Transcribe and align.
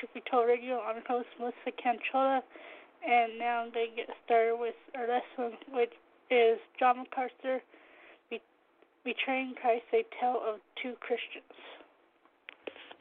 welcome 0.00 0.22
to 0.22 0.30
Truth 0.30 0.46
Radio. 0.48 0.80
I'm 0.80 1.02
host 1.06 1.26
Melissa 1.38 1.56
Canchola. 1.66 2.40
And 3.06 3.38
now 3.38 3.64
to 3.64 3.86
get 3.96 4.06
started 4.24 4.56
with 4.58 4.74
our 4.94 5.06
lesson, 5.06 5.58
which 5.72 5.92
is 6.30 6.58
John 6.78 6.98
MacArthur, 6.98 7.60
Be- 8.30 8.40
Betraying 9.04 9.54
Christ, 9.60 9.84
a 9.92 10.04
Tale 10.20 10.40
of 10.46 10.60
Two 10.82 10.94
Christians. 11.00 11.44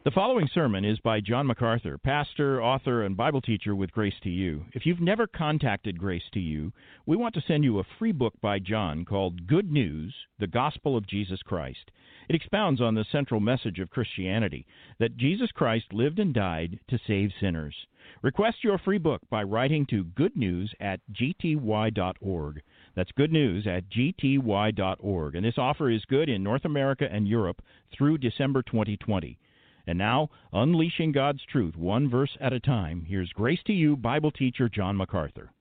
The 0.06 0.12
following 0.12 0.50
sermon 0.54 0.86
is 0.86 1.00
by 1.00 1.20
John 1.20 1.46
MacArthur, 1.48 1.98
pastor, 1.98 2.62
author, 2.62 3.04
and 3.04 3.16
Bible 3.16 3.42
teacher 3.42 3.76
with 3.76 3.92
Grace 3.92 4.14
to 4.24 4.30
You. 4.30 4.66
If 4.74 4.86
you've 4.86 5.02
never 5.02 5.28
contacted 5.28 6.00
Grace 6.00 6.24
to 6.34 6.40
You, 6.40 6.72
we 7.06 7.18
want 7.18 7.34
to 7.36 7.44
send 7.48 7.64
you 7.64 7.80
a 7.80 7.88
free 7.98 8.14
book 8.14 8.34
by 8.42 8.60
John 8.60 9.06
called 9.06 9.48
Good 9.48 9.72
News 9.72 10.14
The 10.40 10.48
Gospel 10.48 10.98
of 10.98 11.08
Jesus 11.08 11.42
Christ. 11.44 11.92
It 12.30 12.36
expounds 12.36 12.80
on 12.80 12.94
the 12.94 13.06
central 13.12 13.40
message 13.40 13.80
of 13.80 13.90
Christianity 13.90 14.68
that 15.00 15.18
Jesus 15.18 15.50
Christ 15.52 15.92
lived 15.92 16.20
and 16.20 16.32
died 16.32 16.80
to 16.90 17.00
save 17.08 17.32
sinners. 17.40 17.76
Request 18.22 18.64
your 18.64 18.78
free 18.78 19.00
book 19.00 19.22
by 19.32 19.42
writing 19.42 19.88
to 19.88 20.04
goodnews 20.04 20.70
at 20.80 21.00
gty.org. 21.12 22.62
That's 22.96 23.12
good 23.14 23.32
news 23.32 23.66
at 23.66 23.90
gty.org. 23.90 25.36
And 25.36 25.44
this 25.44 25.58
offer 25.58 25.90
is 25.90 26.06
good 26.06 26.30
in 26.30 26.44
North 26.44 26.66
America 26.66 27.08
and 27.12 27.28
Europe 27.28 27.64
through 27.98 28.20
December 28.20 28.62
2020. 28.62 29.40
And 29.88 29.98
now, 29.98 30.30
unleashing 30.54 31.12
God's 31.12 31.42
truth 31.52 31.76
one 31.76 32.12
verse 32.12 32.38
at 32.40 32.54
a 32.54 32.60
time, 32.60 33.06
here's 33.08 33.32
Grace 33.34 33.62
to 33.66 33.74
You 33.74 33.98
Bible 33.98 34.30
teacher 34.30 34.70
John 34.70 34.96
MacArthur. 34.96 35.52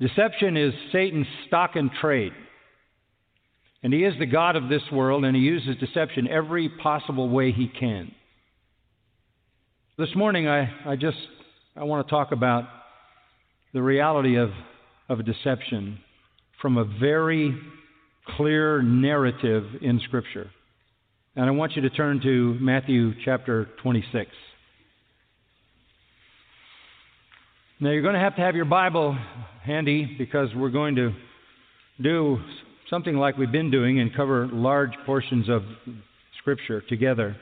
Deception 0.00 0.56
is 0.56 0.72
Satan's 0.92 1.26
stock 1.46 1.76
and 1.76 1.90
trade. 2.00 2.32
And 3.82 3.92
he 3.92 4.04
is 4.04 4.14
the 4.18 4.26
God 4.26 4.54
of 4.54 4.68
this 4.68 4.82
world, 4.92 5.24
and 5.24 5.34
he 5.34 5.42
uses 5.42 5.76
deception 5.78 6.28
every 6.28 6.68
possible 6.68 7.28
way 7.28 7.50
he 7.50 7.68
can. 7.68 8.12
This 9.98 10.14
morning, 10.14 10.48
I, 10.48 10.70
I 10.86 10.96
just 10.96 11.16
I 11.76 11.84
want 11.84 12.06
to 12.06 12.10
talk 12.10 12.32
about 12.32 12.64
the 13.72 13.82
reality 13.82 14.36
of, 14.36 14.50
of 15.08 15.24
deception 15.24 15.98
from 16.60 16.76
a 16.76 16.84
very 16.84 17.58
clear 18.36 18.82
narrative 18.82 19.64
in 19.80 20.00
Scripture. 20.04 20.50
And 21.34 21.46
I 21.46 21.50
want 21.50 21.74
you 21.74 21.82
to 21.82 21.90
turn 21.90 22.20
to 22.22 22.54
Matthew 22.60 23.14
chapter 23.24 23.68
26. 23.82 24.30
Now, 27.80 27.90
you're 27.90 28.02
going 28.02 28.14
to 28.14 28.20
have 28.20 28.36
to 28.36 28.42
have 28.42 28.54
your 28.54 28.64
Bible 28.66 29.18
handy 29.64 30.04
because 30.18 30.50
we're 30.54 30.70
going 30.70 30.94
to 30.96 31.12
do 32.00 32.38
something 32.88 33.16
like 33.16 33.36
we've 33.36 33.52
been 33.52 33.70
doing 33.70 34.00
and 34.00 34.14
cover 34.14 34.48
large 34.52 34.92
portions 35.06 35.48
of 35.48 35.62
Scripture 36.38 36.80
together. 36.88 37.36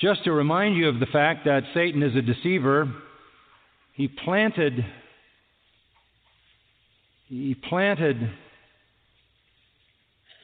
Just 0.00 0.24
to 0.24 0.32
remind 0.32 0.76
you 0.76 0.88
of 0.88 0.98
the 0.98 1.06
fact 1.06 1.44
that 1.44 1.62
Satan 1.74 2.02
is 2.02 2.16
a 2.16 2.22
deceiver, 2.22 2.90
he 3.92 4.08
planted 4.08 4.84
he 7.28 7.54
planted 7.54 8.16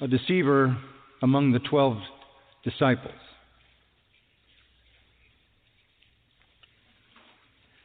a 0.00 0.06
deceiver 0.06 0.76
among 1.20 1.50
the 1.50 1.58
12 1.58 1.98
disciples. 2.62 3.14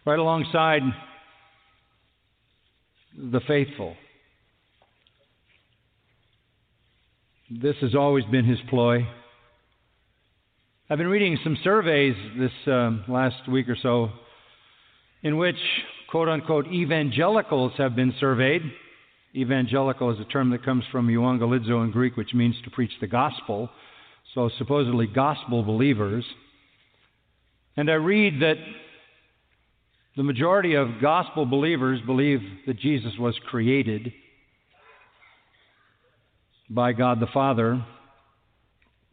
Right 0.03 0.17
alongside 0.17 0.81
the 3.15 3.39
faithful. 3.47 3.95
This 7.51 7.75
has 7.81 7.93
always 7.93 8.25
been 8.25 8.43
his 8.43 8.57
ploy. 8.67 9.07
I've 10.89 10.97
been 10.97 11.07
reading 11.07 11.37
some 11.43 11.55
surveys 11.63 12.15
this 12.35 12.51
um, 12.65 13.03
last 13.07 13.47
week 13.47 13.69
or 13.69 13.77
so 13.79 14.09
in 15.21 15.37
which, 15.37 15.59
quote 16.09 16.29
unquote, 16.29 16.65
evangelicals 16.65 17.73
have 17.77 17.95
been 17.95 18.15
surveyed. 18.19 18.63
Evangelical 19.35 20.09
is 20.09 20.19
a 20.19 20.25
term 20.25 20.49
that 20.49 20.65
comes 20.65 20.83
from 20.91 21.09
euangelizo 21.09 21.83
in 21.83 21.91
Greek, 21.91 22.17
which 22.17 22.33
means 22.33 22.55
to 22.63 22.71
preach 22.71 22.91
the 23.01 23.07
gospel. 23.07 23.69
So, 24.33 24.49
supposedly, 24.57 25.05
gospel 25.05 25.61
believers. 25.61 26.25
And 27.77 27.87
I 27.87 27.93
read 27.93 28.41
that 28.41 28.55
the 30.17 30.23
majority 30.23 30.75
of 30.75 31.01
gospel 31.01 31.45
believers 31.45 32.01
believe 32.05 32.39
that 32.67 32.77
Jesus 32.77 33.13
was 33.17 33.33
created 33.47 34.11
by 36.69 36.91
God 36.91 37.19
the 37.19 37.27
Father. 37.33 37.85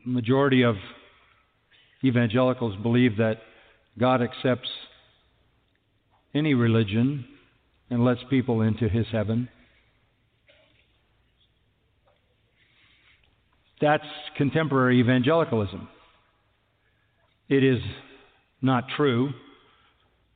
The 0.05 0.11
majority 0.11 0.63
of 0.63 0.75
evangelicals 2.05 2.77
believe 2.83 3.17
that 3.19 3.39
God 3.99 4.23
accepts 4.23 4.69
any 6.35 6.55
religion 6.55 7.25
and 7.91 8.05
lets 8.05 8.21
people 8.29 8.63
into 8.63 8.89
his 8.89 9.07
heaven. 9.13 9.49
That's 13.81 14.05
contemporary 14.37 14.99
evangelicalism. 14.99 15.89
It 17.49 17.63
is 17.63 17.81
not 18.61 18.85
true. 18.97 19.31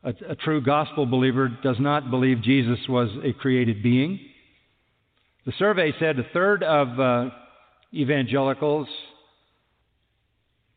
A, 0.05 0.15
a, 0.31 0.35
true 0.35 0.61
gospel 0.61 1.07
believer 1.07 1.49
does 1.63 1.77
not 1.79 2.11
believe 2.11 2.43
Jesus 2.43 2.79
was 2.89 3.09
a 3.23 3.33
created 3.33 3.83
being. 3.83 4.19
The 5.47 5.53
survey 5.59 5.93
said 6.01 6.19
a 6.19 6.25
third 6.33 6.63
of 6.63 6.99
uh, 6.99 7.31
evangelicals 7.95 8.89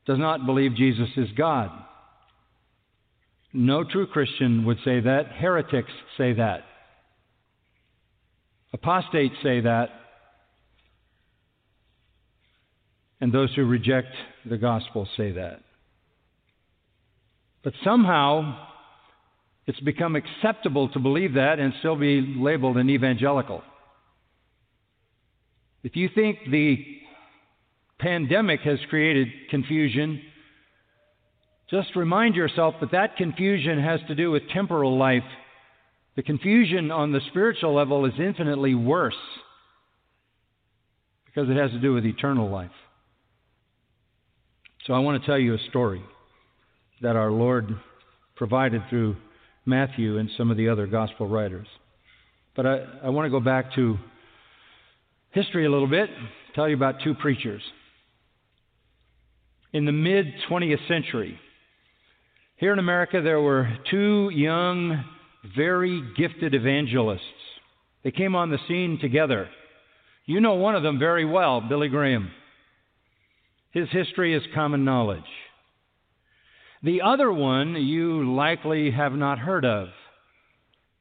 does 0.05 0.19
not 0.19 0.45
believe 0.45 0.75
Jesus 0.75 1.09
is 1.17 1.29
God. 1.35 1.71
No 3.53 3.83
true 3.83 4.05
Christian 4.05 4.65
would 4.65 4.77
say 4.83 4.99
that. 4.99 5.27
Heretics 5.31 5.91
say 6.17 6.33
that. 6.33 6.63
Apostates 8.73 9.35
say 9.41 9.61
that. 9.61 9.89
And 13.21 13.31
those 13.31 13.53
who 13.55 13.65
reject 13.65 14.09
the 14.47 14.57
gospel 14.57 15.07
say 15.15 15.31
that. 15.31 15.61
But 17.63 17.73
somehow, 17.83 18.57
it's 19.67 19.79
become 19.79 20.15
acceptable 20.15 20.89
to 20.89 20.99
believe 20.99 21.33
that 21.33 21.59
and 21.59 21.73
still 21.79 21.95
be 21.95 22.21
labeled 22.21 22.77
an 22.77 22.89
evangelical. 22.89 23.63
If 25.83 25.95
you 25.95 26.09
think 26.13 26.39
the 26.49 26.83
pandemic 27.99 28.61
has 28.61 28.79
created 28.89 29.27
confusion, 29.49 30.21
just 31.69 31.95
remind 31.95 32.35
yourself 32.35 32.75
that 32.81 32.91
that 32.91 33.17
confusion 33.17 33.81
has 33.81 33.99
to 34.07 34.15
do 34.15 34.31
with 34.31 34.43
temporal 34.53 34.97
life. 34.97 35.23
The 36.15 36.23
confusion 36.23 36.91
on 36.91 37.11
the 37.11 37.21
spiritual 37.29 37.73
level 37.73 38.05
is 38.05 38.13
infinitely 38.19 38.75
worse 38.75 39.13
because 41.25 41.49
it 41.49 41.57
has 41.57 41.71
to 41.71 41.79
do 41.79 41.93
with 41.93 42.05
eternal 42.05 42.49
life. 42.49 42.71
So 44.85 44.93
I 44.93 44.99
want 44.99 45.21
to 45.21 45.25
tell 45.25 45.39
you 45.39 45.55
a 45.55 45.69
story 45.69 46.03
that 47.01 47.15
our 47.15 47.31
Lord 47.31 47.75
provided 48.35 48.83
through 48.89 49.17
Matthew 49.65 50.17
and 50.17 50.29
some 50.37 50.51
of 50.51 50.57
the 50.57 50.69
other 50.69 50.87
gospel 50.87 51.27
writers. 51.27 51.67
But 52.55 52.65
I, 52.65 52.85
I 53.03 53.09
want 53.09 53.25
to 53.25 53.29
go 53.29 53.39
back 53.39 53.73
to 53.75 53.97
history 55.31 55.65
a 55.65 55.71
little 55.71 55.87
bit, 55.87 56.09
tell 56.53 56.69
you 56.69 56.75
about 56.75 56.95
two 57.03 57.13
preachers. 57.15 57.61
In 59.73 59.85
the 59.85 59.91
mid 59.91 60.27
20th 60.49 60.87
century, 60.87 61.37
here 62.57 62.71
in 62.71 62.79
America, 62.79 63.21
there 63.21 63.41
were 63.41 63.69
two 63.91 64.29
young, 64.33 65.03
very 65.55 66.01
gifted 66.15 66.55
evangelists. 66.55 67.21
They 68.03 68.11
came 68.11 68.35
on 68.35 68.49
the 68.49 68.59
scene 68.67 68.97
together. 69.01 69.49
You 70.25 70.39
know 70.39 70.53
one 70.53 70.75
of 70.75 70.83
them 70.83 70.97
very 70.97 71.25
well, 71.25 71.59
Billy 71.59 71.89
Graham. 71.89 72.31
His 73.71 73.89
history 73.91 74.33
is 74.33 74.41
common 74.53 74.85
knowledge. 74.85 75.21
The 76.83 77.01
other 77.01 77.31
one 77.31 77.75
you 77.75 78.35
likely 78.35 78.91
have 78.91 79.13
not 79.13 79.39
heard 79.39 79.65
of. 79.65 79.89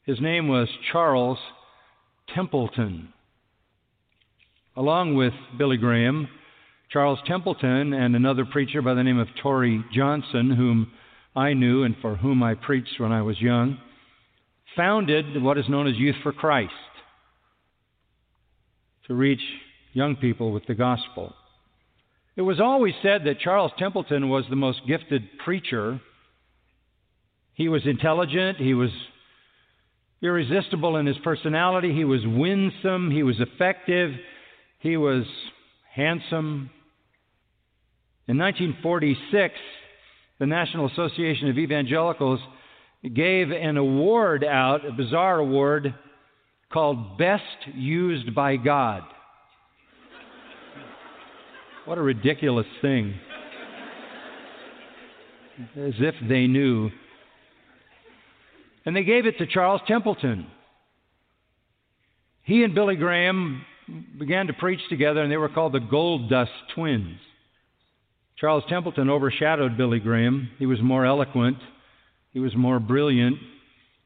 His 0.04 0.20
name 0.20 0.48
was 0.48 0.68
Charles 0.92 1.38
Templeton 2.34 3.12
along 4.76 5.14
with 5.14 5.32
Billy 5.56 5.76
Graham, 5.76 6.28
Charles 6.90 7.18
Templeton, 7.26 7.92
and 7.92 8.16
another 8.16 8.44
preacher 8.44 8.82
by 8.82 8.94
the 8.94 9.02
name 9.02 9.18
of 9.18 9.28
Torrey 9.42 9.84
Johnson, 9.92 10.50
whom 10.50 10.92
I 11.36 11.52
knew 11.54 11.82
and 11.84 11.96
for 12.00 12.16
whom 12.16 12.42
I 12.42 12.54
preached 12.54 12.98
when 12.98 13.12
I 13.12 13.22
was 13.22 13.40
young, 13.40 13.78
founded 14.76 15.42
what 15.42 15.58
is 15.58 15.68
known 15.68 15.86
as 15.86 15.96
Youth 15.96 16.16
for 16.22 16.32
Christ 16.32 16.72
to 19.06 19.14
reach 19.14 19.40
young 19.92 20.16
people 20.16 20.52
with 20.52 20.66
the 20.66 20.74
gospel. 20.74 21.34
It 22.36 22.42
was 22.42 22.60
always 22.60 22.94
said 23.02 23.24
that 23.24 23.38
Charles 23.38 23.70
Templeton 23.78 24.28
was 24.28 24.44
the 24.50 24.56
most 24.56 24.80
gifted 24.88 25.22
preacher. 25.44 26.00
He 27.54 27.68
was 27.68 27.86
intelligent, 27.86 28.58
he 28.58 28.74
was 28.74 28.90
irresistible 30.20 30.96
in 30.96 31.06
his 31.06 31.18
personality, 31.18 31.94
he 31.94 32.04
was 32.04 32.22
winsome, 32.26 33.10
he 33.10 33.22
was 33.22 33.36
effective, 33.38 34.12
he 34.80 34.96
was 34.96 35.24
handsome. 35.92 36.70
In 38.26 38.38
1946, 38.38 39.54
the 40.40 40.46
National 40.46 40.86
Association 40.86 41.50
of 41.50 41.58
Evangelicals 41.58 42.40
gave 43.14 43.52
an 43.52 43.76
award 43.76 44.42
out, 44.42 44.84
a 44.84 44.92
bizarre 44.92 45.38
award 45.38 45.94
called 46.72 47.16
Best 47.18 47.44
Used 47.74 48.34
by 48.34 48.56
God. 48.56 49.02
What 51.84 51.98
a 51.98 52.02
ridiculous 52.02 52.66
thing. 52.80 53.14
As 55.76 55.94
if 55.98 56.14
they 56.28 56.46
knew. 56.46 56.90
And 58.86 58.96
they 58.96 59.04
gave 59.04 59.26
it 59.26 59.38
to 59.38 59.46
Charles 59.46 59.82
Templeton. 59.86 60.46
He 62.42 62.62
and 62.62 62.74
Billy 62.74 62.96
Graham 62.96 63.64
began 64.18 64.46
to 64.46 64.52
preach 64.54 64.80
together, 64.88 65.22
and 65.22 65.30
they 65.30 65.36
were 65.36 65.48
called 65.48 65.74
the 65.74 65.80
Gold 65.80 66.30
Dust 66.30 66.50
Twins. 66.74 67.18
Charles 68.38 68.64
Templeton 68.68 69.10
overshadowed 69.10 69.76
Billy 69.76 70.00
Graham. 70.00 70.50
He 70.58 70.66
was 70.66 70.80
more 70.82 71.06
eloquent, 71.06 71.58
he 72.32 72.40
was 72.40 72.54
more 72.56 72.80
brilliant, 72.80 73.38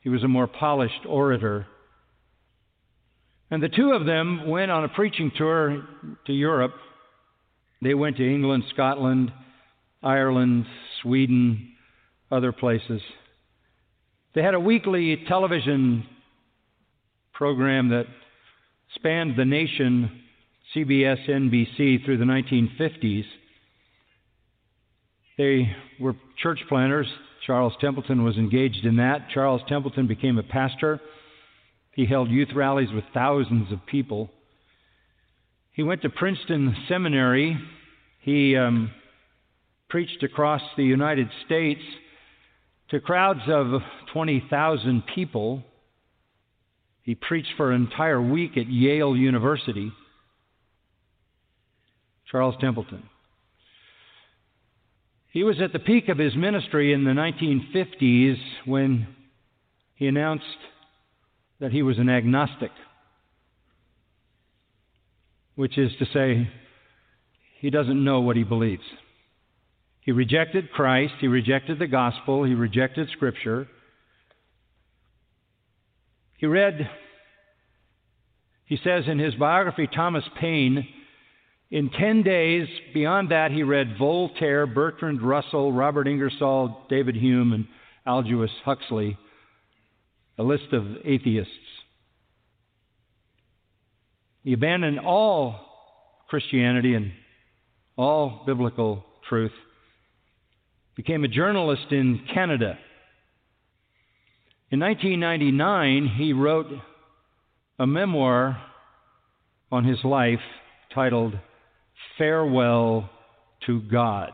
he 0.00 0.08
was 0.08 0.22
a 0.22 0.28
more 0.28 0.46
polished 0.46 1.06
orator. 1.08 1.66
And 3.50 3.62
the 3.62 3.68
two 3.68 3.92
of 3.92 4.04
them 4.04 4.48
went 4.48 4.70
on 4.70 4.84
a 4.84 4.88
preaching 4.88 5.32
tour 5.36 5.82
to 6.26 6.32
Europe. 6.32 6.74
They 7.80 7.94
went 7.94 8.16
to 8.16 8.28
England, 8.28 8.64
Scotland, 8.72 9.32
Ireland, 10.02 10.66
Sweden, 11.02 11.72
other 12.30 12.52
places. 12.52 13.00
They 14.34 14.42
had 14.42 14.54
a 14.54 14.60
weekly 14.60 15.24
television 15.28 16.04
program 17.32 17.90
that 17.90 18.06
spanned 18.94 19.36
the 19.36 19.44
nation, 19.44 20.22
CBS, 20.74 21.28
NBC, 21.28 22.04
through 22.04 22.18
the 22.18 22.24
1950s. 22.24 23.24
They 25.36 25.72
were 26.00 26.14
church 26.42 26.60
planners. 26.68 27.06
Charles 27.46 27.72
Templeton 27.80 28.24
was 28.24 28.36
engaged 28.36 28.84
in 28.84 28.96
that. 28.96 29.28
Charles 29.32 29.62
Templeton 29.68 30.06
became 30.06 30.36
a 30.36 30.42
pastor. 30.42 31.00
He 31.92 32.06
held 32.06 32.28
youth 32.28 32.48
rallies 32.54 32.92
with 32.92 33.04
thousands 33.14 33.72
of 33.72 33.86
people. 33.86 34.30
He 35.78 35.84
went 35.84 36.02
to 36.02 36.10
Princeton 36.10 36.74
Seminary. 36.88 37.56
He 38.22 38.56
um, 38.56 38.90
preached 39.88 40.24
across 40.24 40.60
the 40.76 40.82
United 40.82 41.28
States 41.46 41.80
to 42.90 42.98
crowds 42.98 43.42
of 43.46 43.80
20,000 44.12 45.04
people. 45.14 45.62
He 47.04 47.14
preached 47.14 47.52
for 47.56 47.70
an 47.70 47.80
entire 47.80 48.20
week 48.20 48.56
at 48.56 48.66
Yale 48.66 49.16
University. 49.16 49.92
Charles 52.28 52.56
Templeton. 52.60 53.04
He 55.30 55.44
was 55.44 55.60
at 55.60 55.72
the 55.72 55.78
peak 55.78 56.08
of 56.08 56.18
his 56.18 56.34
ministry 56.34 56.92
in 56.92 57.04
the 57.04 57.12
1950s 57.12 58.36
when 58.64 59.06
he 59.94 60.08
announced 60.08 60.44
that 61.60 61.70
he 61.70 61.84
was 61.84 61.98
an 61.98 62.08
agnostic, 62.08 62.72
which 65.58 65.76
is 65.76 65.90
to 65.98 66.06
say, 66.14 66.48
he 67.58 67.68
doesn't 67.68 68.04
know 68.04 68.20
what 68.20 68.36
he 68.36 68.44
believes. 68.44 68.84
He 70.02 70.12
rejected 70.12 70.70
Christ, 70.70 71.14
he 71.20 71.26
rejected 71.26 71.80
the 71.80 71.88
gospel, 71.88 72.44
he 72.44 72.54
rejected 72.54 73.08
Scripture. 73.10 73.66
He 76.36 76.46
read, 76.46 76.88
he 78.66 78.78
says 78.84 79.06
in 79.08 79.18
his 79.18 79.34
biography, 79.34 79.88
Thomas 79.92 80.22
Paine 80.40 80.86
In 81.72 81.90
10 81.90 82.22
days, 82.22 82.68
beyond 82.94 83.32
that, 83.32 83.50
he 83.50 83.64
read 83.64 83.98
Voltaire, 83.98 84.64
Bertrand 84.64 85.20
Russell, 85.20 85.72
Robert 85.72 86.06
Ingersoll, 86.06 86.86
David 86.88 87.16
Hume, 87.16 87.52
and 87.52 87.66
Aldous 88.06 88.52
Huxley, 88.64 89.18
a 90.38 90.44
list 90.44 90.72
of 90.72 90.84
atheists. 91.04 91.52
He 94.44 94.52
abandoned 94.52 95.00
all 95.00 95.60
Christianity 96.28 96.94
and 96.94 97.12
all 97.96 98.44
biblical 98.46 99.04
truth, 99.28 99.52
became 100.94 101.24
a 101.24 101.28
journalist 101.28 101.86
in 101.90 102.20
Canada. 102.32 102.78
In 104.70 104.80
1999, 104.80 106.14
he 106.16 106.32
wrote 106.32 106.66
a 107.78 107.86
memoir 107.86 108.62
on 109.70 109.84
his 109.84 109.98
life 110.04 110.40
titled 110.94 111.38
Farewell 112.16 113.10
to 113.66 113.80
God. 113.80 114.32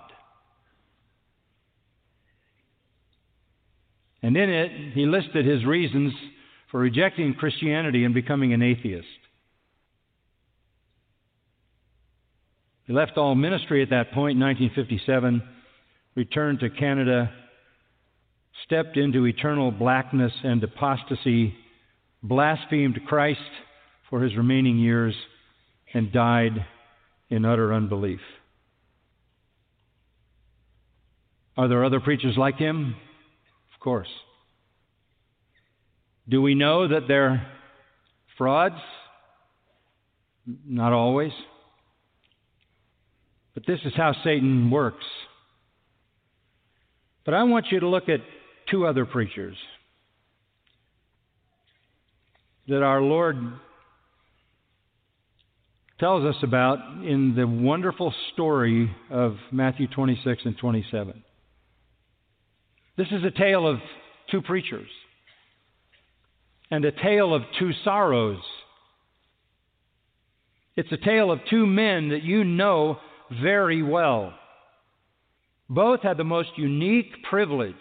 And 4.22 4.36
in 4.36 4.48
it, 4.48 4.94
he 4.94 5.06
listed 5.06 5.44
his 5.44 5.64
reasons 5.64 6.12
for 6.70 6.80
rejecting 6.80 7.34
Christianity 7.34 8.04
and 8.04 8.14
becoming 8.14 8.52
an 8.52 8.62
atheist. 8.62 9.06
He 12.86 12.92
left 12.92 13.16
all 13.16 13.34
ministry 13.34 13.82
at 13.82 13.90
that 13.90 14.12
point 14.12 14.36
in 14.36 14.44
1957, 14.44 15.42
returned 16.14 16.60
to 16.60 16.70
Canada, 16.70 17.30
stepped 18.64 18.96
into 18.96 19.26
eternal 19.26 19.70
blackness 19.70 20.32
and 20.42 20.62
apostasy, 20.62 21.54
blasphemed 22.22 23.00
Christ 23.06 23.40
for 24.10 24.22
his 24.22 24.36
remaining 24.36 24.78
years, 24.78 25.14
and 25.94 26.12
died 26.12 26.66
in 27.30 27.44
utter 27.44 27.72
unbelief. 27.72 28.20
Are 31.56 31.68
there 31.68 31.84
other 31.84 32.00
preachers 32.00 32.36
like 32.36 32.56
him? 32.56 32.96
Of 33.74 33.80
course. 33.80 34.08
Do 36.28 36.42
we 36.42 36.54
know 36.54 36.88
that 36.88 37.06
they're 37.08 37.46
frauds? 38.36 38.80
Not 40.46 40.92
always. 40.92 41.32
But 43.54 43.64
this 43.66 43.80
is 43.84 43.92
how 43.96 44.14
Satan 44.24 44.70
works. 44.70 45.04
But 47.24 47.34
I 47.34 47.44
want 47.44 47.66
you 47.70 47.80
to 47.80 47.88
look 47.88 48.08
at 48.08 48.20
two 48.70 48.86
other 48.86 49.06
preachers 49.06 49.56
that 52.68 52.82
our 52.82 53.00
Lord 53.00 53.36
tells 56.00 56.24
us 56.24 56.42
about 56.42 56.78
in 57.04 57.34
the 57.36 57.46
wonderful 57.46 58.12
story 58.32 58.90
of 59.10 59.36
Matthew 59.52 59.86
26 59.86 60.42
and 60.44 60.58
27. 60.58 61.22
This 62.96 63.06
is 63.10 63.24
a 63.24 63.30
tale 63.30 63.66
of 63.68 63.78
two 64.30 64.42
preachers 64.42 64.88
and 66.70 66.84
a 66.84 66.92
tale 66.92 67.34
of 67.34 67.42
two 67.58 67.70
sorrows. 67.84 68.40
It's 70.76 70.90
a 70.90 70.96
tale 70.96 71.30
of 71.30 71.40
two 71.48 71.66
men 71.66 72.08
that 72.08 72.22
you 72.22 72.44
know 72.44 72.98
very 73.42 73.82
well. 73.82 74.34
Both 75.68 76.00
had 76.02 76.16
the 76.16 76.24
most 76.24 76.50
unique 76.56 77.22
privilege. 77.28 77.74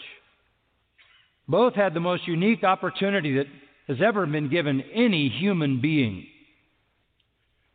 Both 1.48 1.76
had 1.76 1.94
the 1.94 2.00
most 2.00 2.28
unique 2.28 2.64
opportunity 2.64 3.36
that 3.36 3.48
has 3.88 3.98
ever 4.04 4.26
been 4.26 4.50
given 4.50 4.82
any 4.94 5.30
human 5.30 5.82
being. 5.82 6.26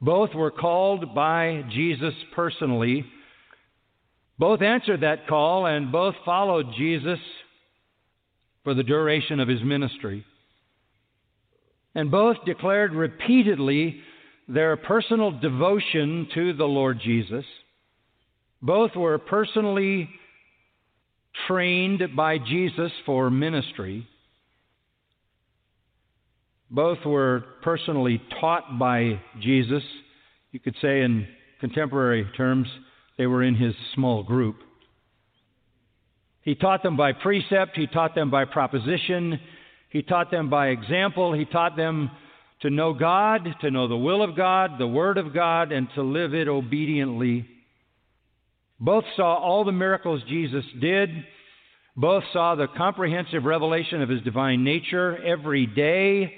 Both 0.01 0.35
were 0.35 0.51
called 0.51 1.15
by 1.15 1.65
Jesus 1.71 2.15
personally. 2.35 3.05
Both 4.39 4.63
answered 4.63 5.01
that 5.03 5.27
call 5.27 5.67
and 5.67 5.93
both 5.93 6.15
followed 6.25 6.67
Jesus 6.77 7.19
for 8.65 8.75
the 8.75 8.85
duration 8.85 9.41
of 9.41 9.49
his 9.49 9.63
ministry. 9.63 10.25
And 11.95 12.11
both 12.11 12.37
declared 12.47 12.95
repeatedly 12.95 14.01
their 14.49 14.77
personal 14.77 15.31
devotion 15.31 16.27
to 16.35 16.55
the 16.55 16.65
Lord 16.65 17.01
Jesus. 17.05 17.45
Both 18.63 18.97
were 18.97 19.19
personally 19.19 20.09
trained 21.47 22.03
by 22.17 22.39
Jesus 22.39 22.91
for 23.05 23.31
ministry. 23.31 24.07
Both 26.71 26.99
were 27.05 27.45
personally 27.63 28.21
taught 28.41 28.79
by 28.79 29.21
Jesus. 29.41 29.83
You 30.51 30.61
could 30.61 30.75
say, 30.81 31.03
in 31.03 31.27
contemporary 31.61 32.27
terms, 32.37 32.69
they 33.17 33.27
were 33.27 33.43
in 33.43 33.55
his 33.55 33.75
small 33.95 34.23
group. 34.23 34.57
He 36.43 36.55
taught 36.55 36.83
them 36.83 36.97
by 36.97 37.13
precept, 37.13 37.77
he 37.77 37.87
taught 37.87 38.15
them 38.15 38.31
by 38.31 38.47
proposition, 38.47 39.39
he 39.91 40.03
taught 40.03 40.31
them 40.31 40.49
by 40.49 40.69
example, 40.69 41.35
he 41.35 41.45
taught 41.45 41.77
them 41.77 42.11
to 42.63 42.71
know 42.71 42.93
God, 42.93 43.47
to 43.61 43.71
know 43.71 43.89
the 43.89 43.97
will 43.97 44.23
of 44.23 44.37
God, 44.37 44.73
the 44.79 44.87
Word 44.87 45.19
of 45.19 45.33
God, 45.33 45.73
and 45.73 45.89
to 45.95 46.03
live 46.03 46.35
it 46.35 46.49
obediently. 46.49 47.47
Both 48.81 49.05
saw 49.17 49.37
all 49.37 49.65
the 49.65 49.73
miracles 49.73 50.23
Jesus 50.29 50.65
did. 50.81 51.11
Both 51.97 52.25
saw 52.33 52.55
the 52.55 52.69
comprehensive 52.77 53.45
revelation 53.45 54.03
of 54.03 54.09
his 54.09 54.23
divine 54.23 54.63
nature 54.63 55.19
every 55.25 55.67
day. 55.67 56.35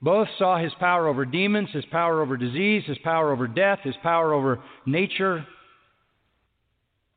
Both 0.00 0.28
saw 0.38 0.58
his 0.58 0.72
power 0.80 1.08
over 1.08 1.24
demons, 1.24 1.70
his 1.72 1.84
power 1.86 2.22
over 2.22 2.36
disease, 2.36 2.84
his 2.86 2.98
power 2.98 3.32
over 3.32 3.46
death, 3.46 3.80
his 3.82 3.94
power 4.02 4.32
over 4.32 4.60
nature. 4.86 5.46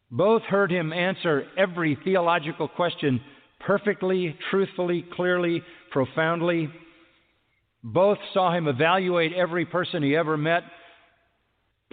Both 0.10 0.44
heard 0.44 0.72
him 0.72 0.94
answer 0.94 1.48
every 1.58 1.98
theological 2.04 2.68
question 2.68 3.22
perfectly, 3.60 4.38
truthfully, 4.50 5.06
clearly, 5.14 5.62
profoundly. 5.92 6.70
Both 7.90 8.18
saw 8.34 8.52
him 8.54 8.68
evaluate 8.68 9.32
every 9.32 9.66
person 9.66 10.04
he 10.04 10.14
ever 10.14 10.36
met, 10.36 10.64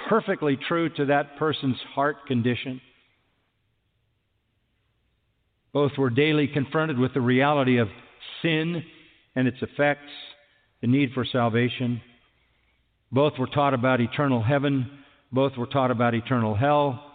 perfectly 0.08 0.56
true 0.56 0.88
to 0.88 1.04
that 1.04 1.36
person's 1.38 1.76
heart 1.94 2.26
condition. 2.26 2.80
Both 5.72 5.92
were 5.96 6.10
daily 6.10 6.48
confronted 6.48 6.98
with 6.98 7.14
the 7.14 7.20
reality 7.20 7.78
of 7.78 7.86
sin 8.42 8.82
and 9.36 9.46
its 9.46 9.58
effects 9.62 10.10
the 10.80 10.88
need 10.88 11.12
for 11.14 11.24
salvation. 11.24 12.00
Both 13.12 13.34
were 13.38 13.46
taught 13.46 13.72
about 13.72 14.00
eternal 14.00 14.42
heaven, 14.42 14.90
both 15.30 15.56
were 15.56 15.66
taught 15.66 15.92
about 15.92 16.14
eternal 16.14 16.56
hell. 16.56 17.12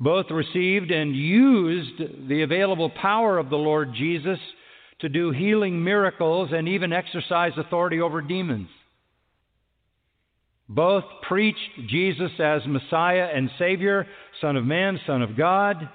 Both 0.00 0.32
received 0.32 0.90
and 0.90 1.14
used 1.14 2.28
the 2.28 2.42
available 2.42 2.90
power 2.90 3.38
of 3.38 3.50
the 3.50 3.56
Lord 3.56 3.92
Jesus 3.94 4.40
to 5.02 5.08
do 5.08 5.30
healing 5.30 5.84
miracles 5.84 6.50
and 6.52 6.68
even 6.68 6.92
exercise 6.92 7.52
authority 7.56 8.00
over 8.00 8.22
demons. 8.22 8.68
Both 10.68 11.04
preached 11.28 11.58
Jesus 11.88 12.30
as 12.38 12.62
Messiah 12.66 13.28
and 13.34 13.50
Savior, 13.58 14.06
Son 14.40 14.56
of 14.56 14.64
Man, 14.64 14.98
Son 15.06 15.20
of 15.20 15.36
God. 15.36 15.88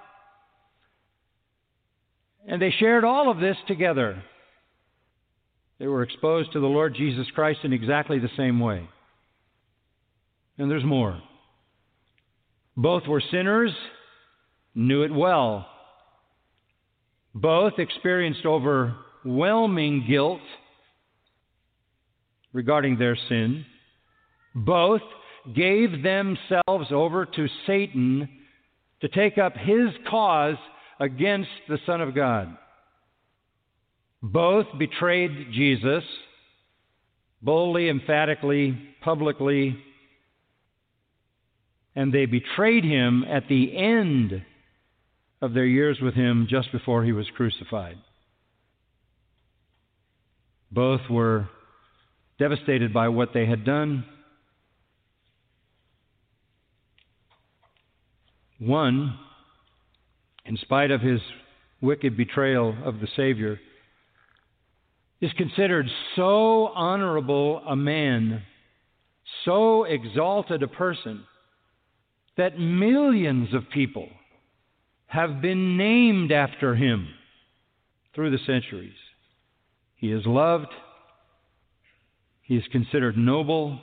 And 2.47 2.61
they 2.61 2.71
shared 2.71 3.03
all 3.03 3.31
of 3.31 3.39
this 3.39 3.57
together. 3.67 4.21
They 5.79 5.87
were 5.87 6.03
exposed 6.03 6.53
to 6.53 6.59
the 6.59 6.67
Lord 6.67 6.95
Jesus 6.95 7.27
Christ 7.33 7.59
in 7.63 7.73
exactly 7.73 8.19
the 8.19 8.29
same 8.37 8.59
way. 8.59 8.87
And 10.57 10.69
there's 10.69 10.83
more. 10.83 11.21
Both 12.75 13.07
were 13.07 13.23
sinners, 13.31 13.71
knew 14.75 15.03
it 15.03 15.13
well. 15.13 15.67
Both 17.41 17.74
experienced 17.77 18.46
overwhelming 18.46 20.06
guilt 20.08 20.41
regarding 22.51 22.98
their 22.98 23.15
sin. 23.29 23.63
Both 24.56 25.03
gave 25.56 26.01
themselves 26.01 26.88
over 26.91 27.27
to 27.27 27.48
Satan 27.67 28.27
to 29.01 29.08
take 29.10 29.38
up 29.38 29.53
his 29.56 29.89
cause 30.10 30.58
against 31.00 31.51
the 31.70 31.77
Son 31.86 32.01
of 32.01 32.15
God. 32.15 32.58
Both 34.24 34.65
betrayed 34.79 35.51
Jesus 35.53 36.03
boldly, 37.44 37.88
emphatically, 37.88 38.75
publicly, 39.01 39.77
and 41.96 42.12
they 42.12 42.25
betrayed 42.25 42.84
him 42.84 43.24
at 43.29 43.48
the 43.48 43.77
end 43.77 44.44
of 45.41 45.53
their 45.53 45.65
years 45.65 46.00
with 46.01 46.15
him 46.15 46.48
just 46.50 46.72
before 46.72 47.03
he 47.03 47.12
was 47.12 47.27
crucified. 47.36 47.98
Both 50.72 51.01
were 51.10 51.48
devastated 52.39 52.94
by 52.94 53.10
what 53.10 53.29
they 53.34 53.46
had 53.46 53.63
done. 53.63 54.06
One, 58.60 59.17
in 60.46 60.58
spite 60.58 60.91
of 60.91 61.01
his 61.01 61.22
wicked 61.82 62.17
betrayal 62.17 62.75
of 62.84 63.00
the 63.00 63.08
Savior, 63.15 63.60
is 65.22 65.32
considered 65.34 65.88
so 66.15 66.67
honorable 66.67 67.62
a 67.67 67.75
man, 67.75 68.44
so 69.46 69.84
exalted 69.84 70.63
a 70.63 70.67
person, 70.67 71.24
that 72.38 72.60
millions 72.60 73.53
of 73.53 73.70
people 73.72 74.10
have 75.07 75.41
been 75.41 75.77
named 75.77 76.31
after 76.31 76.75
him 76.75 77.07
through 78.13 78.31
the 78.31 78.43
centuries. 78.45 78.95
He 79.95 80.11
is 80.11 80.25
loved, 80.25 80.71
he 82.41 82.55
is 82.55 82.63
considered 82.71 83.17
noble. 83.17 83.79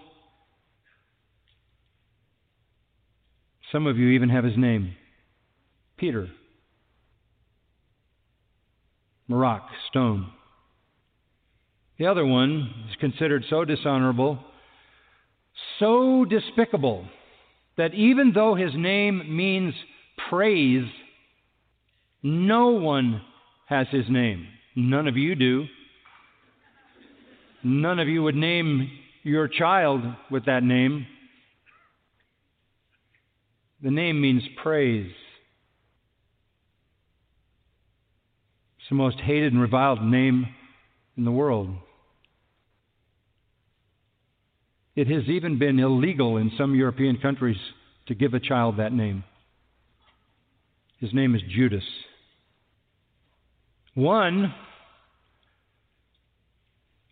Some 3.72 3.86
of 3.86 3.98
you 3.98 4.10
even 4.10 4.28
have 4.28 4.44
his 4.44 4.56
name 4.56 4.94
Peter, 5.96 6.28
Marak, 9.28 9.62
stone. 9.88 10.30
The 11.98 12.06
other 12.06 12.26
one 12.26 12.86
is 12.90 12.96
considered 12.96 13.44
so 13.48 13.64
dishonorable, 13.64 14.38
so 15.78 16.24
despicable, 16.24 17.06
that 17.76 17.94
even 17.94 18.32
though 18.34 18.54
his 18.54 18.72
name 18.74 19.36
means 19.36 19.74
praise, 20.28 20.84
no 22.24 22.68
one 22.68 23.20
has 23.66 23.86
his 23.90 24.06
name. 24.08 24.46
None 24.74 25.06
of 25.06 25.16
you 25.18 25.34
do. 25.34 25.66
None 27.62 27.98
of 27.98 28.08
you 28.08 28.22
would 28.22 28.34
name 28.34 28.90
your 29.22 29.46
child 29.46 30.00
with 30.30 30.46
that 30.46 30.62
name. 30.62 31.06
The 33.82 33.90
name 33.90 34.22
means 34.22 34.42
praise. 34.62 35.12
It's 38.78 38.88
the 38.88 38.94
most 38.94 39.20
hated 39.20 39.52
and 39.52 39.60
reviled 39.60 40.02
name 40.02 40.46
in 41.18 41.26
the 41.26 41.30
world. 41.30 41.68
It 44.96 45.08
has 45.08 45.24
even 45.24 45.58
been 45.58 45.78
illegal 45.78 46.38
in 46.38 46.52
some 46.56 46.74
European 46.74 47.18
countries 47.18 47.58
to 48.06 48.14
give 48.14 48.32
a 48.32 48.40
child 48.40 48.78
that 48.78 48.94
name. 48.94 49.24
His 51.00 51.12
name 51.12 51.34
is 51.34 51.42
Judas. 51.54 51.84
One, 53.94 54.52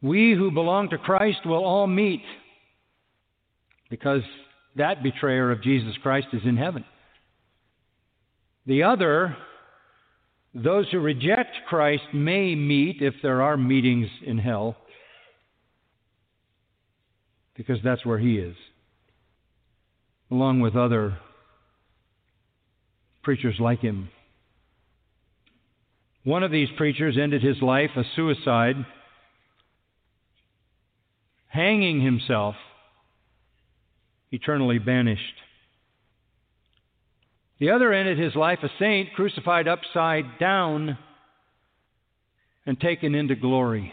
we 0.01 0.35
who 0.35 0.51
belong 0.51 0.91
to 0.91 0.99
Christ 0.99 1.47
will 1.47 1.65
all 1.65 1.87
meet 1.87 2.23
because 3.89 4.23
that 4.77 5.03
betrayer 5.03 5.53
of 5.53 5.62
Jesus 5.62 5.95
Christ 6.03 6.29
is 6.33 6.43
in 6.45 6.57
heaven. 6.57 6.85
The 8.67 8.83
other, 8.83 9.37
those 10.55 10.89
who 10.91 10.99
reject 10.99 11.57
Christ 11.69 12.03
may 12.12 12.55
meet 12.55 13.01
if 13.01 13.15
there 13.23 13.43
are 13.43 13.57
meetings 13.57 14.09
in 14.25 14.39
hell 14.39 14.77
because 17.55 17.79
that's 17.85 18.05
where 18.05 18.19
he 18.19 18.39
is, 18.39 18.57
along 20.31 20.61
with 20.61 20.75
other 20.75 21.19
preachers 23.23 23.57
like 23.61 23.81
him. 23.81 24.09
One 26.25 26.43
of 26.43 26.52
these 26.52 26.69
preachers 26.76 27.17
ended 27.21 27.43
his 27.43 27.61
life 27.61 27.91
a 27.97 28.05
suicide, 28.14 28.76
hanging 31.49 32.00
himself, 32.00 32.55
eternally 34.31 34.79
banished. 34.79 35.35
The 37.59 37.71
other 37.71 37.93
ended 37.93 38.19
his 38.19 38.35
life 38.35 38.61
a 38.62 38.71
saint, 38.79 39.12
crucified 39.14 39.67
upside 39.69 40.38
down 40.38 40.97
and 42.67 42.81
taken 42.81 43.14
into 43.14 43.35
glory. 43.35 43.93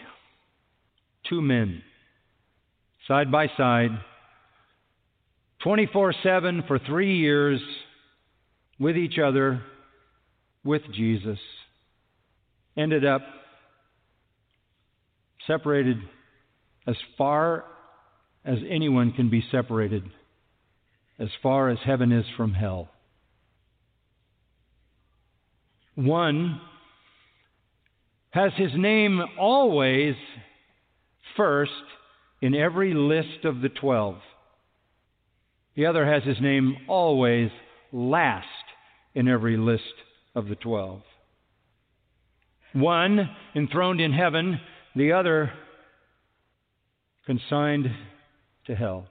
Two 1.28 1.42
men 1.42 1.82
side 3.08 3.32
by 3.32 3.48
side, 3.56 3.90
24 5.64 6.14
7 6.22 6.64
for 6.68 6.78
three 6.78 7.16
years 7.18 7.60
with 8.78 8.96
each 8.96 9.18
other, 9.18 9.62
with 10.64 10.82
Jesus. 10.92 11.38
Ended 12.80 13.04
up 13.04 13.20
separated 15.46 15.98
as 16.86 16.96
far 17.18 17.64
as 18.42 18.56
anyone 18.70 19.12
can 19.12 19.28
be 19.28 19.44
separated, 19.50 20.02
as 21.18 21.28
far 21.42 21.68
as 21.68 21.76
heaven 21.84 22.10
is 22.10 22.24
from 22.38 22.54
hell. 22.54 22.88
One 25.94 26.58
has 28.30 28.52
his 28.56 28.70
name 28.74 29.20
always 29.38 30.14
first 31.36 31.70
in 32.40 32.54
every 32.54 32.94
list 32.94 33.44
of 33.44 33.60
the 33.60 33.68
twelve. 33.68 34.16
The 35.76 35.84
other 35.84 36.06
has 36.06 36.22
his 36.22 36.40
name 36.40 36.78
always 36.88 37.50
last 37.92 38.46
in 39.14 39.28
every 39.28 39.58
list 39.58 39.82
of 40.34 40.48
the 40.48 40.54
twelve. 40.54 41.02
One 42.72 43.30
enthroned 43.54 44.00
in 44.00 44.12
heaven, 44.12 44.60
the 44.94 45.12
other 45.12 45.52
consigned 47.26 47.86
to 48.66 48.74
hell. 48.74 49.06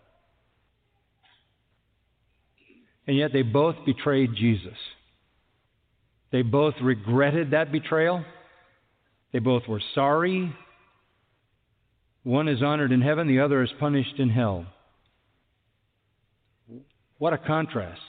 And 3.07 3.17
yet 3.17 3.33
they 3.33 3.41
both 3.41 3.75
betrayed 3.85 4.35
Jesus. 4.35 4.77
They 6.31 6.43
both 6.43 6.75
regretted 6.81 7.51
that 7.51 7.71
betrayal. 7.71 8.23
They 9.33 9.39
both 9.39 9.63
were 9.67 9.81
sorry 9.95 10.53
one 12.23 12.47
is 12.47 12.61
honored 12.61 12.91
in 12.91 13.01
heaven, 13.01 13.27
the 13.27 13.39
other 13.39 13.63
is 13.63 13.71
punished 13.79 14.19
in 14.19 14.29
hell. 14.29 14.65
What 17.17 17.33
a 17.33 17.37
contrast. 17.37 18.01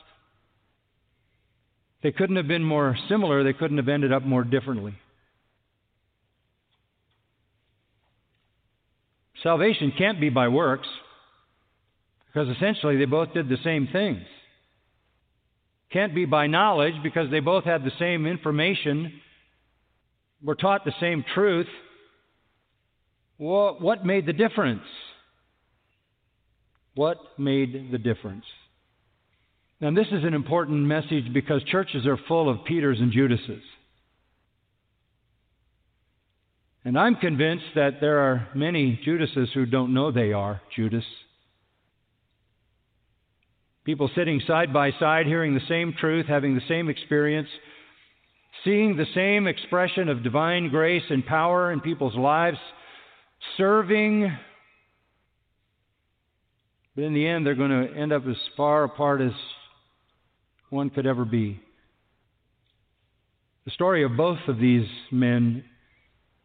They 2.03 2.13
couldn't 2.13 2.37
have 2.37 2.49
been 2.49 2.65
more 2.65 2.97
similar, 3.09 3.45
they 3.45 3.53
couldn't 3.53 3.77
have 3.77 3.89
ended 3.89 4.13
up 4.13 4.23
more 4.23 4.45
differently. 4.45 4.95
Salvation 9.43 9.93
can't 9.97 10.21
be 10.21 10.29
by 10.29 10.49
works, 10.49 10.89
because 12.27 12.49
essentially 12.55 12.97
they 12.97 13.07
both 13.07 13.33
did 13.33 13.49
the 13.49 13.57
same 13.65 13.89
things. 13.93 14.23
Can't 15.93 16.15
be 16.15 16.25
by 16.25 16.47
knowledge, 16.47 16.95
because 17.03 17.31
they 17.31 17.41
both 17.41 17.65
had 17.65 17.85
the 17.85 17.93
same 17.99 18.27
information, 18.27 19.21
were 20.43 20.55
taught 20.55 20.85
the 20.85 20.95
same 21.01 21.25
truth, 21.35 21.67
what, 23.37 24.05
made 24.05 24.27
the 24.27 24.35
difference? 24.35 24.83
What 26.95 27.19
made 27.39 27.91
the 27.91 27.99
difference? 27.99 28.45
Now, 29.81 29.91
this 29.93 30.09
is 30.09 30.25
an 30.25 30.35
important 30.35 30.81
message 30.81 31.33
because 31.33 31.63
churches 31.65 32.07
are 32.07 32.19
full 32.29 32.51
of 32.51 32.65
Peters 32.67 32.99
and 33.01 33.11
Judases. 33.11 33.63
And 36.85 36.99
I'm 36.99 37.17
convinced 37.17 37.67
that 37.75 38.01
there 38.01 38.21
are 38.21 38.49
many 38.55 38.99
Judases 39.05 39.51
who 39.53 39.67
don't 39.67 39.93
know 39.93 40.11
they 40.11 40.33
are 40.33 40.63
Judas. 40.75 41.05
People 43.85 44.11
sitting 44.15 44.41
side 44.47 44.73
by 44.73 44.93
side, 44.99 45.27
hearing 45.27 45.55
the 45.55 45.61
same 45.69 45.95
truth, 45.99 46.27
having 46.27 46.55
the 46.55 46.63
same 46.69 46.89
experience, 46.89 47.49
seeing 48.65 48.97
the 48.97 49.07
same 49.15 49.47
expression 49.47 50.09
of 50.09 50.23
divine 50.23 50.71
grace 50.71 51.03
and 51.11 51.25
power 51.25 51.73
in 51.73 51.81
people's 51.81 52.15
lives, 52.15 52.59
serving. 53.57 54.35
But 56.95 57.05
in 57.05 57.15
the 57.15 57.27
end, 57.27 57.45
they're 57.45 57.55
going 57.55 57.71
to 57.71 57.95
end 57.95 58.13
up 58.13 58.27
as 58.27 58.37
far 58.57 58.85
apart 58.85 59.21
as 59.21 59.33
one 60.71 60.89
could 60.89 61.07
ever 61.07 61.25
be. 61.25 61.61
The 63.67 63.71
story 63.73 64.03
of 64.05 64.17
both 64.17 64.39
of 64.49 64.59
these 64.59 64.89
men 65.11 65.65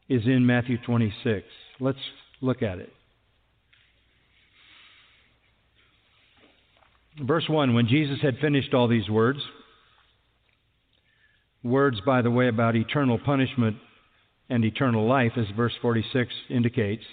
is 0.10 0.26
in 0.26 0.46
Matthew 0.46 0.78
26. 0.86 1.46
Let's 1.80 2.00
look 2.42 2.62
at 2.62 2.80
it. 2.80 2.92
Verse 7.22 7.46
1 7.48 7.74
When 7.74 7.88
Jesus 7.88 8.20
had 8.22 8.38
finished 8.40 8.74
all 8.74 8.88
these 8.88 9.10
words, 9.10 9.40
words, 11.64 12.00
by 12.06 12.22
the 12.22 12.32
way, 12.32 12.48
about 12.48 12.76
eternal 12.76 13.18
punishment 13.18 13.78
and 14.50 14.64
eternal 14.64 15.08
life, 15.08 15.32
as 15.38 15.46
verse 15.56 15.74
46 15.82 16.32
indicates, 16.50 17.04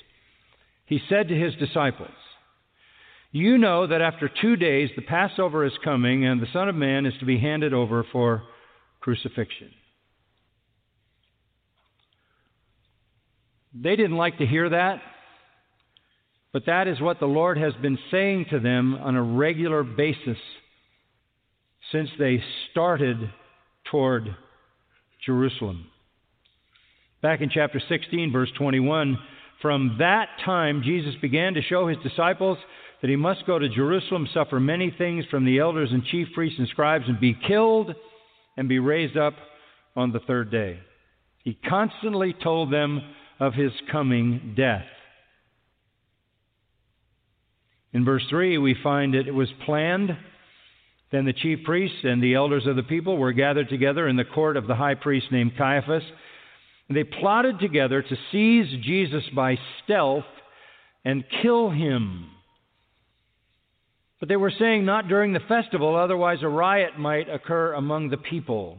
he 0.86 1.00
said 1.08 1.28
to 1.28 1.34
his 1.34 1.54
disciples, 1.54 2.10
You 3.30 3.56
know 3.58 3.86
that 3.86 4.02
after 4.02 4.28
two 4.28 4.56
days 4.56 4.90
the 4.96 5.02
Passover 5.02 5.64
is 5.64 5.72
coming, 5.84 6.26
and 6.26 6.40
the 6.42 6.52
Son 6.52 6.68
of 6.68 6.74
Man 6.74 7.06
is 7.06 7.14
to 7.20 7.24
be 7.24 7.38
handed 7.38 7.72
over 7.72 8.04
for 8.12 8.42
crucifixion. 9.00 9.70
They 13.74 13.96
didn't 13.96 14.16
like 14.16 14.38
to 14.38 14.46
hear 14.46 14.68
that, 14.68 15.00
but 16.52 16.66
that 16.66 16.88
is 16.88 17.00
what 17.00 17.20
the 17.20 17.26
Lord 17.26 17.56
has 17.56 17.72
been 17.80 17.98
saying 18.10 18.46
to 18.50 18.60
them 18.60 18.94
on 18.94 19.16
a 19.16 19.22
regular 19.22 19.82
basis 19.82 20.36
since 21.90 22.10
they 22.18 22.42
started 22.70 23.16
toward 23.90 24.36
Jerusalem. 25.24 25.86
Back 27.22 27.40
in 27.40 27.50
chapter 27.50 27.80
16, 27.88 28.32
verse 28.32 28.50
21, 28.58 29.18
from 29.62 29.96
that 30.00 30.28
time 30.44 30.82
Jesus 30.84 31.14
began 31.22 31.54
to 31.54 31.62
show 31.62 31.86
his 31.86 31.98
disciples 32.02 32.58
that 33.00 33.08
he 33.08 33.16
must 33.16 33.46
go 33.46 33.58
to 33.58 33.68
Jerusalem, 33.68 34.28
suffer 34.34 34.60
many 34.60 34.94
things 34.96 35.24
from 35.30 35.44
the 35.44 35.58
elders 35.58 35.90
and 35.92 36.04
chief 36.04 36.28
priests 36.34 36.58
and 36.58 36.68
scribes, 36.68 37.04
and 37.08 37.18
be 37.18 37.36
killed 37.46 37.94
and 38.56 38.68
be 38.68 38.78
raised 38.78 39.16
up 39.16 39.34
on 39.96 40.12
the 40.12 40.20
third 40.20 40.50
day. 40.50 40.78
He 41.42 41.58
constantly 41.68 42.34
told 42.42 42.72
them 42.72 43.00
of 43.42 43.54
his 43.54 43.72
coming 43.90 44.54
death. 44.56 44.84
In 47.92 48.04
verse 48.04 48.22
3, 48.30 48.56
we 48.58 48.76
find 48.84 49.14
that 49.14 49.26
it 49.26 49.34
was 49.34 49.48
planned. 49.66 50.16
Then 51.10 51.24
the 51.24 51.32
chief 51.32 51.64
priests 51.64 51.98
and 52.04 52.22
the 52.22 52.36
elders 52.36 52.68
of 52.68 52.76
the 52.76 52.84
people 52.84 53.18
were 53.18 53.32
gathered 53.32 53.68
together 53.68 54.06
in 54.06 54.14
the 54.14 54.24
court 54.24 54.56
of 54.56 54.68
the 54.68 54.76
high 54.76 54.94
priest 54.94 55.26
named 55.32 55.56
Caiaphas. 55.58 56.04
And 56.86 56.96
they 56.96 57.02
plotted 57.02 57.58
together 57.58 58.00
to 58.00 58.16
seize 58.30 58.80
Jesus 58.84 59.24
by 59.34 59.58
stealth 59.82 60.24
and 61.04 61.24
kill 61.42 61.68
him. 61.68 62.26
But 64.20 64.28
they 64.28 64.36
were 64.36 64.52
saying 64.56 64.84
not 64.84 65.08
during 65.08 65.32
the 65.32 65.40
festival, 65.40 65.96
otherwise 65.96 66.38
a 66.42 66.48
riot 66.48 66.96
might 66.96 67.28
occur 67.28 67.72
among 67.72 68.10
the 68.10 68.18
people. 68.18 68.78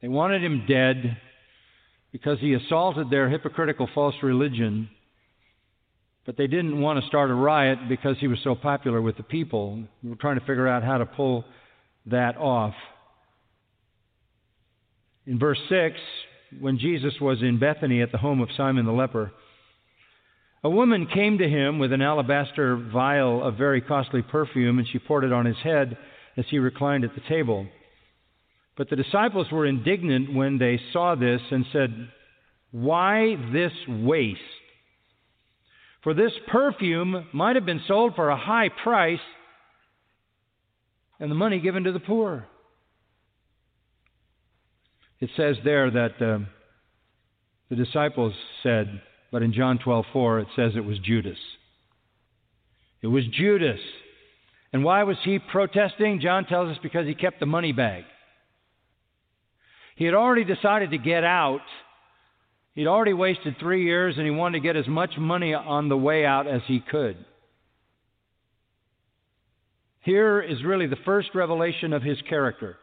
They 0.00 0.08
wanted 0.08 0.42
him 0.42 0.64
dead 0.66 1.16
because 2.12 2.38
he 2.40 2.52
assaulted 2.54 3.10
their 3.10 3.28
hypocritical 3.28 3.88
false 3.94 4.14
religion. 4.22 4.88
But 6.24 6.36
they 6.36 6.46
didn't 6.46 6.80
want 6.80 7.00
to 7.00 7.06
start 7.08 7.30
a 7.30 7.34
riot 7.34 7.78
because 7.88 8.16
he 8.20 8.28
was 8.28 8.38
so 8.44 8.54
popular 8.54 9.00
with 9.00 9.16
the 9.16 9.22
people. 9.22 9.82
We 10.02 10.10
were 10.10 10.16
trying 10.16 10.38
to 10.38 10.44
figure 10.46 10.68
out 10.68 10.84
how 10.84 10.98
to 10.98 11.06
pull 11.06 11.44
that 12.06 12.36
off. 12.36 12.74
In 15.26 15.38
verse 15.38 15.58
6, 15.68 15.96
when 16.60 16.78
Jesus 16.78 17.14
was 17.20 17.42
in 17.42 17.58
Bethany 17.58 18.02
at 18.02 18.12
the 18.12 18.18
home 18.18 18.40
of 18.40 18.48
Simon 18.56 18.84
the 18.84 18.92
leper, 18.92 19.32
a 20.64 20.70
woman 20.70 21.08
came 21.12 21.38
to 21.38 21.48
him 21.48 21.78
with 21.78 21.92
an 21.92 22.02
alabaster 22.02 22.76
vial 22.76 23.42
of 23.42 23.56
very 23.56 23.80
costly 23.80 24.22
perfume, 24.22 24.78
and 24.78 24.86
she 24.86 24.98
poured 24.98 25.24
it 25.24 25.32
on 25.32 25.44
his 25.44 25.56
head 25.64 25.96
as 26.36 26.44
he 26.50 26.58
reclined 26.58 27.04
at 27.04 27.14
the 27.14 27.22
table. 27.28 27.66
But 28.76 28.88
the 28.88 28.96
disciples 28.96 29.50
were 29.52 29.66
indignant 29.66 30.34
when 30.34 30.58
they 30.58 30.80
saw 30.92 31.14
this 31.14 31.40
and 31.50 31.66
said, 31.72 32.08
Why 32.70 33.36
this 33.52 33.72
waste? 33.88 34.40
For 36.02 36.14
this 36.14 36.32
perfume 36.48 37.28
might 37.32 37.56
have 37.56 37.66
been 37.66 37.82
sold 37.86 38.14
for 38.16 38.28
a 38.28 38.36
high 38.36 38.70
price 38.82 39.20
and 41.20 41.30
the 41.30 41.36
money 41.36 41.60
given 41.60 41.84
to 41.84 41.92
the 41.92 42.00
poor. 42.00 42.46
It 45.20 45.30
says 45.36 45.56
there 45.64 45.88
that 45.88 46.20
uh, 46.20 46.38
the 47.70 47.76
disciples 47.76 48.34
said, 48.64 49.00
but 49.30 49.42
in 49.42 49.52
John 49.52 49.78
12:4 49.78 50.42
it 50.42 50.48
says 50.56 50.72
it 50.74 50.84
was 50.84 50.98
Judas. 50.98 51.38
It 53.02 53.06
was 53.06 53.24
Judas. 53.28 53.78
And 54.72 54.82
why 54.82 55.04
was 55.04 55.16
he 55.22 55.38
protesting? 55.38 56.20
John 56.20 56.44
tells 56.46 56.70
us 56.70 56.78
because 56.82 57.06
he 57.06 57.14
kept 57.14 57.38
the 57.38 57.46
money 57.46 57.72
bag. 57.72 58.04
He 59.96 60.04
had 60.04 60.14
already 60.14 60.44
decided 60.44 60.90
to 60.90 60.98
get 60.98 61.24
out. 61.24 61.60
He'd 62.74 62.86
already 62.86 63.12
wasted 63.12 63.56
three 63.60 63.84
years 63.84 64.14
and 64.16 64.24
he 64.24 64.30
wanted 64.30 64.58
to 64.58 64.62
get 64.62 64.76
as 64.76 64.88
much 64.88 65.12
money 65.18 65.54
on 65.54 65.88
the 65.88 65.96
way 65.96 66.24
out 66.24 66.46
as 66.46 66.62
he 66.66 66.80
could. 66.80 67.16
Here 70.00 70.40
is 70.40 70.64
really 70.64 70.86
the 70.86 70.96
first 71.04 71.28
revelation 71.34 71.92
of 71.92 72.02
his 72.02 72.20
character. 72.28 72.76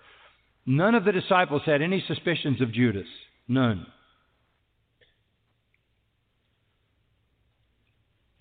None 0.66 0.96
of 0.96 1.04
the 1.04 1.12
disciples 1.12 1.64
had 1.66 1.82
any 1.82 2.04
suspicions 2.08 2.62
of 2.62 2.72
Judas. 2.72 3.08
None. 3.48 3.86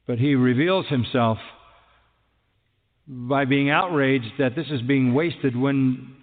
But 0.06 0.18
he 0.18 0.34
reveals 0.34 0.86
himself 0.86 1.38
by 3.06 3.46
being 3.46 3.70
outraged 3.70 4.32
that 4.38 4.54
this 4.54 4.66
is 4.70 4.82
being 4.82 5.14
wasted 5.14 5.56
when 5.56 6.17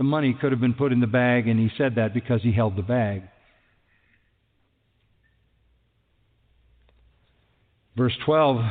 the 0.00 0.04
money 0.04 0.32
could 0.40 0.50
have 0.50 0.62
been 0.62 0.72
put 0.72 0.92
in 0.92 1.00
the 1.00 1.06
bag, 1.06 1.46
and 1.46 1.60
he 1.60 1.68
said 1.76 1.96
that 1.96 2.14
because 2.14 2.40
he 2.40 2.52
held 2.52 2.74
the 2.74 2.80
bag. 2.80 3.22
Verse 7.98 8.16
12 8.24 8.64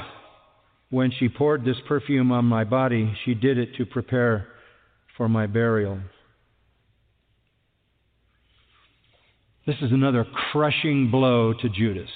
When 0.90 1.12
she 1.12 1.30
poured 1.30 1.64
this 1.64 1.76
perfume 1.88 2.32
on 2.32 2.46
my 2.46 2.64
body, 2.64 3.16
she 3.26 3.36
did 3.36 3.60
it 3.60 3.76
to 3.76 3.86
prepare 3.86 4.48
for 5.16 5.30
my 5.30 5.46
burial. 5.46 6.00
This 9.68 9.76
is 9.84 9.92
another 9.92 10.26
crushing 10.52 11.12
blow 11.12 11.54
to 11.54 11.70
Judas. 11.70 12.10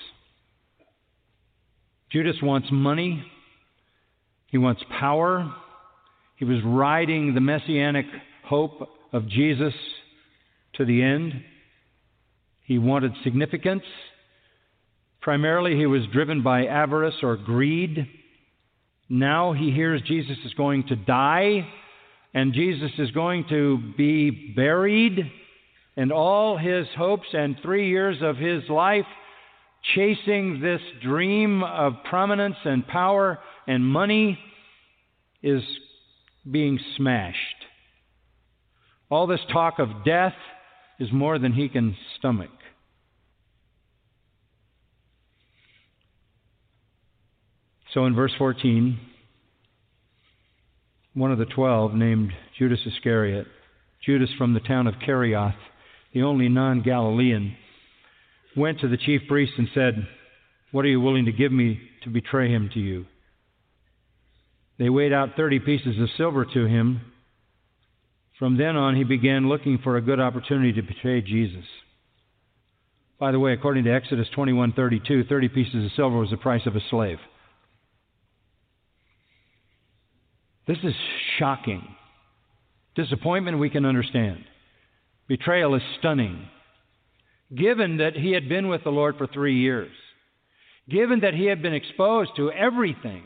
Judas 2.12 2.38
wants 2.42 2.70
money, 2.72 3.24
he 4.48 4.58
wants 4.58 4.82
power. 5.00 5.54
He 6.36 6.46
was 6.46 6.58
riding 6.66 7.36
the 7.36 7.42
messianic 7.42 8.08
hope 8.46 8.90
of 9.14 9.30
Jesus 9.30 9.74
to 10.74 10.86
the 10.86 11.02
end. 11.02 11.34
He 12.66 12.78
wanted 12.78 13.14
significance. 13.24 13.84
Primarily, 15.22 15.78
he 15.78 15.86
was 15.86 16.02
driven 16.12 16.44
by 16.44 16.66
avarice 16.66 17.16
or 17.24 17.38
greed. 17.38 18.08
Now 19.08 19.54
he 19.54 19.72
hears 19.72 20.02
Jesus 20.02 20.38
is 20.44 20.54
going 20.56 20.88
to 20.88 20.98
die 20.98 21.66
and 22.34 22.54
Jesus 22.54 22.92
is 22.98 23.12
going 23.12 23.46
to 23.50 23.78
be 23.96 24.32
buried, 24.56 25.32
and 25.96 26.12
all 26.12 26.58
his 26.58 26.88
hopes 26.98 27.28
and 27.34 27.56
three 27.62 27.90
years 27.90 28.18
of 28.22 28.38
his 28.38 28.68
life 28.70 29.06
chasing 29.96 30.60
this 30.60 30.82
dream 31.04 31.62
of 31.62 31.94
prominence 32.10 32.56
and 32.66 32.88
power 32.88 33.38
and 33.68 33.86
money 33.86 34.40
is 35.44 35.62
being 36.50 36.80
smashed. 36.98 37.38
All 39.10 39.28
this 39.28 39.40
talk 39.52 39.80
of 39.80 40.04
death 40.06 40.34
is 41.00 41.12
more 41.12 41.38
than 41.40 41.54
he 41.54 41.70
can 41.70 41.96
stomach. 42.18 42.50
So 47.94 48.06
in 48.06 48.16
verse 48.16 48.32
14, 48.40 49.00
one 51.14 51.32
of 51.32 51.38
the 51.38 51.46
twelve, 51.46 51.94
named 51.94 52.32
Judas 52.58 52.80
Iscariot, 52.88 53.46
Judas 54.04 54.30
from 54.38 54.56
the 54.56 54.60
town 54.60 54.88
of 54.88 54.96
Kerioth, 54.96 55.54
the 56.12 56.24
only 56.24 56.50
non 56.50 56.82
Galilean, 56.82 57.56
went 58.58 58.80
to 58.80 58.88
the 58.88 58.98
chief 58.98 59.22
priests 59.28 59.56
and 59.58 59.68
said, 59.76 60.08
What 60.72 60.86
are 60.86 60.90
you 60.90 61.00
willing 61.00 61.26
to 61.26 61.32
give 61.32 61.52
me 61.52 61.80
to 62.04 62.10
betray 62.10 62.50
him 62.50 62.70
to 62.74 62.80
you? 62.80 63.06
They 64.80 64.90
weighed 64.90 65.14
out 65.14 65.36
30 65.38 65.60
pieces 65.60 66.00
of 66.00 66.10
silver 66.18 66.46
to 66.46 66.66
him. 66.66 67.02
From 68.40 68.58
then 68.58 68.76
on, 68.76 68.96
he 68.96 69.04
began 69.04 69.48
looking 69.48 69.80
for 69.84 69.98
a 69.98 70.02
good 70.02 70.20
opportunity 70.20 70.74
to 70.74 70.82
betray 70.82 71.22
Jesus. 71.22 71.66
By 73.20 73.32
the 73.32 73.40
way, 73.40 73.54
according 73.54 73.84
to 73.86 73.94
Exodus 73.94 74.28
21:32, 74.36 75.24
30 75.30 75.50
pieces 75.50 75.86
of 75.86 75.92
silver 75.96 76.18
was 76.18 76.30
the 76.30 76.38
price 76.38 76.66
of 76.66 76.76
a 76.76 76.82
slave. 76.90 77.20
This 80.68 80.80
is 80.84 80.94
shocking. 81.38 81.96
Disappointment 82.96 83.60
we 83.60 83.70
can 83.70 83.86
understand. 83.86 84.46
Betrayal 85.28 85.76
is 85.76 85.82
stunning 86.00 86.48
given 87.56 87.98
that 87.98 88.16
he 88.16 88.32
had 88.32 88.50
been 88.50 88.68
with 88.68 88.84
the 88.84 88.90
Lord 88.90 89.18
for 89.18 89.28
three 89.28 89.60
years, 89.60 89.92
given 90.90 91.22
that 91.22 91.34
he 91.34 91.46
had 91.46 91.62
been 91.62 91.74
exposed 91.74 92.32
to 92.36 92.52
everything. 92.52 93.24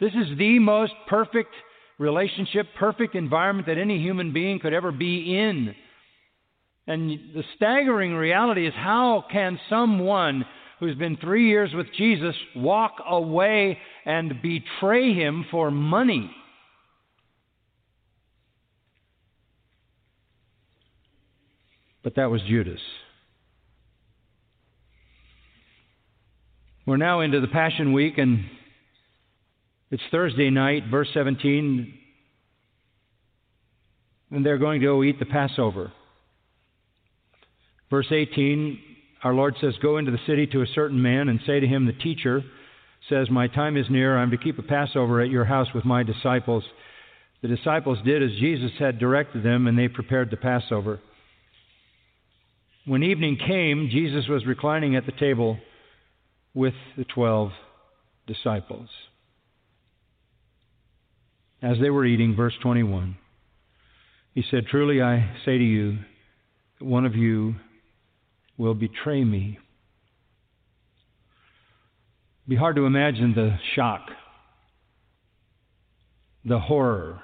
This 0.00 0.12
is 0.12 0.36
the 0.36 0.58
most 0.58 0.92
perfect 1.08 1.54
relationship, 1.98 2.66
perfect 2.78 3.14
environment 3.14 3.66
that 3.68 3.78
any 3.78 3.98
human 3.98 4.32
being 4.32 4.58
could 4.58 4.72
ever 4.72 4.92
be 4.92 5.36
in. 5.36 5.74
And 6.86 7.10
the 7.34 7.42
staggering 7.56 8.14
reality 8.14 8.66
is 8.66 8.74
how 8.76 9.24
can 9.30 9.58
someone 9.68 10.44
who's 10.78 10.96
been 10.96 11.16
three 11.16 11.48
years 11.48 11.70
with 11.74 11.86
Jesus 11.96 12.34
walk 12.54 12.96
away 13.08 13.78
and 14.04 14.40
betray 14.42 15.14
him 15.14 15.46
for 15.50 15.70
money? 15.70 16.30
But 22.04 22.14
that 22.16 22.30
was 22.30 22.40
Judas. 22.42 22.78
We're 26.86 26.98
now 26.98 27.18
into 27.18 27.40
the 27.40 27.48
Passion 27.48 27.92
Week, 27.92 28.16
and 28.16 28.44
it's 29.90 30.02
Thursday 30.10 30.50
night, 30.50 30.84
verse 30.90 31.08
17, 31.14 31.94
and 34.32 34.44
they're 34.44 34.58
going 34.58 34.80
to 34.80 34.86
go 34.86 35.02
eat 35.02 35.18
the 35.18 35.26
Passover. 35.26 35.92
Verse 37.88 38.06
18, 38.10 38.78
our 39.22 39.32
Lord 39.32 39.54
says, 39.60 39.74
Go 39.80 39.98
into 39.98 40.10
the 40.10 40.18
city 40.26 40.46
to 40.48 40.62
a 40.62 40.66
certain 40.74 41.00
man 41.00 41.28
and 41.28 41.38
say 41.46 41.60
to 41.60 41.66
him, 41.66 41.86
The 41.86 41.92
teacher 41.92 42.42
says, 43.08 43.30
My 43.30 43.46
time 43.46 43.76
is 43.76 43.86
near. 43.88 44.18
I'm 44.18 44.32
to 44.32 44.36
keep 44.36 44.58
a 44.58 44.62
Passover 44.62 45.20
at 45.20 45.30
your 45.30 45.44
house 45.44 45.68
with 45.72 45.84
my 45.84 46.02
disciples. 46.02 46.64
The 47.42 47.48
disciples 47.48 47.98
did 48.04 48.22
as 48.22 48.30
Jesus 48.40 48.72
had 48.78 48.98
directed 48.98 49.44
them, 49.44 49.68
and 49.68 49.78
they 49.78 49.88
prepared 49.88 50.30
the 50.30 50.36
Passover. 50.36 50.98
When 52.86 53.04
evening 53.04 53.36
came, 53.36 53.88
Jesus 53.90 54.26
was 54.28 54.46
reclining 54.46 54.96
at 54.96 55.06
the 55.06 55.12
table 55.12 55.58
with 56.54 56.74
the 56.96 57.04
twelve. 57.04 57.52
disciples. 58.26 58.88
As 61.62 61.78
they 61.80 61.90
were 61.90 62.04
eating, 62.04 62.36
verse 62.36 62.54
21, 62.62 63.16
he 64.34 64.44
said, 64.50 64.66
Truly 64.66 65.00
I 65.00 65.34
say 65.44 65.56
to 65.56 65.64
you, 65.64 65.98
one 66.78 67.06
of 67.06 67.14
you 67.14 67.54
will 68.58 68.74
betray 68.74 69.24
me. 69.24 69.58
It'd 72.42 72.50
be 72.50 72.56
hard 72.56 72.76
to 72.76 72.84
imagine 72.84 73.34
the 73.34 73.56
shock, 73.74 74.02
the 76.44 76.58
horror, 76.58 77.22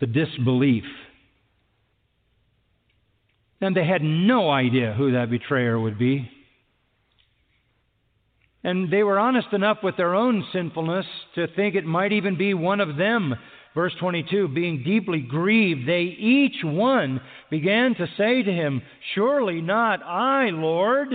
the 0.00 0.06
disbelief. 0.06 0.84
And 3.60 3.76
they 3.76 3.86
had 3.86 4.02
no 4.02 4.50
idea 4.50 4.92
who 4.92 5.12
that 5.12 5.30
betrayer 5.30 5.78
would 5.78 5.98
be. 5.98 6.28
And 8.64 8.90
they 8.90 9.02
were 9.02 9.18
honest 9.18 9.52
enough 9.52 9.78
with 9.82 9.98
their 9.98 10.14
own 10.14 10.42
sinfulness 10.52 11.04
to 11.34 11.46
think 11.48 11.74
it 11.74 11.84
might 11.84 12.12
even 12.12 12.38
be 12.38 12.54
one 12.54 12.80
of 12.80 12.96
them. 12.96 13.34
Verse 13.74 13.92
22 14.00 14.48
Being 14.48 14.82
deeply 14.82 15.20
grieved, 15.20 15.86
they 15.86 16.02
each 16.02 16.64
one 16.64 17.20
began 17.50 17.94
to 17.96 18.06
say 18.16 18.42
to 18.42 18.50
him, 18.50 18.80
Surely 19.14 19.60
not 19.60 20.02
I, 20.02 20.48
Lord. 20.50 21.08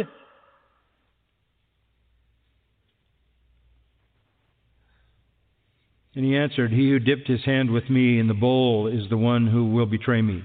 And 6.16 6.26
he 6.26 6.36
answered, 6.36 6.72
He 6.72 6.90
who 6.90 7.00
dipped 7.00 7.28
his 7.28 7.44
hand 7.46 7.72
with 7.72 7.90
me 7.90 8.20
in 8.20 8.28
the 8.28 8.34
bowl 8.36 8.88
is 8.88 9.10
the 9.10 9.18
one 9.18 9.48
who 9.48 9.72
will 9.72 9.86
betray 9.88 10.22
me. 10.22 10.44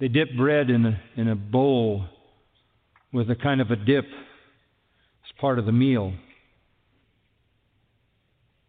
They 0.00 0.08
dipped 0.08 0.36
bread 0.36 0.68
in 0.68 0.84
a, 0.84 1.00
in 1.16 1.28
a 1.28 1.36
bowl 1.36 2.04
with 3.10 3.30
a 3.30 3.36
kind 3.36 3.62
of 3.62 3.70
a 3.70 3.76
dip 3.76 4.04
part 5.40 5.58
of 5.58 5.66
the 5.66 5.72
meal. 5.72 6.12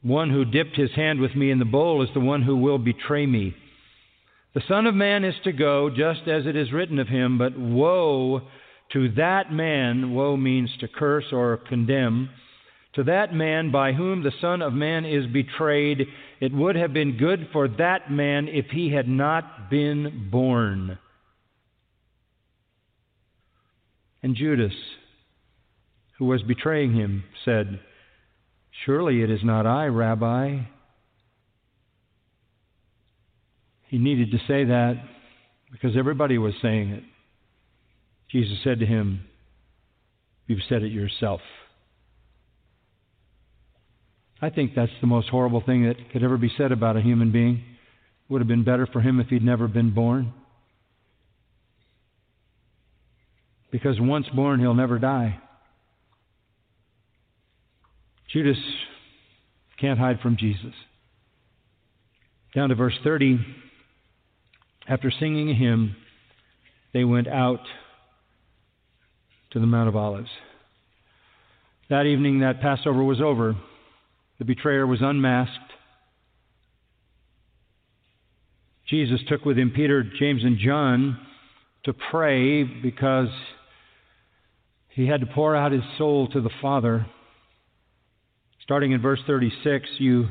One 0.01 0.29
who 0.29 0.45
dipped 0.45 0.75
his 0.75 0.91
hand 0.91 1.19
with 1.19 1.35
me 1.35 1.49
in 1.49 1.59
the 1.59 1.65
bowl 1.65 2.03
is 2.03 2.09
the 2.13 2.19
one 2.19 2.43
who 2.43 2.57
will 2.57 2.77
betray 2.77 3.25
me. 3.25 3.55
The 4.53 4.61
Son 4.67 4.85
of 4.85 4.95
Man 4.95 5.23
is 5.23 5.35
to 5.43 5.51
go 5.51 5.89
just 5.89 6.27
as 6.27 6.45
it 6.45 6.55
is 6.55 6.71
written 6.71 6.99
of 6.99 7.07
him, 7.07 7.37
but 7.37 7.57
woe 7.57 8.41
to 8.93 9.09
that 9.13 9.51
man, 9.51 10.13
woe 10.13 10.37
means 10.37 10.69
to 10.79 10.87
curse 10.87 11.25
or 11.31 11.57
condemn, 11.57 12.29
to 12.93 13.03
that 13.03 13.33
man 13.33 13.71
by 13.71 13.93
whom 13.93 14.23
the 14.23 14.31
Son 14.39 14.61
of 14.61 14.73
Man 14.73 15.05
is 15.05 15.25
betrayed. 15.27 16.07
It 16.39 16.53
would 16.53 16.75
have 16.75 16.93
been 16.93 17.17
good 17.17 17.49
for 17.51 17.67
that 17.67 18.11
man 18.11 18.47
if 18.47 18.67
he 18.67 18.93
had 18.93 19.07
not 19.07 19.69
been 19.69 20.29
born. 20.31 20.97
And 24.23 24.35
Judas, 24.35 24.73
who 26.17 26.25
was 26.25 26.41
betraying 26.43 26.93
him, 26.93 27.23
said, 27.43 27.79
Surely 28.85 29.21
it 29.21 29.29
is 29.29 29.41
not 29.43 29.65
I, 29.65 29.85
Rabbi. 29.85 30.59
He 33.87 33.97
needed 33.97 34.31
to 34.31 34.37
say 34.47 34.65
that 34.65 34.95
because 35.71 35.97
everybody 35.97 36.37
was 36.37 36.53
saying 36.61 36.89
it. 36.89 37.03
Jesus 38.31 38.57
said 38.63 38.79
to 38.79 38.85
him, 38.85 39.21
You've 40.47 40.63
said 40.69 40.83
it 40.83 40.91
yourself. 40.91 41.41
I 44.41 44.49
think 44.49 44.73
that's 44.75 44.91
the 45.01 45.07
most 45.07 45.29
horrible 45.29 45.61
thing 45.65 45.87
that 45.87 46.11
could 46.11 46.23
ever 46.23 46.37
be 46.37 46.51
said 46.57 46.71
about 46.71 46.97
a 46.97 47.01
human 47.01 47.31
being. 47.31 47.55
It 47.55 48.31
would 48.31 48.41
have 48.41 48.47
been 48.47 48.63
better 48.63 48.85
for 48.85 49.01
him 49.01 49.19
if 49.19 49.27
he'd 49.27 49.43
never 49.43 49.67
been 49.67 49.93
born. 49.93 50.33
Because 53.71 53.99
once 53.99 54.27
born, 54.35 54.59
he'll 54.59 54.73
never 54.73 54.99
die. 54.99 55.39
Judas 58.31 58.57
can't 59.79 59.99
hide 59.99 60.19
from 60.21 60.37
Jesus. 60.37 60.73
Down 62.53 62.69
to 62.69 62.75
verse 62.75 62.97
30. 63.03 63.39
After 64.87 65.11
singing 65.11 65.49
a 65.49 65.53
hymn, 65.53 65.95
they 66.93 67.03
went 67.03 67.27
out 67.27 67.61
to 69.51 69.59
the 69.59 69.65
Mount 69.65 69.89
of 69.89 69.95
Olives. 69.95 70.29
That 71.89 72.05
evening, 72.05 72.39
that 72.39 72.61
Passover 72.61 73.03
was 73.03 73.21
over. 73.21 73.55
The 74.39 74.45
betrayer 74.45 74.85
was 74.85 74.99
unmasked. 75.01 75.71
Jesus 78.89 79.19
took 79.27 79.45
with 79.45 79.57
him 79.57 79.71
Peter, 79.75 80.03
James, 80.03 80.43
and 80.43 80.57
John 80.57 81.17
to 81.85 81.93
pray 81.93 82.63
because 82.63 83.29
he 84.89 85.07
had 85.07 85.21
to 85.21 85.27
pour 85.27 85.55
out 85.55 85.71
his 85.71 85.83
soul 85.97 86.27
to 86.29 86.41
the 86.41 86.49
Father. 86.61 87.05
Starting 88.65 88.93
in 88.93 89.01
verse 89.01 89.19
36, 89.27 89.87
you, 89.99 90.27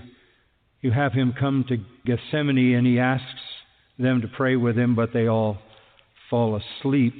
you 0.80 0.90
have 0.90 1.12
him 1.12 1.32
come 1.38 1.64
to 1.68 1.76
Gethsemane 2.04 2.74
and 2.74 2.84
he 2.84 2.98
asks 2.98 3.40
them 3.96 4.22
to 4.22 4.28
pray 4.28 4.56
with 4.56 4.76
him, 4.76 4.96
but 4.96 5.12
they 5.12 5.28
all 5.28 5.56
fall 6.28 6.60
asleep. 6.80 7.14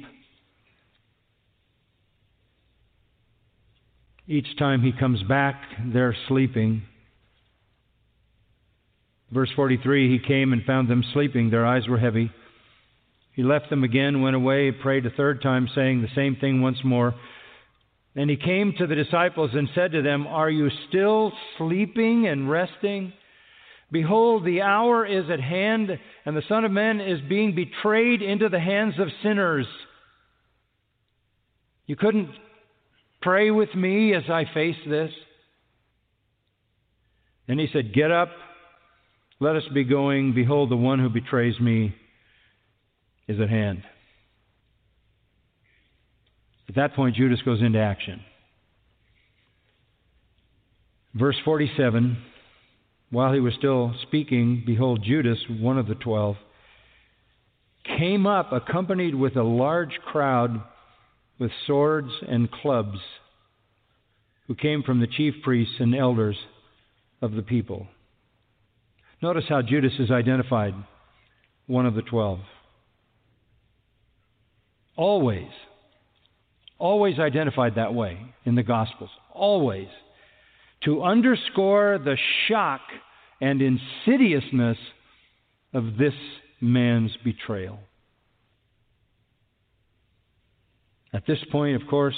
Each 4.27 4.57
time 4.59 4.81
he 4.81 4.91
comes 4.91 5.23
back, 5.23 5.55
they're 5.85 6.17
sleeping. 6.27 6.81
Verse 9.31 9.49
43 9.55 10.11
He 10.11 10.27
came 10.27 10.51
and 10.51 10.65
found 10.65 10.89
them 10.89 11.01
sleeping. 11.13 11.49
Their 11.49 11.65
eyes 11.65 11.87
were 11.87 11.97
heavy. 11.97 12.29
He 13.31 13.43
left 13.43 13.69
them 13.69 13.85
again, 13.85 14.21
went 14.21 14.35
away, 14.35 14.71
prayed 14.71 15.05
a 15.05 15.11
third 15.11 15.41
time, 15.41 15.69
saying 15.73 16.01
the 16.01 16.13
same 16.13 16.35
thing 16.35 16.61
once 16.61 16.79
more. 16.83 17.15
And 18.15 18.29
he 18.29 18.37
came 18.37 18.73
to 18.77 18.87
the 18.87 18.95
disciples 18.95 19.51
and 19.53 19.67
said 19.75 19.91
to 19.91 20.01
them, 20.01 20.25
Are 20.25 20.49
you 20.49 20.69
still 20.87 21.33
sleeping 21.57 22.27
and 22.27 22.49
resting? 22.49 23.11
Behold, 23.91 24.45
the 24.45 24.61
hour 24.61 25.05
is 25.05 25.29
at 25.29 25.39
hand, 25.39 25.89
and 26.25 26.35
the 26.35 26.41
Son 26.47 26.65
of 26.65 26.71
Man 26.71 27.01
is 27.01 27.19
being 27.27 27.53
betrayed 27.53 28.21
into 28.21 28.49
the 28.49 28.59
hands 28.59 28.95
of 28.99 29.09
sinners. 29.21 29.67
You 31.85 31.95
couldn't 31.95 32.29
pray 33.21 33.51
with 33.51 33.73
me 33.75 34.13
as 34.13 34.23
I 34.29 34.45
face 34.53 34.77
this? 34.87 35.11
And 37.47 37.59
he 37.59 37.67
said, 37.71 37.93
Get 37.93 38.11
up, 38.11 38.29
let 39.39 39.55
us 39.55 39.63
be 39.73 39.83
going. 39.83 40.33
Behold, 40.33 40.71
the 40.71 40.77
one 40.77 40.99
who 40.99 41.09
betrays 41.09 41.59
me 41.59 41.93
is 43.27 43.39
at 43.39 43.49
hand. 43.49 43.83
At 46.67 46.75
that 46.75 46.95
point, 46.95 47.15
Judas 47.15 47.41
goes 47.43 47.61
into 47.61 47.79
action. 47.79 48.21
Verse 51.13 51.37
47 51.45 52.17
While 53.09 53.33
he 53.33 53.39
was 53.39 53.53
still 53.57 53.93
speaking, 54.03 54.63
behold, 54.65 55.03
Judas, 55.03 55.39
one 55.49 55.77
of 55.77 55.87
the 55.87 55.95
twelve, 55.95 56.35
came 57.97 58.25
up 58.25 58.51
accompanied 58.51 59.15
with 59.15 59.35
a 59.35 59.43
large 59.43 59.99
crowd 60.05 60.61
with 61.39 61.51
swords 61.67 62.09
and 62.27 62.51
clubs, 62.51 62.97
who 64.47 64.55
came 64.55 64.83
from 64.83 64.99
the 64.99 65.07
chief 65.07 65.35
priests 65.43 65.75
and 65.79 65.95
elders 65.95 66.37
of 67.21 67.33
the 67.33 67.41
people. 67.41 67.87
Notice 69.21 69.45
how 69.47 69.61
Judas 69.61 69.93
is 69.99 70.11
identified, 70.11 70.73
one 71.67 71.85
of 71.85 71.95
the 71.95 72.01
twelve. 72.01 72.39
Always 74.95 75.49
Always 76.77 77.19
identified 77.19 77.75
that 77.75 77.93
way 77.93 78.19
in 78.45 78.55
the 78.55 78.63
Gospels. 78.63 79.09
Always. 79.33 79.87
To 80.83 81.03
underscore 81.03 81.99
the 82.03 82.17
shock 82.47 82.81
and 83.41 83.61
insidiousness 83.61 84.77
of 85.73 85.97
this 85.97 86.13
man's 86.61 87.11
betrayal. 87.23 87.79
At 91.13 91.25
this 91.25 91.39
point, 91.51 91.81
of 91.81 91.87
course, 91.87 92.17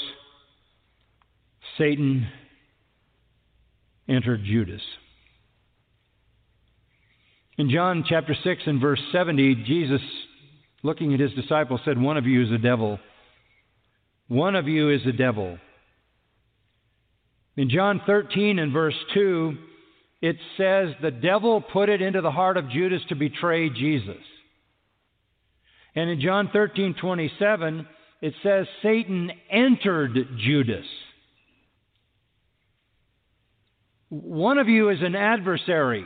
Satan 1.78 2.28
entered 4.10 4.44
Judas. 4.44 4.82
In 7.58 7.70
John 7.70 8.06
chapter 8.08 8.36
6 8.44 8.62
and 8.66 8.80
verse 8.80 9.02
70, 9.12 9.64
Jesus, 9.66 10.02
looking 10.84 11.14
at 11.14 11.20
his 11.20 11.34
disciples, 11.34 11.82
said, 11.86 12.00
One 12.00 12.18
of 12.18 12.26
you 12.26 12.44
is 12.44 12.52
a 12.52 12.58
devil. 12.58 13.00
One 14.28 14.56
of 14.56 14.68
you 14.68 14.90
is 14.90 15.02
a 15.06 15.12
devil. 15.12 15.58
In 17.56 17.70
John 17.70 18.02
13 18.06 18.60
and 18.60 18.72
verse 18.72 18.96
2, 19.14 19.58
it 20.22 20.36
says 20.58 20.90
the 21.02 21.12
devil 21.12 21.62
put 21.62 21.90
it 21.90 22.02
into 22.02 22.22
the 22.22 22.32
heart 22.32 22.58
of 22.58 22.70
Judas 22.70 23.02
to 23.10 23.16
betray 23.16 23.70
Jesus. 23.70 24.18
And 25.96 26.10
in 26.10 26.22
John 26.22 26.50
13:27, 26.50 27.88
it 28.22 28.34
says 28.44 28.68
Satan 28.82 29.32
entered 29.50 30.38
Judas. 30.38 30.86
One 34.10 34.58
of 34.58 34.70
you 34.70 34.90
is 34.90 35.02
an 35.02 35.16
adversary. 35.16 36.06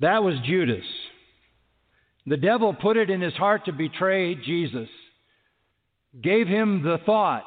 That 0.00 0.22
was 0.22 0.34
Judas. 0.44 0.84
The 2.28 2.36
devil 2.36 2.74
put 2.74 2.98
it 2.98 3.08
in 3.08 3.22
his 3.22 3.32
heart 3.34 3.64
to 3.64 3.72
betray 3.72 4.34
Jesus, 4.34 4.88
gave 6.20 6.46
him 6.46 6.82
the 6.82 6.98
thought, 7.06 7.44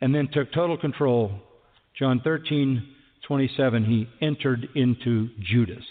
and 0.00 0.14
then 0.14 0.28
took 0.32 0.52
total 0.52 0.76
control. 0.76 1.32
John 1.98 2.20
13, 2.22 2.86
27, 3.26 3.84
he 3.84 4.06
entered 4.24 4.68
into 4.76 5.30
Judas. 5.40 5.84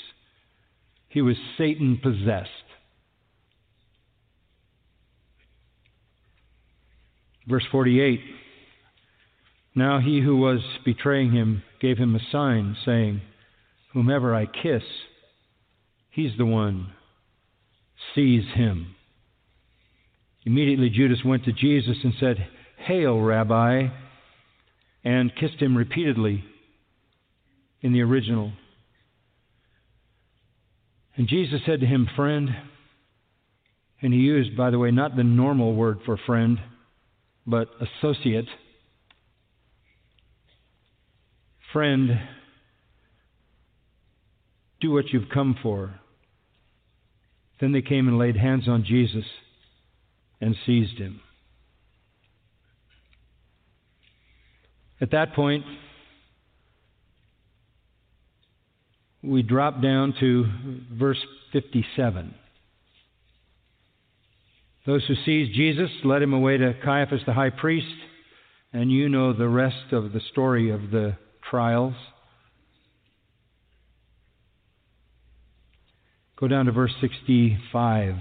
He 1.10 1.22
was 1.22 1.36
Satan 1.58 2.00
possessed. 2.02 2.50
Verse 7.48 7.66
48 7.70 8.22
Now 9.76 10.00
he 10.00 10.22
who 10.22 10.38
was 10.38 10.62
betraying 10.86 11.32
him 11.32 11.64
gave 11.82 11.98
him 11.98 12.16
a 12.16 12.32
sign, 12.32 12.78
saying, 12.86 13.22
Whomever 13.94 14.34
I 14.34 14.46
kiss, 14.46 14.84
he's 16.15 16.32
the 16.38 16.45
one. 16.45 16.91
Seize 18.15 18.45
him. 18.56 18.95
Immediately 20.45 20.89
Judas 20.89 21.19
went 21.25 21.45
to 21.45 21.51
Jesus 21.51 21.97
and 22.04 22.13
said, 22.19 22.47
Hail, 22.78 23.19
Rabbi, 23.19 23.88
and 25.04 25.36
kissed 25.36 25.62
him 25.62 25.78
repeatedly 25.78 26.43
in 27.82 27.93
the 27.93 28.01
original. 28.01 28.54
And 31.15 31.28
Jesus 31.28 31.62
said 31.65 31.80
to 31.82 31.86
him, 31.86 32.08
Friend, 32.15 32.49
and 34.01 34.13
he 34.13 34.19
used, 34.19 34.56
by 34.56 34.69
the 34.69 34.80
way, 34.80 34.91
not 34.91 35.15
the 35.15 35.23
normal 35.23 35.73
word 35.73 35.99
for 36.06 36.17
friend, 36.25 36.60
but 37.47 37.69
associate. 37.82 38.47
Friend, 41.73 42.19
do 44.82 44.91
what 44.91 45.06
you've 45.12 45.30
come 45.34 45.58
for. 45.62 45.99
Then 47.60 47.72
they 47.72 47.82
came 47.82 48.08
and 48.08 48.18
laid 48.18 48.36
hands 48.36 48.68
on 48.68 48.84
Jesus 48.84 49.26
and 50.41 50.56
seized 50.65 50.98
him. 50.98 51.22
At 55.00 55.12
that 55.12 55.34
point, 55.34 55.65
we 59.22 59.41
drop 59.41 59.82
down 59.82 60.13
to 60.20 60.46
verse 60.91 61.24
57. 61.52 62.34
Those 64.86 65.04
who 65.06 65.15
seized 65.26 65.56
Jesus 65.56 65.89
led 66.04 66.22
him 66.22 66.34
away 66.34 66.58
to 66.58 66.76
Caiaphas 66.84 67.22
the 67.26 67.34
high 67.34 67.50
priest, 67.50 67.88
and 68.72 68.91
you 68.91 69.10
know 69.10 69.34
the 69.34 69.50
rest 69.50 69.91
of 69.91 70.13
the 70.13 70.22
story 70.32 70.70
of 70.70 70.91
the 70.91 71.18
trials. 71.50 71.96
Go 76.38 76.48
down 76.48 76.65
to 76.65 76.71
verse 76.71 76.93
65. 77.00 78.15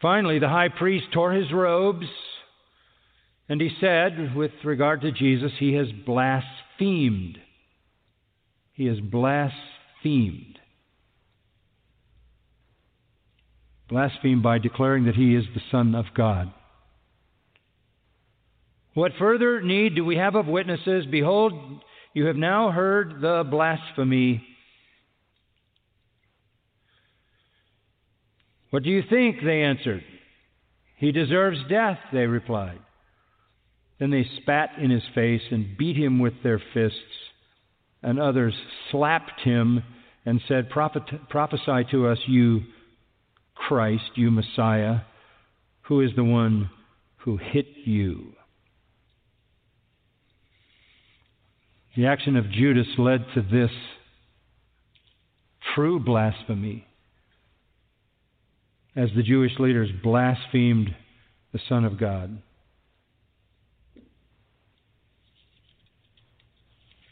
Finally, 0.00 0.38
the 0.38 0.48
high 0.48 0.68
priest 0.68 1.06
tore 1.12 1.32
his 1.32 1.52
robes, 1.52 2.06
and 3.48 3.60
he 3.60 3.70
said, 3.80 4.34
with 4.34 4.52
regard 4.64 5.00
to 5.00 5.12
Jesus, 5.12 5.52
he 5.58 5.74
has 5.74 5.86
blasphemed. 6.06 7.38
He 8.72 8.86
has 8.86 8.98
blasphemed. 9.00 10.58
Blasphemed 13.88 14.42
by 14.42 14.58
declaring 14.58 15.04
that 15.04 15.16
he 15.16 15.34
is 15.34 15.44
the 15.54 15.60
Son 15.70 15.94
of 15.94 16.06
God. 16.16 16.52
What 18.94 19.12
further 19.18 19.60
need 19.60 19.94
do 19.94 20.04
we 20.04 20.16
have 20.16 20.34
of 20.34 20.46
witnesses? 20.46 21.04
Behold, 21.10 21.52
you 22.14 22.26
have 22.26 22.36
now 22.36 22.70
heard 22.70 23.20
the 23.20 23.44
blasphemy. 23.48 24.46
What 28.72 28.84
do 28.84 28.88
you 28.88 29.02
think? 29.06 29.36
They 29.44 29.60
answered. 29.60 30.02
He 30.96 31.12
deserves 31.12 31.58
death, 31.68 31.98
they 32.10 32.26
replied. 32.26 32.78
Then 34.00 34.10
they 34.10 34.24
spat 34.40 34.78
in 34.80 34.90
his 34.90 35.02
face 35.14 35.42
and 35.50 35.76
beat 35.76 35.94
him 35.94 36.20
with 36.20 36.32
their 36.42 36.58
fists, 36.72 36.96
and 38.02 38.18
others 38.18 38.54
slapped 38.90 39.42
him 39.42 39.82
and 40.24 40.40
said, 40.48 40.70
Prophesy 40.70 41.84
to 41.90 42.06
us, 42.06 42.18
you 42.26 42.62
Christ, 43.54 44.12
you 44.14 44.30
Messiah, 44.30 45.00
who 45.82 46.00
is 46.00 46.12
the 46.16 46.24
one 46.24 46.70
who 47.18 47.36
hit 47.36 47.66
you? 47.84 48.32
The 51.94 52.06
action 52.06 52.38
of 52.38 52.50
Judas 52.50 52.88
led 52.96 53.26
to 53.34 53.42
this 53.42 53.70
true 55.74 56.00
blasphemy 56.00 56.86
as 58.94 59.08
the 59.16 59.22
Jewish 59.22 59.52
leaders 59.58 59.88
blasphemed 60.02 60.94
the 61.52 61.60
Son 61.68 61.84
of 61.84 61.98
God. 61.98 62.42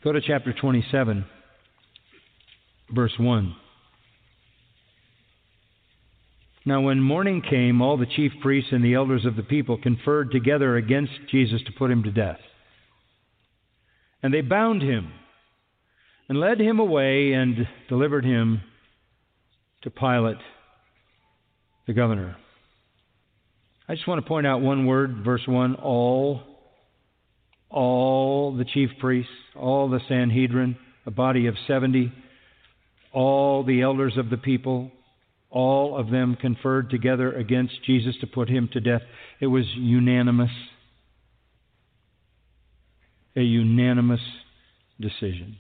Go 0.03 0.13
to 0.13 0.21
chapter 0.21 0.53
27, 0.53 1.27
verse 2.95 3.13
1. 3.19 3.55
Now, 6.65 6.83
when 6.83 7.01
morning 7.01 7.43
came, 7.43 7.81
all 7.81 7.97
the 7.97 8.07
chief 8.07 8.33
priests 8.43 8.71
and 8.73 8.85
the 8.85 8.95
elders 8.95 9.25
of 9.25 9.37
the 9.37 9.43
people 9.43 9.79
conferred 9.81 10.31
together 10.31 10.77
against 10.77 11.13
Jesus 11.31 11.61
to 11.67 11.73
put 11.73 11.91
him 11.91 12.03
to 12.03 12.11
death. 12.11 12.39
And 14.23 14.33
they 14.33 14.43
bound 14.43 14.83
him 14.83 15.13
and 16.29 16.39
led 16.39 16.61
him 16.61 16.79
away 16.79 17.33
and 17.33 17.67
delivered 17.89 18.25
him 18.25 18.61
to 19.83 19.91
Pilate 19.91 20.37
the 21.91 21.95
governor. 21.95 22.37
I 23.89 23.97
just 23.97 24.07
want 24.07 24.23
to 24.25 24.29
point 24.29 24.47
out 24.47 24.61
one 24.61 24.87
word, 24.87 25.25
verse 25.25 25.43
1 25.45 25.75
all. 25.75 26.41
All 27.69 28.57
the 28.57 28.65
chief 28.65 28.91
priests, 29.01 29.33
all 29.57 29.91
the 29.91 29.99
Sanhedrin, 30.09 30.77
a 31.05 31.11
body 31.11 31.49
of 31.49 31.57
70, 31.67 32.13
all 33.13 33.65
the 33.65 33.83
elders 33.83 34.17
of 34.17 34.31
the 34.31 34.37
people, 34.37 34.93
all 35.51 35.99
of 35.99 36.11
them 36.11 36.37
conferred 36.41 36.91
together 36.91 37.33
against 37.33 37.75
Jesus 37.85 38.15
to 38.21 38.29
put 38.29 38.49
him 38.49 38.69
to 38.73 38.81
death. 38.81 39.03
It 39.41 39.49
was 39.49 39.65
unanimous. 39.75 40.53
A 43.35 43.43
unanimous 43.43 44.21
decision. 45.01 45.57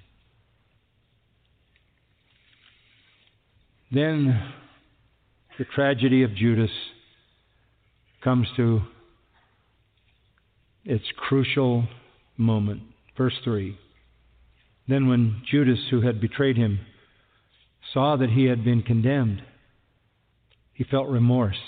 Then 3.90 4.52
the 5.60 5.66
tragedy 5.66 6.22
of 6.22 6.34
Judas 6.34 6.70
comes 8.24 8.48
to 8.56 8.80
its 10.86 11.04
crucial 11.18 11.86
moment. 12.38 12.80
Verse 13.14 13.34
3. 13.44 13.78
Then, 14.88 15.06
when 15.06 15.42
Judas, 15.50 15.78
who 15.90 16.00
had 16.00 16.18
betrayed 16.18 16.56
him, 16.56 16.80
saw 17.92 18.16
that 18.16 18.30
he 18.30 18.46
had 18.46 18.64
been 18.64 18.80
condemned, 18.80 19.42
he 20.72 20.82
felt 20.84 21.10
remorse 21.10 21.60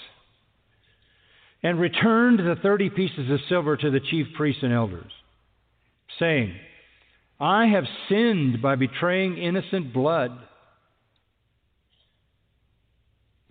and 1.62 1.78
returned 1.78 2.38
the 2.38 2.56
thirty 2.62 2.88
pieces 2.88 3.30
of 3.30 3.40
silver 3.46 3.76
to 3.76 3.90
the 3.90 4.00
chief 4.00 4.26
priests 4.34 4.62
and 4.62 4.72
elders, 4.72 5.12
saying, 6.18 6.54
I 7.38 7.66
have 7.66 7.84
sinned 8.08 8.62
by 8.62 8.74
betraying 8.76 9.36
innocent 9.36 9.92
blood. 9.92 10.30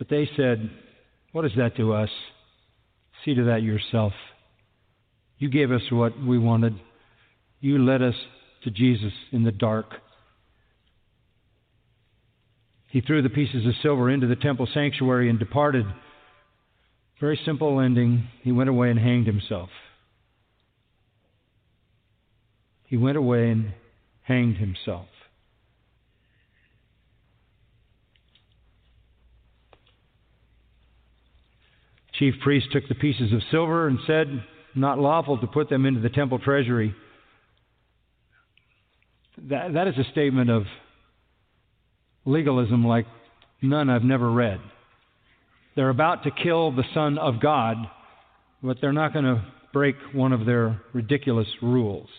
But 0.01 0.09
they 0.09 0.27
said, 0.35 0.67
What 1.31 1.45
is 1.45 1.51
that 1.57 1.77
to 1.77 1.93
us? 1.93 2.09
See 3.23 3.35
to 3.35 3.43
that 3.43 3.61
yourself. 3.61 4.13
You 5.37 5.47
gave 5.47 5.71
us 5.71 5.83
what 5.91 6.19
we 6.19 6.39
wanted. 6.39 6.73
You 7.59 7.77
led 7.77 8.01
us 8.01 8.15
to 8.63 8.71
Jesus 8.71 9.13
in 9.31 9.43
the 9.43 9.51
dark. 9.51 9.85
He 12.89 13.01
threw 13.01 13.21
the 13.21 13.29
pieces 13.29 13.63
of 13.67 13.73
silver 13.83 14.09
into 14.09 14.25
the 14.25 14.35
temple 14.35 14.67
sanctuary 14.73 15.29
and 15.29 15.37
departed. 15.37 15.85
Very 17.19 17.39
simple 17.45 17.79
ending. 17.79 18.27
He 18.41 18.51
went 18.51 18.71
away 18.71 18.89
and 18.89 18.97
hanged 18.97 19.27
himself. 19.27 19.69
He 22.87 22.97
went 22.97 23.17
away 23.17 23.51
and 23.51 23.73
hanged 24.23 24.57
himself. 24.57 25.05
Chief 32.21 32.35
priest 32.43 32.67
took 32.71 32.87
the 32.87 32.93
pieces 32.93 33.33
of 33.33 33.41
silver 33.49 33.87
and 33.87 33.97
said, 34.05 34.27
Not 34.75 34.99
lawful 34.99 35.39
to 35.39 35.47
put 35.47 35.69
them 35.69 35.87
into 35.87 36.01
the 36.01 36.09
temple 36.09 36.37
treasury. 36.37 36.93
That, 39.49 39.73
that 39.73 39.87
is 39.87 39.95
a 39.97 40.09
statement 40.11 40.51
of 40.51 40.65
legalism 42.23 42.85
like 42.85 43.07
none 43.59 43.89
I've 43.89 44.03
never 44.03 44.31
read. 44.31 44.59
They're 45.75 45.89
about 45.89 46.23
to 46.25 46.31
kill 46.31 46.71
the 46.71 46.83
Son 46.93 47.17
of 47.17 47.41
God, 47.41 47.77
but 48.61 48.77
they're 48.79 48.93
not 48.93 49.13
going 49.13 49.25
to 49.25 49.43
break 49.73 49.95
one 50.13 50.31
of 50.31 50.45
their 50.45 50.79
ridiculous 50.93 51.47
rules. 51.59 52.09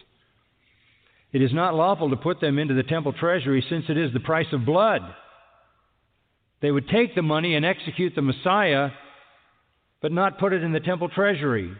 It 1.33 1.43
is 1.43 1.53
not 1.53 1.77
lawful 1.77 2.11
to 2.11 2.17
put 2.17 2.41
them 2.41 2.59
into 2.59 2.75
the 2.75 2.83
temple 2.83 3.13
treasury 3.13 3.65
since 3.71 3.85
it 3.89 3.97
is 3.97 4.13
the 4.13 4.21
price 4.21 4.47
of 4.53 4.67
blood. 4.67 5.03
They 6.61 6.73
would 6.73 6.89
take 6.89 7.15
the 7.15 7.23
money 7.23 7.55
and 7.55 7.65
execute 7.65 8.17
the 8.17 8.23
Messiah 8.23 8.91
but 10.03 10.13
not 10.13 10.39
put 10.39 10.53
it 10.53 10.63
in 10.63 10.73
the 10.73 10.81
temple 10.81 11.09
treasury. 11.09 11.73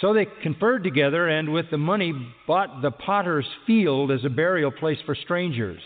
So 0.00 0.14
they 0.14 0.26
conferred 0.42 0.82
together 0.82 1.28
and 1.28 1.52
with 1.52 1.66
the 1.70 1.78
money 1.78 2.14
bought 2.46 2.80
the 2.80 2.90
potter's 2.90 3.46
field 3.66 4.10
as 4.10 4.24
a 4.24 4.30
burial 4.30 4.70
place 4.70 4.98
for 5.04 5.14
strangers. 5.14 5.80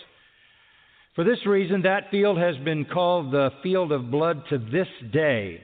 For 1.15 1.23
this 1.23 1.45
reason, 1.45 1.81
that 1.81 2.11
field 2.11 2.37
has 2.37 2.55
been 2.57 2.85
called 2.85 3.31
the 3.31 3.51
field 3.63 3.91
of 3.91 4.11
blood 4.11 4.43
to 4.49 4.57
this 4.57 4.87
day. 5.11 5.61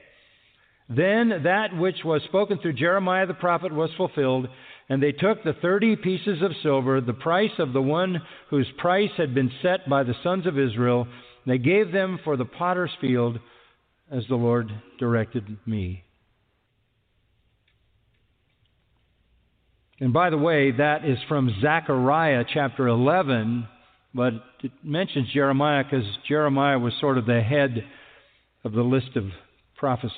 Then 0.88 1.42
that 1.44 1.76
which 1.76 2.04
was 2.04 2.22
spoken 2.24 2.58
through 2.58 2.74
Jeremiah 2.74 3.26
the 3.26 3.34
prophet 3.34 3.72
was 3.72 3.90
fulfilled, 3.96 4.48
and 4.88 5.02
they 5.02 5.12
took 5.12 5.42
the 5.42 5.54
thirty 5.62 5.96
pieces 5.96 6.42
of 6.42 6.52
silver, 6.62 7.00
the 7.00 7.14
price 7.14 7.52
of 7.58 7.72
the 7.72 7.82
one 7.82 8.20
whose 8.50 8.66
price 8.78 9.10
had 9.16 9.34
been 9.34 9.50
set 9.62 9.88
by 9.88 10.02
the 10.02 10.14
sons 10.22 10.46
of 10.46 10.58
Israel, 10.58 11.06
they 11.46 11.58
gave 11.58 11.92
them 11.92 12.18
for 12.24 12.36
the 12.36 12.44
potter's 12.44 12.90
field 13.00 13.38
as 14.12 14.24
the 14.28 14.36
Lord 14.36 14.70
directed 14.98 15.56
me. 15.66 16.04
And 19.98 20.12
by 20.12 20.30
the 20.30 20.36
way, 20.36 20.72
that 20.72 21.04
is 21.04 21.18
from 21.28 21.54
Zechariah 21.60 22.44
chapter 22.52 22.88
11, 22.88 23.66
but 24.14 24.34
it 24.62 24.72
mentions 24.82 25.32
Jeremiah 25.32 25.84
because 25.84 26.04
Jeremiah 26.28 26.78
was 26.78 26.92
sort 27.00 27.18
of 27.18 27.26
the 27.26 27.40
head 27.40 27.84
of 28.64 28.72
the 28.72 28.82
list 28.82 29.16
of 29.16 29.24
prophets. 29.76 30.12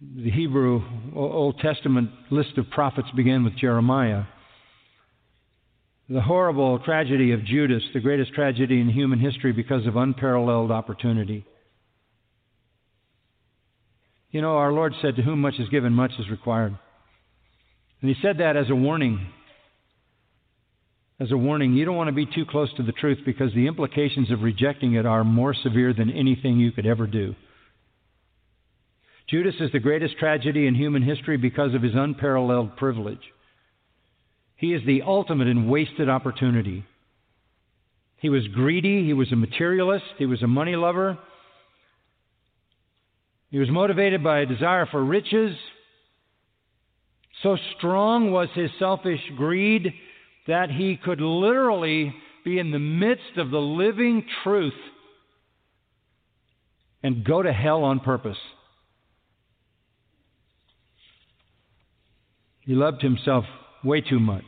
The 0.00 0.30
Hebrew 0.30 0.82
Old 1.14 1.58
Testament 1.60 2.10
list 2.30 2.56
of 2.56 2.70
prophets 2.70 3.08
began 3.14 3.44
with 3.44 3.56
Jeremiah. 3.56 4.24
The 6.10 6.20
horrible 6.22 6.78
tragedy 6.78 7.32
of 7.32 7.44
Judas, 7.44 7.82
the 7.92 8.00
greatest 8.00 8.32
tragedy 8.32 8.80
in 8.80 8.88
human 8.88 9.18
history 9.18 9.52
because 9.52 9.86
of 9.86 9.96
unparalleled 9.96 10.70
opportunity. 10.70 11.44
You 14.30 14.40
know, 14.40 14.56
our 14.56 14.72
Lord 14.72 14.94
said, 15.02 15.16
To 15.16 15.22
whom 15.22 15.40
much 15.40 15.54
is 15.58 15.68
given, 15.68 15.92
much 15.92 16.12
is 16.18 16.30
required. 16.30 16.78
And 18.00 18.10
he 18.10 18.16
said 18.22 18.38
that 18.38 18.56
as 18.56 18.70
a 18.70 18.74
warning. 18.74 19.26
As 21.20 21.30
a 21.30 21.36
warning, 21.36 21.74
you 21.74 21.84
don't 21.84 21.96
want 21.96 22.08
to 22.08 22.12
be 22.12 22.26
too 22.26 22.46
close 22.48 22.72
to 22.76 22.82
the 22.82 22.92
truth 22.92 23.18
because 23.26 23.52
the 23.52 23.66
implications 23.66 24.30
of 24.30 24.42
rejecting 24.42 24.94
it 24.94 25.04
are 25.04 25.24
more 25.24 25.52
severe 25.52 25.92
than 25.92 26.10
anything 26.10 26.58
you 26.58 26.72
could 26.72 26.86
ever 26.86 27.06
do. 27.06 27.34
Judas 29.28 29.56
is 29.60 29.72
the 29.72 29.78
greatest 29.78 30.16
tragedy 30.18 30.66
in 30.66 30.74
human 30.74 31.02
history 31.02 31.36
because 31.36 31.74
of 31.74 31.82
his 31.82 31.94
unparalleled 31.94 32.76
privilege. 32.76 33.20
He 34.58 34.74
is 34.74 34.82
the 34.84 35.02
ultimate 35.02 35.46
in 35.46 35.68
wasted 35.68 36.08
opportunity. 36.08 36.84
He 38.16 38.28
was 38.28 38.46
greedy, 38.48 39.06
he 39.06 39.12
was 39.12 39.30
a 39.30 39.36
materialist, 39.36 40.04
he 40.18 40.26
was 40.26 40.42
a 40.42 40.48
money 40.48 40.74
lover. 40.74 41.16
He 43.50 43.58
was 43.58 43.70
motivated 43.70 44.22
by 44.22 44.40
a 44.40 44.46
desire 44.46 44.86
for 44.86 45.02
riches, 45.02 45.56
so 47.42 47.56
strong 47.76 48.32
was 48.32 48.48
his 48.54 48.70
selfish 48.80 49.20
greed 49.36 49.94
that 50.48 50.70
he 50.70 50.98
could 51.02 51.20
literally 51.20 52.12
be 52.44 52.58
in 52.58 52.72
the 52.72 52.80
midst 52.80 53.36
of 53.36 53.50
the 53.50 53.60
living 53.60 54.24
truth 54.42 54.74
and 57.04 57.24
go 57.24 57.42
to 57.42 57.52
hell 57.52 57.84
on 57.84 58.00
purpose. 58.00 58.36
He 62.62 62.74
loved 62.74 63.02
himself 63.02 63.44
way 63.84 64.00
too 64.00 64.20
much. 64.20 64.44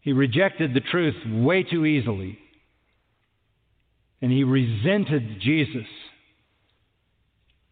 He 0.00 0.12
rejected 0.12 0.74
the 0.74 0.80
truth 0.80 1.14
way 1.26 1.62
too 1.62 1.84
easily. 1.84 2.38
And 4.22 4.32
he 4.32 4.44
resented 4.44 5.40
Jesus 5.40 5.86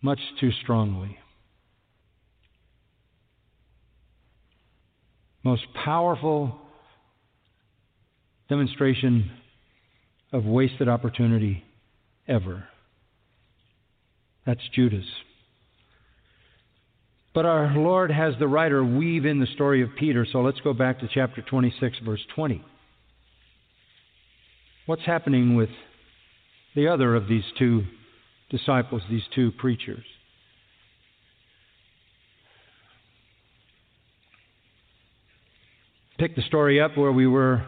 much 0.02 0.20
too 0.40 0.50
strongly. 0.62 1.18
most 5.44 5.62
powerful 5.84 6.56
demonstration 8.48 9.30
of 10.32 10.44
wasted 10.44 10.88
opportunity 10.88 11.62
ever. 12.26 12.64
That's 14.46 14.62
Judas. 14.74 15.04
But 17.34 17.46
our 17.46 17.76
Lord 17.76 18.10
has 18.10 18.34
the 18.38 18.46
writer 18.46 18.84
weave 18.84 19.26
in 19.26 19.40
the 19.40 19.46
story 19.54 19.82
of 19.82 19.90
Peter, 19.98 20.24
so 20.30 20.40
let's 20.40 20.60
go 20.60 20.72
back 20.72 21.00
to 21.00 21.08
chapter 21.12 21.42
26, 21.42 21.98
verse 22.04 22.24
20. 22.34 22.64
What's 24.86 25.04
happening 25.04 25.56
with 25.56 25.70
the 26.76 26.88
other 26.88 27.14
of 27.14 27.26
these 27.26 27.44
two 27.58 27.84
disciples, 28.50 29.02
these 29.10 29.24
two 29.34 29.50
preachers? 29.52 30.04
pick 36.18 36.36
the 36.36 36.42
story 36.42 36.80
up 36.80 36.96
where 36.96 37.12
we 37.12 37.26
were 37.26 37.66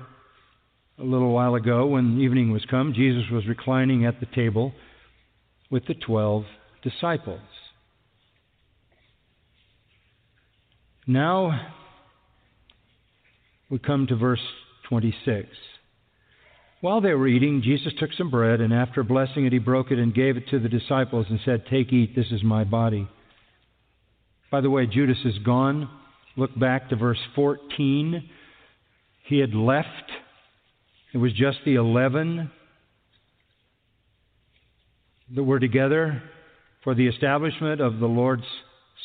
a 0.98 1.04
little 1.04 1.32
while 1.32 1.54
ago 1.56 1.86
when 1.86 2.20
evening 2.20 2.50
was 2.50 2.64
come. 2.70 2.94
Jesus 2.94 3.24
was 3.30 3.46
reclining 3.46 4.06
at 4.06 4.20
the 4.20 4.26
table 4.34 4.72
with 5.70 5.84
the 5.86 5.94
twelve 5.94 6.44
disciples. 6.82 7.40
Now 11.06 11.72
we 13.70 13.78
come 13.78 14.06
to 14.08 14.16
verse 14.16 14.40
26. 14.88 15.48
While 16.80 17.00
they 17.00 17.14
were 17.14 17.28
eating, 17.28 17.62
Jesus 17.62 17.92
took 17.98 18.12
some 18.12 18.30
bread, 18.30 18.60
and 18.60 18.72
after 18.72 19.02
blessing 19.02 19.46
it, 19.46 19.52
he 19.52 19.58
broke 19.58 19.90
it 19.90 19.98
and 19.98 20.14
gave 20.14 20.36
it 20.36 20.48
to 20.50 20.58
the 20.58 20.68
disciples 20.68 21.26
and 21.30 21.40
said, 21.44 21.64
Take, 21.70 21.92
eat, 21.92 22.14
this 22.14 22.30
is 22.30 22.42
my 22.42 22.64
body. 22.64 23.08
By 24.50 24.60
the 24.60 24.70
way, 24.70 24.86
Judas 24.86 25.18
is 25.24 25.38
gone. 25.38 25.88
Look 26.36 26.56
back 26.58 26.90
to 26.90 26.96
verse 26.96 27.18
14. 27.34 28.28
He 29.24 29.38
had 29.38 29.54
left. 29.54 29.88
It 31.14 31.18
was 31.18 31.32
just 31.32 31.58
the 31.64 31.76
11 31.76 32.50
that 35.34 35.42
were 35.42 35.58
together 35.58 36.22
for 36.84 36.94
the 36.94 37.08
establishment 37.08 37.80
of 37.80 37.98
the 37.98 38.06
Lord's 38.06 38.44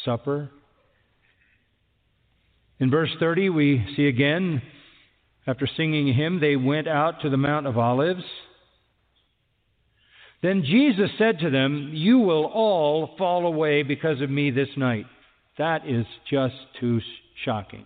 Supper. 0.05 0.49
In 2.81 2.89
verse 2.89 3.11
30, 3.19 3.49
we 3.49 3.85
see 3.95 4.07
again, 4.07 4.59
after 5.45 5.67
singing 5.77 6.09
a 6.09 6.13
hymn, 6.13 6.39
they 6.39 6.55
went 6.55 6.87
out 6.87 7.21
to 7.21 7.29
the 7.29 7.37
Mount 7.37 7.67
of 7.67 7.77
Olives. 7.77 8.23
Then 10.41 10.63
Jesus 10.65 11.11
said 11.19 11.37
to 11.39 11.51
them, 11.51 11.91
You 11.93 12.17
will 12.17 12.45
all 12.45 13.13
fall 13.19 13.45
away 13.45 13.83
because 13.83 14.19
of 14.19 14.31
me 14.31 14.49
this 14.49 14.69
night. 14.75 15.05
That 15.59 15.87
is 15.87 16.07
just 16.27 16.55
too 16.79 17.01
shocking. 17.45 17.85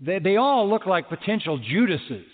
They, 0.00 0.18
they 0.18 0.36
all 0.36 0.68
look 0.68 0.84
like 0.84 1.08
potential 1.08 1.58
Judases. 1.58 2.26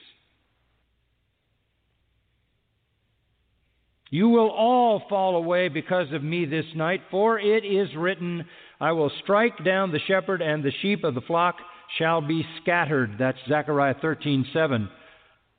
You 4.11 4.29
will 4.29 4.51
all 4.51 5.03
fall 5.09 5.37
away 5.37 5.69
because 5.69 6.13
of 6.13 6.23
me 6.23 6.47
this 6.47 6.65
night, 6.75 7.03
for 7.11 7.39
it 7.39 7.65
is 7.65 7.95
written, 7.95 8.47
I 8.81 8.93
will 8.93 9.11
strike 9.23 9.65
down 9.65 9.93
the 9.93 10.01
shepherd, 10.07 10.41
and 10.41 10.63
the 10.63 10.73
sheep 10.81 11.05
of 11.05 11.15
the 11.15 11.21
flock 11.21 11.57
shall 11.99 12.21
be 12.21 12.45
scattered. 12.63 13.17
That's 13.19 13.39
Zechariah 13.49 13.95
13:7. 13.95 14.89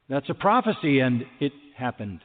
That's 0.07 0.29
a 0.29 0.33
prophecy, 0.33 0.99
and 0.99 1.25
it 1.39 1.53
happened. 1.75 2.21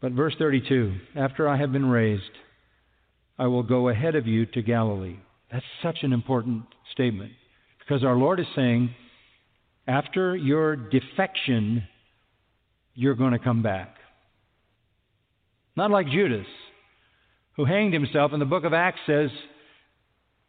But 0.00 0.12
verse 0.12 0.34
32 0.38 0.94
After 1.14 1.48
I 1.48 1.56
have 1.56 1.72
been 1.72 1.86
raised, 1.86 2.22
I 3.38 3.46
will 3.46 3.62
go 3.62 3.88
ahead 3.88 4.14
of 4.14 4.26
you 4.26 4.46
to 4.46 4.62
Galilee. 4.62 5.16
That's 5.52 5.64
such 5.82 5.98
an 6.02 6.12
important 6.12 6.64
statement 6.92 7.32
because 7.78 8.02
our 8.02 8.16
Lord 8.16 8.40
is 8.40 8.46
saying, 8.56 8.94
after 9.86 10.36
your 10.36 10.76
defection, 10.76 11.84
you're 12.94 13.14
going 13.14 13.32
to 13.32 13.38
come 13.38 13.62
back. 13.62 13.96
Not 15.76 15.90
like 15.90 16.08
Judas, 16.08 16.46
who 17.56 17.64
hanged 17.64 17.92
himself, 17.92 18.32
and 18.32 18.40
the 18.40 18.46
book 18.46 18.64
of 18.64 18.72
Acts 18.72 19.00
says 19.06 19.30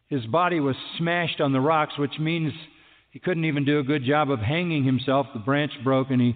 his 0.07 0.25
body 0.25 0.59
was 0.59 0.75
smashed 0.97 1.41
on 1.41 1.51
the 1.51 1.59
rocks, 1.59 1.97
which 1.97 2.17
means 2.19 2.53
he 3.11 3.19
couldn't 3.19 3.45
even 3.45 3.65
do 3.65 3.79
a 3.79 3.83
good 3.83 4.05
job 4.05 4.31
of 4.31 4.39
hanging 4.39 4.83
himself. 4.83 5.27
The 5.33 5.39
branch 5.39 5.71
broke 5.83 6.09
and 6.09 6.21
he 6.21 6.35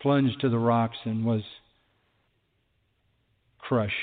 plunged 0.00 0.40
to 0.40 0.48
the 0.48 0.58
rocks 0.58 0.96
and 1.04 1.24
was 1.24 1.42
crushed. 3.58 3.94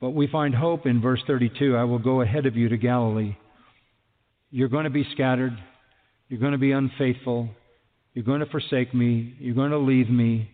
But 0.00 0.10
we 0.10 0.26
find 0.26 0.54
hope 0.54 0.86
in 0.86 1.00
verse 1.00 1.20
32 1.26 1.76
I 1.76 1.84
will 1.84 1.98
go 1.98 2.20
ahead 2.20 2.46
of 2.46 2.56
you 2.56 2.68
to 2.68 2.76
Galilee. 2.76 3.36
You're 4.50 4.68
going 4.68 4.84
to 4.84 4.90
be 4.90 5.06
scattered. 5.12 5.56
You're 6.28 6.40
going 6.40 6.52
to 6.52 6.58
be 6.58 6.72
unfaithful. 6.72 7.48
You're 8.14 8.24
going 8.24 8.40
to 8.40 8.46
forsake 8.46 8.92
me. 8.94 9.34
You're 9.38 9.54
going 9.54 9.70
to 9.70 9.78
leave 9.78 10.10
me. 10.10 10.50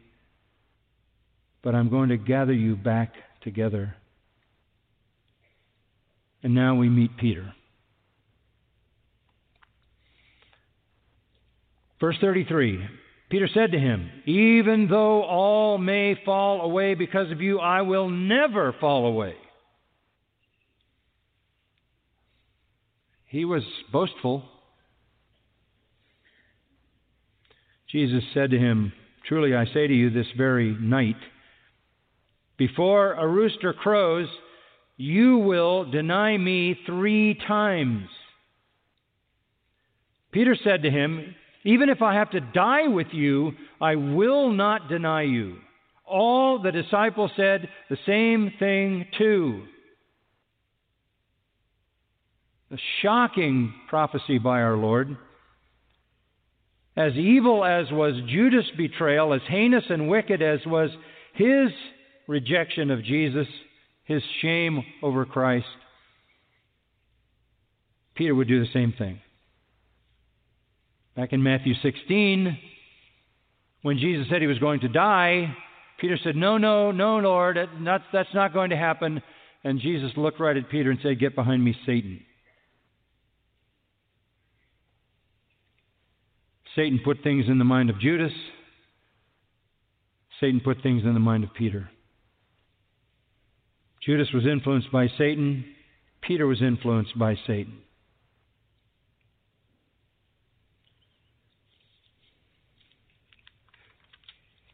But 1.63 1.75
I'm 1.75 1.89
going 1.89 2.11
to 2.11 2.17
gather 2.17 2.53
you 2.53 2.77
back 2.77 3.15
together. 3.43 3.97
And 6.43 6.55
now 6.55 6.77
we 6.77 6.89
meet 6.89 7.17
Peter. 7.17 7.53
Verse 12.01 12.17
33 12.21 12.87
Peter 13.29 13.49
said 13.53 13.73
to 13.73 13.79
him, 13.79 14.09
Even 14.27 14.87
though 14.89 15.23
all 15.25 15.79
may 15.79 16.17
fall 16.25 16.61
away 16.61 16.95
because 16.95 17.33
of 17.33 17.41
you, 17.41 17.59
I 17.59 17.83
will 17.83 18.09
never 18.09 18.73
fall 18.81 19.07
away. 19.07 19.35
He 23.37 23.45
was 23.45 23.65
boastful. 23.93 24.43
Jesus 27.93 28.25
said 28.33 28.51
to 28.53 28.59
him, 28.59 28.95
Truly 29.29 29.55
I 29.55 29.67
say 29.67 29.87
to 29.87 29.93
you, 29.93 30.09
this 30.09 30.29
very 30.39 30.75
night, 30.81 31.19
before 32.57 33.13
a 33.13 33.29
rooster 33.29 33.75
crows, 33.75 34.27
you 34.97 35.37
will 35.37 35.85
deny 35.85 36.39
me 36.39 36.79
three 36.87 37.39
times. 37.47 38.09
Peter 40.33 40.57
said 40.65 40.85
to 40.85 40.91
him, 40.91 41.35
Even 41.63 41.91
if 41.91 42.01
I 42.01 42.15
have 42.15 42.31
to 42.31 42.41
die 42.41 42.89
with 42.89 43.09
you, 43.13 43.53
I 43.83 43.97
will 43.97 44.51
not 44.51 44.89
deny 44.89 45.25
you. 45.25 45.59
All 46.07 46.63
the 46.63 46.73
disciples 46.73 47.33
said 47.37 47.69
the 47.91 47.99
same 48.07 48.55
thing 48.59 49.05
too. 49.19 49.65
A 52.73 52.77
shocking 53.03 53.73
prophecy 53.89 54.39
by 54.39 54.61
our 54.61 54.77
Lord. 54.77 55.17
As 56.97 57.13
evil 57.15 57.65
as 57.65 57.91
was 57.93 58.15
Judas' 58.29 58.71
betrayal, 58.77 59.35
as 59.35 59.43
heinous 59.49 59.85
and 59.89 60.09
wicked 60.09 60.43
as 60.43 60.61
was 60.67 60.91
his 61.35 61.71
rejection 62.27 62.91
of 62.91 63.05
Jesus, 63.05 63.47
his 64.05 64.23
shame 64.41 64.83
over 65.03 65.25
Christ, 65.25 65.67
Peter 68.15 68.35
would 68.35 68.49
do 68.49 68.61
the 68.61 68.73
same 68.73 68.95
thing. 68.97 69.21
Back 71.15 71.33
in 71.33 71.43
Matthew 71.43 71.75
16, 71.83 72.59
when 73.83 73.99
Jesus 73.99 74.27
said 74.29 74.41
he 74.41 74.47
was 74.47 74.59
going 74.59 74.81
to 74.81 74.89
die, 74.89 75.55
Peter 76.01 76.19
said, 76.23 76.35
No, 76.35 76.59
no, 76.59 76.91
no, 76.91 77.19
Lord, 77.19 77.59
that's 78.13 78.35
not 78.35 78.53
going 78.53 78.71
to 78.71 78.77
happen. 78.77 79.23
And 79.65 79.81
Jesus 79.81 80.13
looked 80.17 80.41
right 80.41 80.57
at 80.57 80.71
Peter 80.71 80.91
and 80.91 80.99
said, 81.03 81.21
Get 81.21 81.35
behind 81.35 81.63
me, 81.63 81.77
Satan. 81.87 82.21
Satan 86.77 87.01
put 87.03 87.23
things 87.23 87.47
in 87.49 87.59
the 87.59 87.65
mind 87.65 87.89
of 87.89 87.99
Judas. 87.99 88.33
Satan 90.41 90.61
put 90.61 90.83
things 90.83 91.03
in 91.05 91.15
the 91.15 91.21
mind 91.21 91.43
of 91.43 91.55
Peter. 91.55 91.89
Judas 94.05 94.29
was 94.35 94.45
influenced 94.47 94.93
by 94.93 95.09
Satan. 95.17 95.65
Peter 96.21 96.47
was 96.47 96.61
influenced 96.61 97.19
by 97.19 97.35
Satan. 97.47 97.79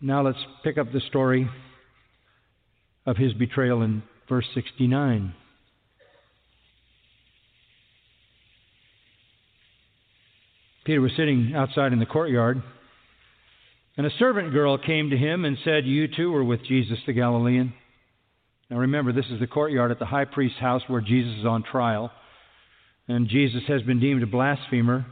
Now 0.01 0.25
let's 0.25 0.39
pick 0.65 0.79
up 0.79 0.93
the 0.93 1.01
story 1.09 1.49
of 3.07 3.17
his 3.17 3.33
betrayal 3.35 3.83
in 3.83 4.03
verse 4.29 4.47
69. 4.53 5.33
Peter 10.85 11.01
was 11.01 11.13
sitting 11.17 11.53
outside 11.55 11.93
in 11.93 12.01
the 12.01 12.07
courtyard, 12.07 12.63
and 13.97 14.07
a 14.07 14.11
servant 14.19 14.53
girl 14.53 14.79
came 14.79 15.11
to 15.11 15.17
him 15.17 15.45
and 15.45 15.57
said, 15.65 15.87
You 15.87 16.09
too 16.09 16.33
were 16.33 16.45
with 16.45 16.65
Jesus 16.65 16.99
the 17.07 17.13
Galilean. 17.13 17.73
Now 18.71 18.79
remember, 18.79 19.13
this 19.13 19.27
is 19.31 19.39
the 19.39 19.47
courtyard 19.47 19.91
at 19.91 19.99
the 19.99 20.07
high 20.07 20.25
priest's 20.25 20.59
house 20.59 20.83
where 20.89 21.01
Jesus 21.01 21.39
is 21.39 21.45
on 21.45 21.63
trial, 21.63 22.11
and 23.07 23.29
Jesus 23.29 23.63
has 23.69 23.83
been 23.83 24.01
deemed 24.01 24.23
a 24.23 24.27
blasphemer. 24.27 25.07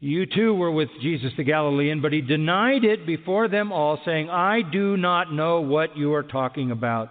You 0.00 0.24
too 0.24 0.54
were 0.54 0.70
with 0.70 0.88
Jesus 1.02 1.32
the 1.36 1.44
Galilean, 1.44 2.00
but 2.00 2.12
he 2.12 2.22
denied 2.22 2.84
it 2.84 3.06
before 3.06 3.48
them 3.48 3.70
all, 3.70 4.00
saying, 4.04 4.30
I 4.30 4.62
do 4.62 4.96
not 4.96 5.32
know 5.32 5.60
what 5.60 5.96
you 5.96 6.14
are 6.14 6.22
talking 6.22 6.70
about. 6.70 7.10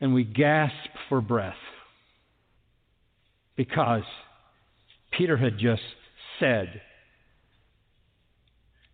And 0.00 0.12
we 0.12 0.24
gasp 0.24 0.74
for 1.08 1.22
breath 1.22 1.54
because 3.56 4.02
Peter 5.16 5.36
had 5.36 5.58
just 5.58 5.82
said, 6.40 6.80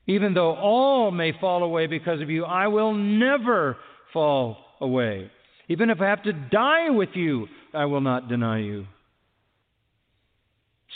Even 0.06 0.34
though 0.34 0.54
all 0.54 1.10
may 1.10 1.32
fall 1.40 1.62
away 1.62 1.86
because 1.86 2.20
of 2.20 2.30
you, 2.30 2.44
I 2.44 2.68
will 2.68 2.94
never 2.94 3.76
fall 4.12 4.58
away. 4.80 5.30
Even 5.68 5.90
if 5.90 6.00
I 6.00 6.06
have 6.06 6.22
to 6.24 6.32
die 6.32 6.90
with 6.90 7.10
you, 7.14 7.46
I 7.72 7.84
will 7.84 8.00
not 8.00 8.28
deny 8.28 8.58
you. 8.58 8.86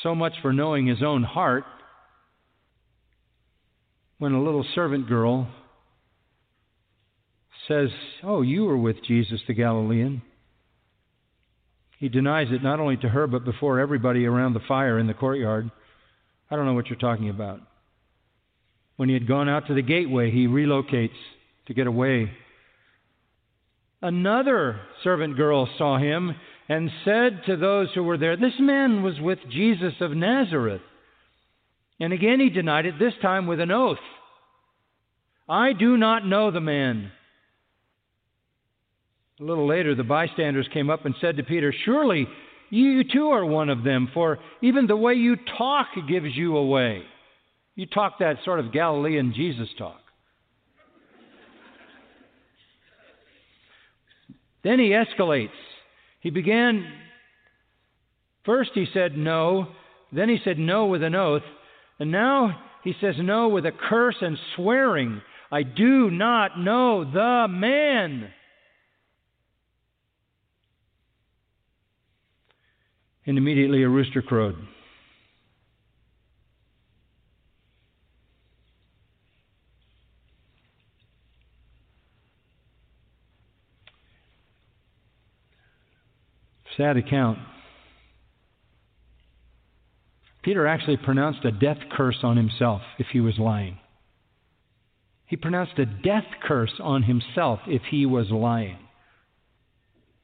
So 0.03 0.15
much 0.15 0.33
for 0.43 0.53
knowing 0.53 0.87
his 0.87 1.03
own 1.03 1.23
heart. 1.23 1.65
When 4.19 4.33
a 4.33 4.43
little 4.43 4.65
servant 4.75 5.09
girl 5.09 5.49
says, 7.69 7.89
Oh, 8.23 8.43
you 8.43 8.65
were 8.65 8.77
with 8.77 8.97
Jesus 9.05 9.41
the 9.47 9.55
Galilean. 9.55 10.23
He 12.05 12.11
denies 12.11 12.49
it 12.51 12.63
not 12.63 12.81
only 12.81 12.99
to 12.99 13.09
her, 13.09 13.27
but 13.27 13.47
before 13.47 13.81
everybody 13.81 14.27
around 14.27 14.53
the 14.53 14.61
fire 14.69 14.99
in 14.99 15.07
the 15.07 15.15
courtyard. 15.15 15.71
I 16.51 16.55
don't 16.55 16.67
know 16.67 16.75
what 16.75 16.91
you're 16.91 16.99
talking 16.99 17.31
about. 17.31 17.61
When 18.97 19.09
he 19.09 19.15
had 19.15 19.27
gone 19.27 19.49
out 19.49 19.69
to 19.69 19.75
the 19.75 19.81
gateway, 19.81 20.31
he 20.31 20.47
relocates 20.47 21.17
to 21.67 21.73
get 21.73 21.87
away. 21.87 22.31
Another 24.03 24.83
servant 25.03 25.39
girl 25.39 25.67
saw 25.79 25.97
him 25.97 26.35
and 26.69 26.91
said 27.07 27.41
to 27.47 27.57
those 27.57 27.89
who 27.95 28.03
were 28.03 28.19
there, 28.19 28.37
This 28.37 28.61
man 28.61 29.03
was 29.03 29.19
with 29.19 29.39
Jesus 29.51 29.95
of 30.03 30.11
Nazareth. 30.11 30.83
And 31.99 32.13
again 32.13 32.39
he 32.39 32.51
denied 32.51 32.85
it, 32.85 32.99
this 32.99 33.15
time 33.23 33.47
with 33.47 33.61
an 33.61 33.71
oath. 33.71 33.97
I 35.49 35.73
do 35.73 35.97
not 35.97 36.27
know 36.27 36.51
the 36.51 36.61
man. 36.61 37.13
A 39.41 39.43
little 39.43 39.67
later, 39.67 39.95
the 39.95 40.05
bystanders 40.05 40.69
came 40.73 40.91
up 40.91 41.07
and 41.07 41.15
said 41.21 41.37
to 41.37 41.43
Peter, 41.43 41.75
Surely 41.85 42.29
you 42.71 43.03
too 43.05 43.29
are 43.29 43.45
one 43.45 43.69
of 43.69 43.83
them, 43.83 44.09
for 44.15 44.39
even 44.63 44.87
the 44.87 44.97
way 44.97 45.15
you 45.15 45.37
talk 45.59 45.89
gives 46.09 46.35
you 46.35 46.57
away. 46.57 47.03
You 47.75 47.87
talk 47.87 48.21
that 48.21 48.37
sort 48.45 48.61
of 48.61 48.73
Galilean 48.73 49.33
Jesus 49.35 49.69
talk. 49.77 50.01
then 54.63 54.79
he 54.79 54.91
escalates. 54.91 55.51
He 56.21 56.31
began, 56.31 56.87
first 58.45 58.71
he 58.75 58.87
said 58.95 59.17
no, 59.17 59.69
then 60.13 60.29
he 60.29 60.39
said 60.45 60.59
no 60.59 60.87
with 60.87 61.03
an 61.03 61.15
oath, 61.15 61.43
and 61.99 62.11
now 62.11 62.63
he 62.83 62.95
says 63.01 63.17
no 63.19 63.49
with 63.49 63.67
a 63.67 63.73
curse 63.73 64.17
and 64.21 64.39
swearing. 64.55 65.21
I 65.51 65.65
do 65.65 66.11
not 66.11 66.59
know 66.59 67.05
the 67.05 67.47
man. 67.49 68.31
And 73.27 73.39
immediately 73.39 73.83
a 73.83 73.89
rooster 73.89 74.23
crowed. 74.23 74.57
Sad 86.77 86.97
account. 86.97 87.39
Peter 90.43 90.67
actually 90.67 90.99
pronounced 90.99 91.45
a 91.45 91.51
death 91.51 91.79
curse 91.91 92.19
on 92.23 92.37
himself 92.37 92.83
if 92.99 93.07
he 93.13 93.21
was 93.21 93.39
lying. 93.39 93.79
He 95.27 95.37
pronounced 95.37 95.79
a 95.79 95.87
death 95.87 96.27
curse 96.43 96.75
on 96.81 97.05
himself 97.05 97.61
if 97.67 97.83
he 97.91 98.05
was 98.05 98.31
lying. 98.31 98.79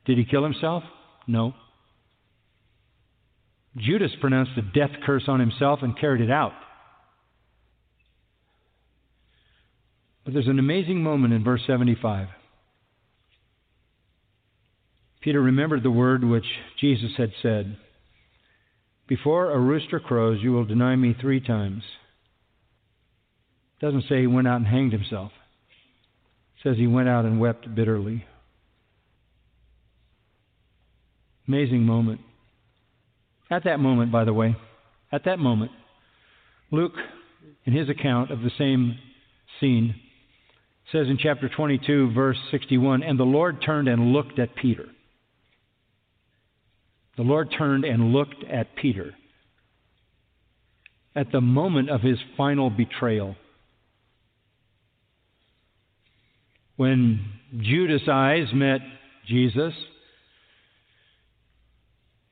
Did 0.05 0.19
he 0.19 0.25
kill 0.25 0.45
himself? 0.45 0.83
No. 1.27 1.55
Judas 3.77 4.11
pronounced 4.21 4.53
a 4.57 4.63
death 4.63 4.97
curse 5.05 5.25
on 5.29 5.41
himself 5.41 5.81
and 5.83 5.99
carried 5.99 6.23
it 6.23 6.31
out. 6.31 6.53
But 10.25 10.35
there's 10.35 10.49
an 10.49 10.59
amazing 10.59 11.03
moment 11.03 11.33
in 11.33 11.45
verse 11.45 11.63
75. 11.67 12.29
Peter 15.21 15.41
remembered 15.41 15.83
the 15.83 15.91
word 15.91 16.25
which 16.25 16.45
Jesus 16.81 17.11
had 17.17 17.33
said 17.43 17.77
Before 19.07 19.51
a 19.51 19.59
rooster 19.59 20.01
crows, 20.01 20.39
you 20.43 20.53
will 20.53 20.65
deny 20.65 20.97
me 20.97 21.15
three 21.21 21.41
times. 21.41 21.83
It 23.81 23.85
doesn't 23.85 24.05
say 24.09 24.21
he 24.21 24.27
went 24.27 24.49
out 24.49 24.57
and 24.57 24.67
hanged 24.67 24.93
himself, 24.93 25.33
it 26.57 26.69
says 26.69 26.77
he 26.77 26.87
went 26.87 27.09
out 27.09 27.25
and 27.25 27.41
wept 27.41 27.75
bitterly. 27.75 28.25
Amazing 31.47 31.83
moment. 31.83 32.21
At 33.51 33.65
that 33.65 33.81
moment, 33.81 34.13
by 34.13 34.25
the 34.25 34.33
way, 34.33 34.57
at 35.11 35.25
that 35.25 35.39
moment, 35.39 35.73
Luke, 36.71 36.95
in 37.65 37.73
his 37.73 37.89
account 37.89 38.31
of 38.31 38.43
the 38.43 38.51
same 38.57 38.97
scene, 39.59 39.95
says 40.93 41.09
in 41.09 41.19
chapter 41.19 41.49
22, 41.49 42.13
verse 42.13 42.39
61, 42.51 43.03
And 43.03 43.19
the 43.19 43.25
Lord 43.25 43.61
turned 43.65 43.89
and 43.89 44.13
looked 44.13 44.39
at 44.39 44.55
Peter. 44.55 44.87
The 47.17 47.23
Lord 47.23 47.53
turned 47.57 47.85
and 47.85 48.13
looked 48.13 48.45
at 48.45 48.77
Peter. 48.77 49.15
at 51.17 51.33
the 51.33 51.41
moment 51.41 51.91
of 51.91 52.01
his 52.03 52.19
final 52.37 52.71
betrayal. 52.71 53.35
When 56.77 57.21
Judas' 57.61 58.09
eyes 58.09 58.47
met 58.55 58.81
Jesus, 59.27 59.75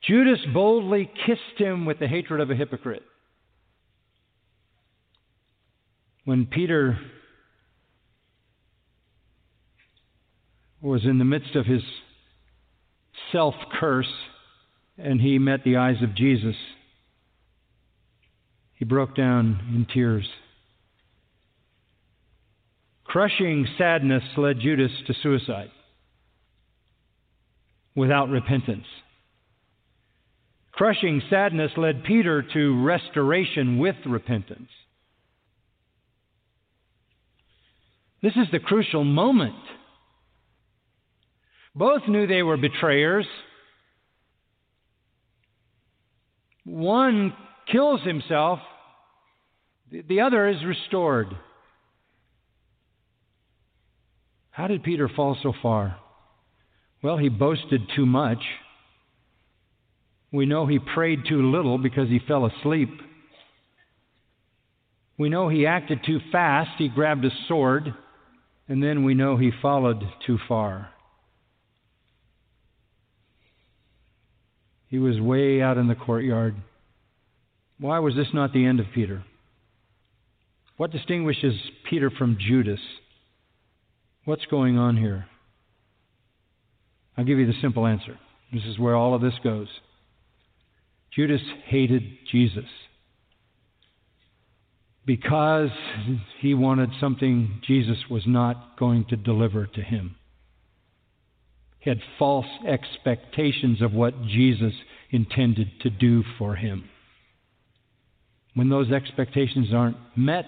Judas 0.09 0.39
boldly 0.51 1.07
kissed 1.27 1.59
him 1.59 1.85
with 1.85 1.99
the 1.99 2.07
hatred 2.07 2.41
of 2.41 2.49
a 2.49 2.55
hypocrite. 2.55 3.03
When 6.25 6.47
Peter 6.47 6.97
was 10.81 11.05
in 11.05 11.19
the 11.19 11.25
midst 11.25 11.55
of 11.55 11.67
his 11.67 11.83
self 13.31 13.53
curse 13.79 14.11
and 14.97 15.21
he 15.21 15.37
met 15.37 15.63
the 15.63 15.77
eyes 15.77 16.01
of 16.01 16.15
Jesus, 16.15 16.55
he 18.73 18.85
broke 18.85 19.15
down 19.15 19.59
in 19.75 19.85
tears. 19.93 20.27
Crushing 23.03 23.67
sadness 23.77 24.23
led 24.37 24.59
Judas 24.59 24.91
to 25.05 25.13
suicide 25.21 25.69
without 27.95 28.29
repentance. 28.29 28.85
Crushing 30.79 31.21
sadness 31.29 31.73
led 31.75 32.05
Peter 32.05 32.41
to 32.41 32.81
restoration 32.81 33.79
with 33.79 33.97
repentance. 34.05 34.69
This 38.23 38.31
is 38.37 38.47
the 38.53 38.59
crucial 38.59 39.03
moment. 39.03 39.57
Both 41.75 42.03
knew 42.07 42.27
they 42.27 42.43
were 42.43 42.55
betrayers. 42.55 43.25
One 46.63 47.33
kills 47.69 47.99
himself, 48.05 48.59
the 49.91 50.21
other 50.21 50.47
is 50.47 50.63
restored. 50.63 51.27
How 54.51 54.67
did 54.67 54.83
Peter 54.83 55.09
fall 55.13 55.37
so 55.43 55.51
far? 55.61 55.97
Well, 57.03 57.17
he 57.17 57.27
boasted 57.27 57.81
too 57.97 58.05
much. 58.05 58.39
We 60.31 60.45
know 60.45 60.67
he 60.67 60.79
prayed 60.79 61.21
too 61.27 61.51
little 61.51 61.77
because 61.77 62.09
he 62.09 62.19
fell 62.27 62.45
asleep. 62.45 62.89
We 65.17 65.29
know 65.29 65.49
he 65.49 65.65
acted 65.65 65.99
too 66.05 66.19
fast. 66.31 66.71
He 66.77 66.87
grabbed 66.87 67.25
a 67.25 67.31
sword. 67.47 67.93
And 68.67 68.83
then 68.83 69.03
we 69.03 69.15
know 69.15 69.37
he 69.37 69.51
followed 69.61 70.03
too 70.25 70.37
far. 70.47 70.89
He 74.87 74.99
was 74.99 75.19
way 75.19 75.61
out 75.61 75.77
in 75.77 75.87
the 75.87 75.95
courtyard. 75.95 76.55
Why 77.79 77.99
was 77.99 78.15
this 78.15 78.27
not 78.33 78.53
the 78.53 78.65
end 78.65 78.79
of 78.79 78.87
Peter? 78.93 79.23
What 80.77 80.91
distinguishes 80.91 81.55
Peter 81.89 82.09
from 82.09 82.37
Judas? 82.39 82.79
What's 84.25 84.45
going 84.45 84.77
on 84.77 84.97
here? 84.97 85.25
I'll 87.17 87.25
give 87.25 87.39
you 87.39 87.47
the 87.47 87.61
simple 87.61 87.85
answer. 87.85 88.17
This 88.53 88.63
is 88.63 88.79
where 88.79 88.95
all 88.95 89.13
of 89.13 89.21
this 89.21 89.33
goes. 89.43 89.67
Judas 91.19 91.41
hated 91.65 92.01
Jesus 92.31 92.63
because 95.05 95.69
he 96.39 96.53
wanted 96.53 96.91
something 96.97 97.59
Jesus 97.67 97.97
was 98.09 98.23
not 98.25 98.79
going 98.79 99.03
to 99.09 99.17
deliver 99.17 99.67
to 99.67 99.81
him. 99.81 100.15
He 101.79 101.89
had 101.89 101.99
false 102.17 102.45
expectations 102.65 103.81
of 103.81 103.91
what 103.91 104.13
Jesus 104.27 104.71
intended 105.11 105.67
to 105.81 105.89
do 105.89 106.23
for 106.37 106.55
him. 106.55 106.85
When 108.53 108.69
those 108.69 108.89
expectations 108.89 109.73
aren't 109.73 109.97
met, 110.15 110.45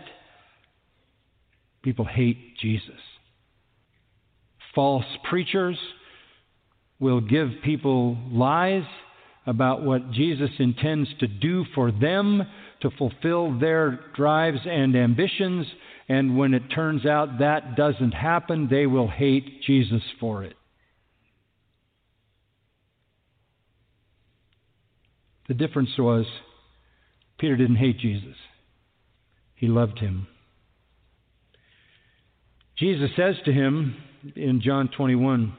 people 1.83 2.05
hate 2.05 2.57
Jesus. 2.61 3.01
False 4.73 5.03
preachers 5.29 5.77
will 6.97 7.19
give 7.19 7.49
people 7.61 8.17
lies 8.31 8.85
about 9.45 9.83
what 9.83 10.11
Jesus 10.11 10.51
intends 10.59 11.09
to 11.19 11.27
do 11.27 11.65
for 11.73 11.91
them 11.91 12.43
to 12.81 12.89
fulfill 12.91 13.57
their 13.59 13.99
drives 14.15 14.59
and 14.65 14.95
ambitions, 14.95 15.65
and 16.07 16.37
when 16.37 16.53
it 16.53 16.63
turns 16.73 17.05
out 17.05 17.39
that 17.39 17.75
doesn't 17.75 18.11
happen, 18.11 18.67
they 18.69 18.85
will 18.85 19.07
hate 19.07 19.63
Jesus 19.63 20.03
for 20.19 20.43
it. 20.43 20.55
The 25.47 25.53
difference 25.53 25.89
was 25.97 26.25
Peter 27.39 27.57
didn't 27.57 27.77
hate 27.77 27.99
Jesus, 27.99 28.35
he 29.55 29.67
loved 29.67 29.99
him. 29.99 30.27
Jesus 32.77 33.11
says 33.15 33.35
to 33.45 33.53
him 33.53 33.95
in 34.35 34.61
John 34.61 34.89
21, 34.95 35.53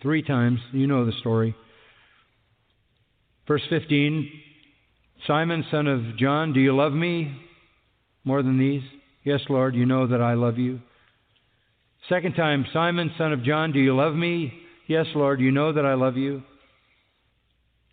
three 0.00 0.22
times, 0.22 0.60
you 0.72 0.86
know 0.86 1.04
the 1.04 1.12
story. 1.20 1.56
Verse 3.46 3.62
15 3.68 4.30
Simon, 5.26 5.64
son 5.70 5.86
of 5.86 6.16
John, 6.18 6.52
do 6.52 6.60
you 6.60 6.76
love 6.76 6.92
me 6.92 7.34
more 8.24 8.42
than 8.42 8.58
these? 8.58 8.82
Yes, 9.22 9.40
Lord, 9.48 9.74
you 9.74 9.86
know 9.86 10.06
that 10.06 10.20
I 10.20 10.34
love 10.34 10.58
you. 10.58 10.80
Second 12.10 12.34
time, 12.34 12.66
Simon, 12.74 13.10
son 13.16 13.32
of 13.32 13.42
John, 13.42 13.72
do 13.72 13.78
you 13.78 13.96
love 13.96 14.14
me? 14.14 14.52
Yes, 14.86 15.06
Lord, 15.14 15.40
you 15.40 15.50
know 15.50 15.72
that 15.72 15.86
I 15.86 15.94
love 15.94 16.18
you. 16.18 16.42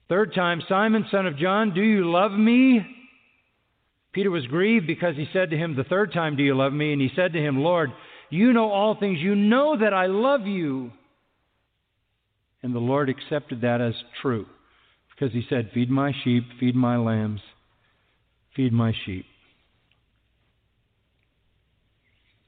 Third 0.10 0.34
time, 0.34 0.62
Simon, 0.68 1.06
son 1.10 1.26
of 1.26 1.38
John, 1.38 1.74
do 1.74 1.82
you 1.82 2.12
love 2.12 2.34
me? 2.34 2.86
Peter 4.12 4.30
was 4.30 4.46
grieved 4.48 4.86
because 4.86 5.16
he 5.16 5.26
said 5.32 5.52
to 5.52 5.58
him 5.58 5.74
the 5.74 5.86
third 5.86 6.12
time, 6.12 6.36
Do 6.36 6.44
you 6.44 6.54
love 6.54 6.74
me? 6.74 6.92
And 6.92 7.02
he 7.02 7.10
said 7.16 7.32
to 7.32 7.40
him, 7.40 7.60
Lord, 7.60 7.92
you 8.30 8.52
know 8.52 8.70
all 8.70 8.96
things. 9.00 9.20
You 9.20 9.36
know 9.36 9.78
that 9.80 9.94
I 9.94 10.08
love 10.08 10.46
you. 10.46 10.92
And 12.62 12.76
the 12.76 12.80
Lord 12.80 13.08
accepted 13.08 13.62
that 13.62 13.80
as 13.80 13.94
true 14.22 14.48
because 15.22 15.34
he 15.34 15.44
said, 15.50 15.70
Feed 15.74 15.90
my 15.90 16.12
sheep, 16.24 16.44
feed 16.60 16.76
my 16.76 16.98
lambs, 16.98 17.42
feed 18.56 18.74
my 18.74 18.92
sheep. 19.06 19.26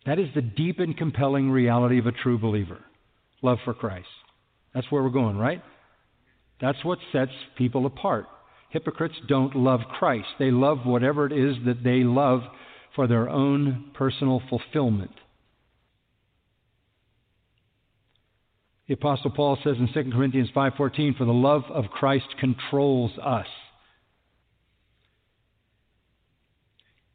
That 0.06 0.20
is 0.20 0.28
the 0.34 0.42
deep 0.42 0.80
and 0.80 0.98
compelling 0.98 1.52
reality 1.52 2.00
of 2.00 2.08
a 2.08 2.12
true 2.12 2.38
believer 2.38 2.80
love 3.42 3.60
for 3.64 3.74
Christ. 3.74 4.08
That's 4.74 4.90
where 4.90 5.04
we're 5.04 5.10
going, 5.10 5.38
right? 5.38 5.62
That's 6.62 6.84
what 6.84 6.98
sets 7.12 7.32
people 7.58 7.86
apart. 7.86 8.26
Hypocrites 8.72 9.16
don't 9.28 9.56
love 9.56 9.82
Christ, 10.00 10.28
they 10.40 10.50
love 10.50 10.80
whatever 10.86 11.28
it 11.28 11.32
is 11.32 11.58
that 11.66 11.84
they 11.84 12.04
love 12.04 12.42
for 12.96 13.08
their 13.08 13.30
own 13.30 13.92
personal 13.94 14.42
fulfillment. 14.50 15.12
The 18.88 18.96
apostle 18.96 19.32
Paul 19.32 19.58
says 19.64 19.78
in 19.78 19.88
2 19.94 20.12
Corinthians 20.12 20.50
5:14 20.52 21.14
for 21.18 21.26
the 21.26 21.34
love 21.34 21.64
of 21.70 21.90
Christ 21.90 22.28
controls 22.38 23.18
us. 23.18 23.48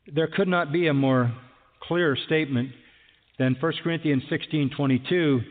There 0.07 0.29
could 0.29 0.49
not 0.49 0.73
be 0.73 0.87
a 0.87 0.95
more 0.95 1.31
clear 1.81 2.17
statement 2.17 2.73
than 3.39 3.55
1 3.55 3.83
Corinthians 3.83 4.25
16:22. 4.31 5.45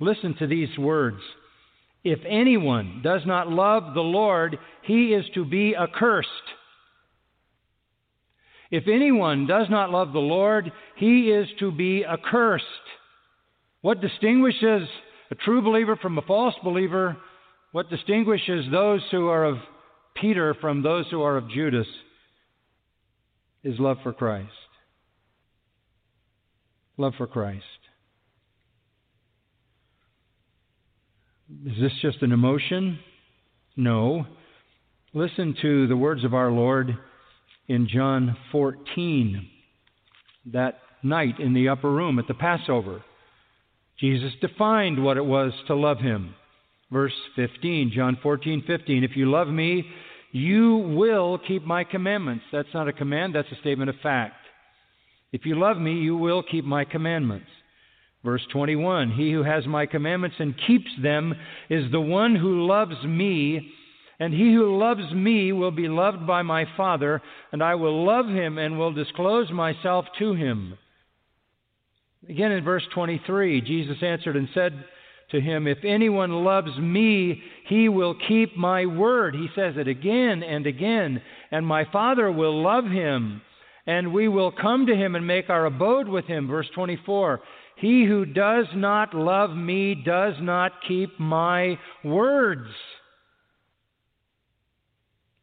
Listen 0.00 0.34
to 0.34 0.46
these 0.46 0.78
words. 0.78 1.20
If 2.02 2.20
anyone 2.24 3.02
does 3.02 3.26
not 3.26 3.50
love 3.50 3.92
the 3.92 4.02
Lord, 4.02 4.58
he 4.82 5.12
is 5.12 5.28
to 5.30 5.44
be 5.44 5.76
accursed. 5.76 6.30
If 8.70 8.86
anyone 8.88 9.46
does 9.46 9.68
not 9.68 9.90
love 9.90 10.12
the 10.12 10.20
Lord, 10.20 10.72
he 10.96 11.30
is 11.30 11.48
to 11.58 11.70
be 11.70 12.06
accursed. 12.06 12.64
What 13.82 14.00
distinguishes 14.00 14.88
a 15.30 15.34
true 15.34 15.62
believer 15.62 15.96
from 15.96 16.18
a 16.18 16.22
false 16.22 16.54
believer, 16.62 17.16
what 17.72 17.90
distinguishes 17.90 18.66
those 18.70 19.02
who 19.10 19.28
are 19.28 19.44
of 19.44 19.58
Peter 20.14 20.54
from 20.60 20.82
those 20.82 21.06
who 21.10 21.22
are 21.22 21.36
of 21.36 21.50
Judas 21.50 21.86
is 23.62 23.78
love 23.78 23.98
for 24.02 24.12
Christ. 24.12 24.50
Love 26.96 27.12
for 27.16 27.26
Christ. 27.26 27.64
Is 31.66 31.80
this 31.80 31.92
just 32.02 32.22
an 32.22 32.32
emotion? 32.32 32.98
No. 33.76 34.26
Listen 35.14 35.54
to 35.62 35.86
the 35.86 35.96
words 35.96 36.24
of 36.24 36.34
our 36.34 36.50
Lord 36.50 36.96
in 37.68 37.88
John 37.88 38.36
14, 38.50 39.48
that 40.52 40.80
night 41.02 41.38
in 41.38 41.54
the 41.54 41.68
upper 41.68 41.90
room 41.90 42.18
at 42.18 42.26
the 42.26 42.34
Passover. 42.34 43.02
Jesus 44.00 44.32
defined 44.40 45.02
what 45.02 45.16
it 45.16 45.24
was 45.24 45.52
to 45.66 45.74
love 45.74 45.98
him. 45.98 46.34
Verse 46.90 47.14
15, 47.36 47.92
John 47.94 48.18
14, 48.22 48.64
15. 48.66 49.04
If 49.04 49.16
you 49.16 49.30
love 49.30 49.48
me, 49.48 49.84
you 50.32 50.76
will 50.96 51.38
keep 51.38 51.64
my 51.64 51.84
commandments. 51.84 52.44
That's 52.52 52.72
not 52.72 52.88
a 52.88 52.92
command, 52.92 53.34
that's 53.34 53.50
a 53.52 53.60
statement 53.60 53.90
of 53.90 53.96
fact. 54.02 54.34
If 55.32 55.44
you 55.44 55.58
love 55.58 55.78
me, 55.78 55.94
you 55.94 56.16
will 56.16 56.42
keep 56.42 56.64
my 56.64 56.84
commandments. 56.84 57.48
Verse 58.24 58.42
21 58.52 59.12
He 59.12 59.32
who 59.32 59.42
has 59.42 59.66
my 59.66 59.86
commandments 59.86 60.36
and 60.38 60.54
keeps 60.66 60.90
them 61.02 61.34
is 61.68 61.90
the 61.90 62.00
one 62.00 62.34
who 62.34 62.66
loves 62.66 63.04
me, 63.04 63.72
And 64.20 64.32
he 64.32 64.52
who 64.52 64.78
loves 64.78 65.12
me 65.12 65.52
will 65.52 65.70
be 65.70 65.88
loved 65.88 66.26
by 66.26 66.42
my 66.42 66.64
Father, 66.76 67.22
and 67.52 67.62
I 67.62 67.74
will 67.74 68.04
love 68.04 68.26
him 68.26 68.58
and 68.58 68.78
will 68.78 68.92
disclose 68.92 69.50
myself 69.50 70.06
to 70.18 70.34
him. 70.34 70.78
Again 72.28 72.52
in 72.52 72.62
verse 72.62 72.84
23, 72.94 73.62
Jesus 73.62 73.96
answered 74.02 74.36
and 74.36 74.48
said 74.52 74.84
to 75.30 75.40
him, 75.40 75.66
If 75.66 75.78
anyone 75.84 76.44
loves 76.44 76.76
me, 76.78 77.42
he 77.66 77.88
will 77.88 78.14
keep 78.28 78.56
my 78.56 78.86
word. 78.86 79.34
He 79.34 79.48
says 79.54 79.74
it 79.76 79.88
again 79.88 80.42
and 80.42 80.66
again. 80.66 81.22
And 81.50 81.66
my 81.66 81.84
Father 81.90 82.30
will 82.30 82.62
love 82.62 82.84
him, 82.84 83.40
and 83.86 84.12
we 84.12 84.28
will 84.28 84.52
come 84.52 84.86
to 84.86 84.94
him 84.94 85.14
and 85.14 85.26
make 85.26 85.48
our 85.48 85.64
abode 85.66 86.08
with 86.08 86.26
him. 86.26 86.48
Verse 86.48 86.68
24. 86.74 87.40
He 87.76 88.04
who 88.04 88.26
does 88.26 88.66
not 88.74 89.14
love 89.14 89.50
me 89.56 89.94
does 89.94 90.34
not 90.40 90.72
keep 90.86 91.18
my 91.18 91.78
words. 92.04 92.68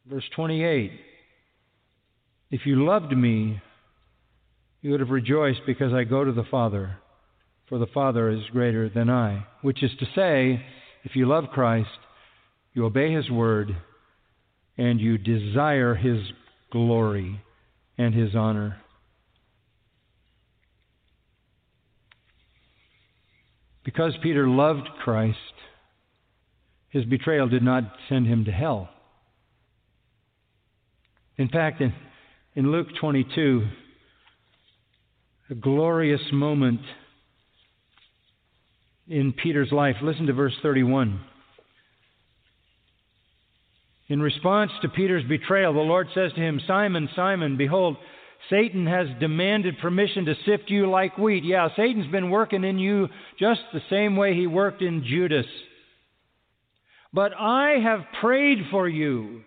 Verse 0.08 0.24
28 0.36 0.92
If 2.50 2.60
you 2.64 2.84
loved 2.84 3.16
me, 3.16 3.60
you 4.82 4.90
would 4.90 5.00
have 5.00 5.10
rejoiced 5.10 5.60
because 5.66 5.92
I 5.92 6.04
go 6.04 6.24
to 6.24 6.32
the 6.32 6.44
Father, 6.44 6.98
for 7.68 7.78
the 7.78 7.86
Father 7.86 8.30
is 8.30 8.42
greater 8.52 8.88
than 8.88 9.10
I. 9.10 9.46
Which 9.62 9.82
is 9.82 9.90
to 9.98 10.06
say, 10.14 10.64
if 11.04 11.16
you 11.16 11.26
love 11.26 11.44
Christ, 11.52 11.88
you 12.74 12.84
obey 12.84 13.12
His 13.12 13.30
word, 13.30 13.76
and 14.76 15.00
you 15.00 15.18
desire 15.18 15.94
His 15.94 16.20
glory 16.70 17.40
and 17.98 18.14
His 18.14 18.34
honor. 18.34 18.76
Because 23.86 24.14
Peter 24.20 24.48
loved 24.48 24.88
Christ, 25.04 25.38
his 26.88 27.04
betrayal 27.04 27.48
did 27.48 27.62
not 27.62 27.84
send 28.08 28.26
him 28.26 28.46
to 28.46 28.50
hell. 28.50 28.88
In 31.36 31.48
fact, 31.48 31.80
in, 31.80 31.92
in 32.54 32.72
Luke 32.72 32.88
22, 33.00 33.64
a 35.50 35.54
glorious 35.54 36.20
moment 36.32 36.80
in 39.08 39.32
Peter's 39.32 39.70
life. 39.70 39.96
Listen 40.02 40.26
to 40.26 40.32
verse 40.32 40.54
31. 40.62 41.20
In 44.08 44.20
response 44.20 44.70
to 44.82 44.88
Peter's 44.88 45.24
betrayal, 45.28 45.72
the 45.72 45.80
Lord 45.80 46.08
says 46.14 46.32
to 46.34 46.40
him, 46.40 46.60
Simon, 46.66 47.08
Simon, 47.14 47.56
behold, 47.56 47.96
Satan 48.50 48.86
has 48.86 49.06
demanded 49.20 49.78
permission 49.80 50.24
to 50.26 50.34
sift 50.44 50.64
you 50.68 50.88
like 50.88 51.18
wheat. 51.18 51.44
Yeah, 51.44 51.68
Satan's 51.76 52.10
been 52.10 52.30
working 52.30 52.64
in 52.64 52.78
you 52.78 53.08
just 53.38 53.60
the 53.72 53.80
same 53.90 54.16
way 54.16 54.34
he 54.34 54.46
worked 54.46 54.82
in 54.82 55.04
Judas. 55.04 55.46
But 57.12 57.32
I 57.38 57.78
have 57.82 58.00
prayed 58.20 58.58
for 58.70 58.88
you 58.88 59.42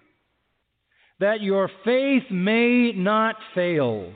that 1.20 1.42
your 1.42 1.70
faith 1.86 2.24
may 2.32 2.92
not 2.94 3.36
fail. 3.54 4.14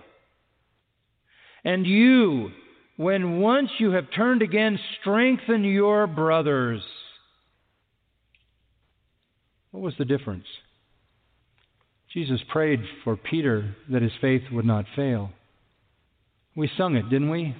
And 1.63 1.85
you, 1.85 2.49
when 2.97 3.39
once 3.39 3.69
you 3.79 3.91
have 3.91 4.05
turned 4.15 4.41
again, 4.41 4.77
strengthen 5.01 5.63
your 5.63 6.07
brothers. 6.07 6.81
What 9.71 9.81
was 9.81 9.93
the 9.97 10.05
difference? 10.05 10.45
Jesus 12.13 12.39
prayed 12.51 12.79
for 13.03 13.17
Peter 13.17 13.75
that 13.89 14.03
his 14.03 14.11
faith 14.21 14.43
would 14.51 14.65
not 14.65 14.85
fail. 14.95 15.31
We 16.55 16.69
sung 16.77 16.95
it, 16.95 17.09
didn't 17.09 17.31
we? 17.31 17.55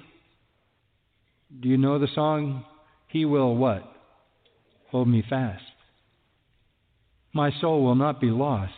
Do 1.60 1.68
you 1.68 1.76
know 1.76 1.98
the 1.98 2.08
song? 2.14 2.64
He 3.08 3.24
will 3.24 3.56
what? 3.56 3.82
Hold 4.90 5.08
me 5.08 5.24
fast. 5.28 5.62
My 7.32 7.50
soul 7.60 7.82
will 7.82 7.96
not 7.96 8.20
be 8.20 8.30
lost. 8.30 8.72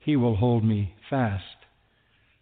He 0.00 0.16
will 0.16 0.34
hold 0.34 0.64
me 0.64 0.94
fast. 1.08 1.44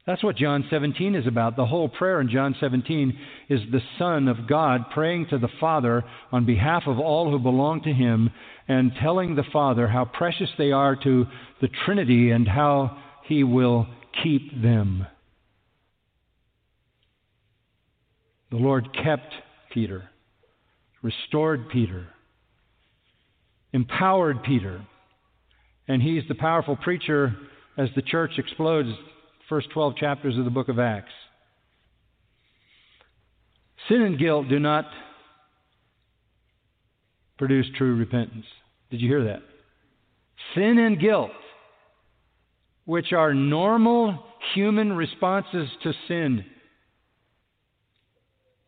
That's 0.07 0.23
what 0.23 0.37
John 0.37 0.65
17 0.71 1.17
is 1.17 1.27
about. 1.27 1.57
The 1.57 1.67
whole 1.67 1.89
prayer 1.89 2.21
in 2.21 2.29
John 2.31 2.55
17 2.61 3.19
is 3.49 3.61
the 3.73 3.81
Son 3.99 4.29
of 4.29 4.47
God 4.47 4.85
praying 4.95 5.27
to 5.31 5.39
the 5.39 5.49
Father 5.59 6.05
on 6.31 6.47
behalf 6.47 6.85
of 6.87 7.01
all 7.01 7.29
who 7.29 7.41
belong 7.41 7.83
to 7.83 7.93
Him 7.93 8.31
and 8.69 8.93
telling 9.03 9.35
the 9.35 9.45
Father 9.53 9.89
how 9.89 10.05
precious 10.05 10.49
they 10.59 10.71
are 10.71 10.95
to 10.95 11.27
the 11.61 11.69
Trinity 11.85 12.31
and 12.31 12.47
how 12.47 12.97
He 13.25 13.43
will 13.43 13.89
keep 14.23 14.63
them. 14.63 15.07
The 18.53 18.59
Lord 18.59 18.89
kept 18.95 19.33
Peter, 19.73 20.05
restored 21.03 21.69
Peter, 21.69 22.07
empowered 23.73 24.45
Peter, 24.45 24.87
and 25.89 26.01
He's 26.01 26.23
the 26.29 26.37
powerful 26.37 26.77
preacher 26.77 27.35
as 27.77 27.89
the 27.97 28.03
church 28.03 28.39
explodes 28.39 28.91
first 29.49 29.71
12 29.71 29.97
chapters 29.97 30.37
of 30.37 30.45
the 30.45 30.51
book 30.51 30.69
of 30.69 30.79
Acts. 30.79 31.13
Sin 33.89 34.03
and 34.03 34.19
guilt 34.19 34.49
do 34.49 34.59
not 34.59 34.87
produce 37.39 37.67
true 37.77 37.97
repentance. 37.97 38.47
Did 38.91 39.01
you 39.01 39.09
hear 39.09 39.25
that? 39.25 39.43
Sin 40.55 40.79
and 40.79 41.01
guilt, 41.01 41.31
which 42.85 43.13
are 43.13 43.35
normal 43.35 44.19
human 44.55 44.93
responses 44.93 45.69
to 45.83 45.93
sin, 46.09 46.45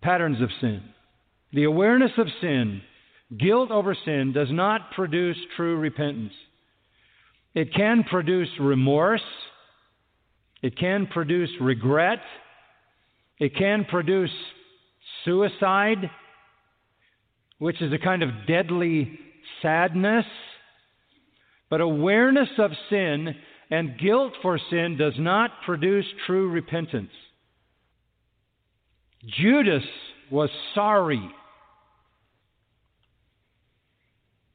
patterns 0.03 0.41
of 0.41 0.51
sin. 0.61 0.83
The 1.53 1.65
awareness 1.65 2.13
of 2.19 2.27
sin, 2.41 2.83
guilt 3.39 3.71
over 3.71 3.97
sin, 4.05 4.33
does 4.33 4.49
not 4.51 4.93
produce 4.93 5.37
true 5.57 5.77
repentance. 5.77 6.33
It 7.55 7.75
can 7.75 8.05
produce 8.05 8.49
remorse 8.61 9.23
it 10.63 10.77
can 10.77 11.07
produce 11.07 11.51
regret. 11.61 12.19
It 13.39 13.55
can 13.57 13.85
produce 13.85 14.31
suicide, 15.25 16.11
which 17.59 17.81
is 17.81 17.93
a 17.93 17.99
kind 17.99 18.23
of 18.23 18.31
deadly 18.47 19.19
sadness. 19.63 20.25
But 21.71 21.81
awareness 21.81 22.49
of 22.59 22.71
sin 22.91 23.35
and 23.71 23.99
guilt 23.99 24.33
for 24.43 24.59
sin 24.71 24.97
does 24.99 25.15
not 25.19 25.51
produce 25.65 26.07
true 26.27 26.49
repentance. 26.51 27.11
Judas 29.27 29.85
was 30.31 30.51
sorry. 30.75 31.31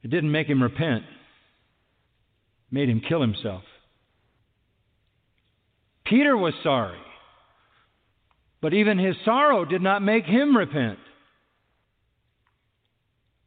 It 0.04 0.10
didn't 0.10 0.32
make 0.32 0.48
him 0.48 0.62
repent, 0.62 1.04
it 1.04 2.74
made 2.74 2.90
him 2.90 3.02
kill 3.08 3.22
himself. 3.22 3.64
Peter 6.14 6.38
was 6.38 6.54
sorry. 6.62 7.00
But 8.62 8.76
even 8.76 9.00
his 9.00 9.16
sorrow 9.26 9.66
did 9.66 9.82
not 9.82 10.04
make 10.04 10.26
him 10.26 10.56
repent. 10.56 11.00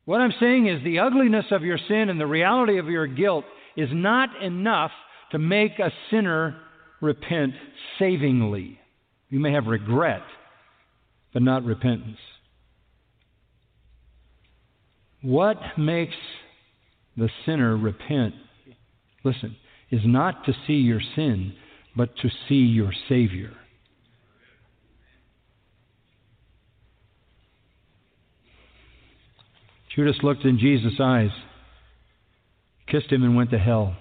What 0.04 0.20
I'm 0.20 0.34
saying 0.40 0.66
is 0.66 0.82
the 0.82 0.98
ugliness 0.98 1.44
of 1.52 1.62
your 1.62 1.78
sin 1.78 2.08
and 2.08 2.18
the 2.18 2.26
reality 2.26 2.78
of 2.78 2.88
your 2.88 3.06
guilt 3.06 3.44
is 3.76 3.88
not 3.92 4.42
enough 4.42 4.90
to 5.30 5.38
make 5.38 5.78
a 5.78 5.92
sinner 6.10 6.56
repent 7.00 7.54
savingly. 8.00 8.80
You 9.30 9.38
may 9.38 9.52
have 9.52 9.66
regret, 9.66 10.22
but 11.32 11.42
not 11.42 11.64
repentance. 11.64 12.18
What 15.22 15.58
makes 15.78 16.16
the 17.16 17.30
sinner 17.44 17.76
repent, 17.76 18.34
listen, 19.22 19.54
is 19.92 20.00
not 20.04 20.44
to 20.46 20.52
see 20.66 20.74
your 20.74 21.00
sin, 21.14 21.52
but 21.97 22.16
to 22.18 22.28
see 22.49 22.55
your 22.55 22.92
Savior. 23.09 23.53
Judas 29.94 30.16
looked 30.22 30.44
in 30.44 30.59
Jesus' 30.59 31.01
eyes, 31.01 31.30
kissed 32.86 33.11
him, 33.11 33.22
and 33.22 33.34
went 33.34 33.51
to 33.51 33.59
hell. 33.59 33.97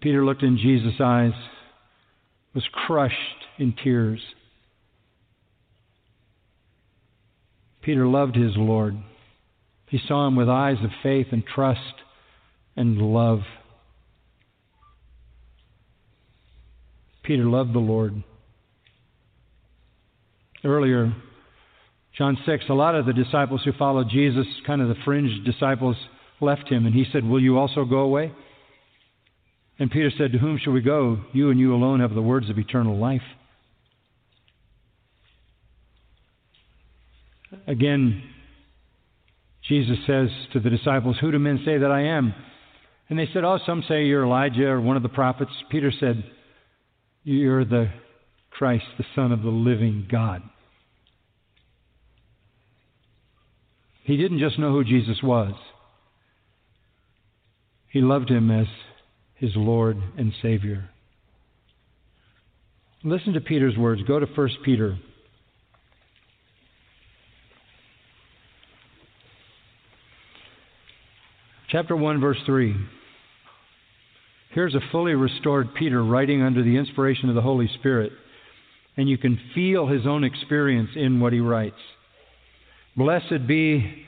Peter 0.00 0.24
looked 0.24 0.42
in 0.42 0.58
Jesus' 0.58 1.00
eyes, 1.00 1.32
was 2.52 2.64
crushed 2.72 3.14
in 3.58 3.72
tears. 3.72 4.20
Peter 7.82 8.08
loved 8.08 8.34
his 8.34 8.56
Lord. 8.56 8.96
He 9.88 10.00
saw 10.06 10.26
him 10.26 10.34
with 10.34 10.48
eyes 10.48 10.78
of 10.82 10.90
faith 11.02 11.28
and 11.30 11.44
trust 11.46 11.80
and 12.76 12.98
love. 12.98 13.40
Peter 17.28 17.44
loved 17.44 17.74
the 17.74 17.78
Lord. 17.78 18.24
Earlier, 20.64 21.12
John 22.16 22.38
6, 22.46 22.64
a 22.70 22.72
lot 22.72 22.94
of 22.94 23.04
the 23.04 23.12
disciples 23.12 23.60
who 23.66 23.72
followed 23.78 24.08
Jesus, 24.10 24.46
kind 24.66 24.80
of 24.80 24.88
the 24.88 24.94
fringe 25.04 25.44
disciples, 25.44 25.94
left 26.40 26.70
him, 26.70 26.86
and 26.86 26.94
he 26.94 27.04
said, 27.12 27.24
Will 27.24 27.38
you 27.38 27.58
also 27.58 27.84
go 27.84 27.98
away? 27.98 28.32
And 29.78 29.90
Peter 29.90 30.10
said, 30.16 30.32
To 30.32 30.38
whom 30.38 30.58
shall 30.58 30.72
we 30.72 30.80
go? 30.80 31.18
You 31.34 31.50
and 31.50 31.60
you 31.60 31.74
alone 31.74 32.00
have 32.00 32.14
the 32.14 32.22
words 32.22 32.48
of 32.48 32.58
eternal 32.58 32.96
life. 32.96 33.20
Again, 37.66 38.22
Jesus 39.68 39.98
says 40.06 40.30
to 40.54 40.60
the 40.60 40.70
disciples, 40.70 41.18
Who 41.20 41.30
do 41.30 41.38
men 41.38 41.60
say 41.62 41.76
that 41.76 41.90
I 41.90 42.04
am? 42.04 42.34
And 43.10 43.18
they 43.18 43.28
said, 43.34 43.44
Oh, 43.44 43.58
some 43.66 43.84
say 43.86 44.04
you're 44.06 44.24
Elijah 44.24 44.68
or 44.68 44.80
one 44.80 44.96
of 44.96 45.02
the 45.02 45.10
prophets. 45.10 45.52
Peter 45.70 45.92
said, 46.00 46.24
You're 47.30 47.66
the 47.66 47.90
Christ, 48.50 48.86
the 48.96 49.04
Son 49.14 49.32
of 49.32 49.42
the 49.42 49.50
living 49.50 50.08
God. 50.10 50.40
He 54.04 54.16
didn't 54.16 54.38
just 54.38 54.58
know 54.58 54.72
who 54.72 54.82
Jesus 54.82 55.18
was, 55.22 55.52
he 57.90 58.00
loved 58.00 58.30
him 58.30 58.50
as 58.50 58.66
his 59.34 59.50
Lord 59.56 59.98
and 60.16 60.32
Savior. 60.40 60.88
Listen 63.04 63.34
to 63.34 63.42
Peter's 63.42 63.76
words. 63.76 64.00
Go 64.08 64.18
to 64.18 64.26
1 64.26 64.48
Peter. 64.64 64.96
Chapter 71.68 71.94
1, 71.94 72.20
verse 72.22 72.38
3. 72.46 72.74
Here's 74.58 74.74
a 74.74 74.80
fully 74.90 75.14
restored 75.14 75.72
Peter 75.72 76.02
writing 76.02 76.42
under 76.42 76.64
the 76.64 76.78
inspiration 76.78 77.28
of 77.28 77.36
the 77.36 77.40
Holy 77.40 77.70
Spirit, 77.78 78.10
and 78.96 79.08
you 79.08 79.16
can 79.16 79.38
feel 79.54 79.86
his 79.86 80.04
own 80.04 80.24
experience 80.24 80.90
in 80.96 81.20
what 81.20 81.32
he 81.32 81.38
writes. 81.38 81.78
Blessed 82.96 83.46
be 83.46 84.04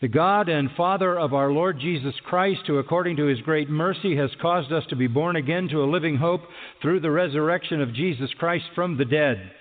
the 0.00 0.08
God 0.08 0.48
and 0.48 0.68
Father 0.76 1.16
of 1.16 1.32
our 1.32 1.52
Lord 1.52 1.78
Jesus 1.78 2.14
Christ, 2.26 2.62
who 2.66 2.78
according 2.78 3.18
to 3.18 3.26
his 3.26 3.38
great 3.42 3.70
mercy 3.70 4.16
has 4.16 4.30
caused 4.42 4.72
us 4.72 4.82
to 4.88 4.96
be 4.96 5.06
born 5.06 5.36
again 5.36 5.68
to 5.68 5.84
a 5.84 5.86
living 5.88 6.16
hope 6.16 6.42
through 6.82 6.98
the 6.98 7.12
resurrection 7.12 7.80
of 7.80 7.94
Jesus 7.94 8.30
Christ 8.36 8.64
from 8.74 8.98
the 8.98 9.04
dead, 9.04 9.52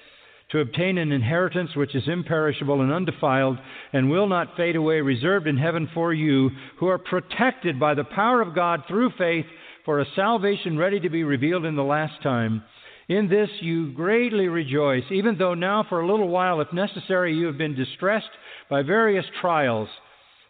to 0.49 0.61
obtain 0.61 0.97
an 0.97 1.11
inheritance 1.11 1.75
which 1.75 1.93
is 1.93 2.07
imperishable 2.07 2.81
and 2.81 2.91
undefiled 2.91 3.59
and 3.93 4.09
will 4.09 4.25
not 4.25 4.57
fade 4.57 4.77
away, 4.77 4.99
reserved 4.99 5.45
in 5.45 5.57
heaven 5.57 5.88
for 5.93 6.11
you, 6.11 6.49
who 6.79 6.88
are 6.88 6.97
protected 6.97 7.79
by 7.79 7.93
the 7.93 8.03
power 8.03 8.41
of 8.41 8.55
God 8.55 8.81
through 8.88 9.11
faith 9.15 9.45
for 9.86 9.99
a 9.99 10.05
salvation 10.15 10.77
ready 10.77 10.99
to 10.99 11.09
be 11.09 11.23
revealed 11.23 11.65
in 11.65 11.75
the 11.75 11.84
last 11.84 12.21
time. 12.23 12.63
In 13.09 13.27
this 13.27 13.49
you 13.59 13.91
greatly 13.91 14.47
rejoice, 14.47 15.03
even 15.11 15.38
though 15.38 15.53
now 15.53 15.86
for 15.88 16.01
a 16.01 16.07
little 16.07 16.29
while, 16.29 16.61
if 16.61 16.71
necessary, 16.71 17.36
you 17.36 17.47
have 17.47 17.57
been 17.57 17.75
distressed 17.75 18.29
by 18.69 18.81
various 18.81 19.25
trials, 19.41 19.89